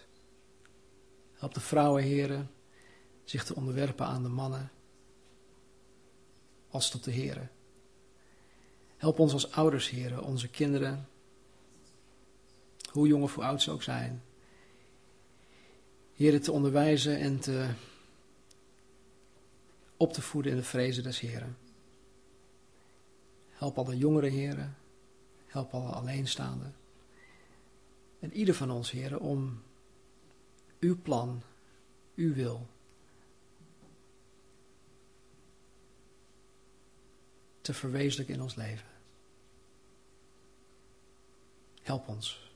Help 1.32 1.54
de 1.54 1.60
vrouwen, 1.60 2.02
Heren, 2.02 2.50
zich 3.24 3.44
te 3.44 3.54
onderwerpen 3.54 4.06
aan 4.06 4.22
de 4.22 4.28
mannen 4.28 4.70
als 6.68 6.90
tot 6.90 7.04
de 7.04 7.10
Heren. 7.10 7.50
Help 8.96 9.18
ons 9.18 9.32
als 9.32 9.50
ouders, 9.50 9.90
Heren, 9.90 10.22
onze 10.22 10.48
kinderen, 10.48 11.08
hoe 12.90 13.06
jong 13.06 13.22
of 13.22 13.34
hoe 13.34 13.44
oud 13.44 13.62
ze 13.62 13.70
ook 13.70 13.82
zijn, 13.82 14.22
Heren, 16.12 16.42
te 16.42 16.52
onderwijzen 16.52 17.18
en 17.18 17.40
te 17.40 17.68
op 19.96 20.12
te 20.12 20.22
voeden 20.22 20.52
in 20.52 20.58
de 20.58 20.64
vrezen 20.64 21.02
des 21.02 21.20
Heren. 21.20 21.56
Help 23.50 23.78
alle 23.78 23.96
jongere 23.96 24.28
heren. 24.28 24.76
Help 25.46 25.74
alle 25.74 25.88
alleenstaanden. 25.88 26.81
En 28.22 28.32
ieder 28.32 28.54
van 28.54 28.70
ons, 28.70 28.90
heren, 28.90 29.20
om 29.20 29.62
uw 30.80 31.02
plan, 31.02 31.42
uw 32.14 32.34
wil 32.34 32.68
te 37.60 37.74
verwezenlijken 37.74 38.34
in 38.34 38.42
ons 38.42 38.54
leven. 38.54 38.86
Help 41.82 42.08
ons. 42.08 42.50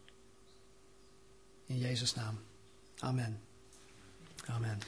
In 1.65 1.79
Jezus' 1.79 2.15
naam. 2.15 2.39
Amen. 2.99 3.41
Amen. 4.45 4.79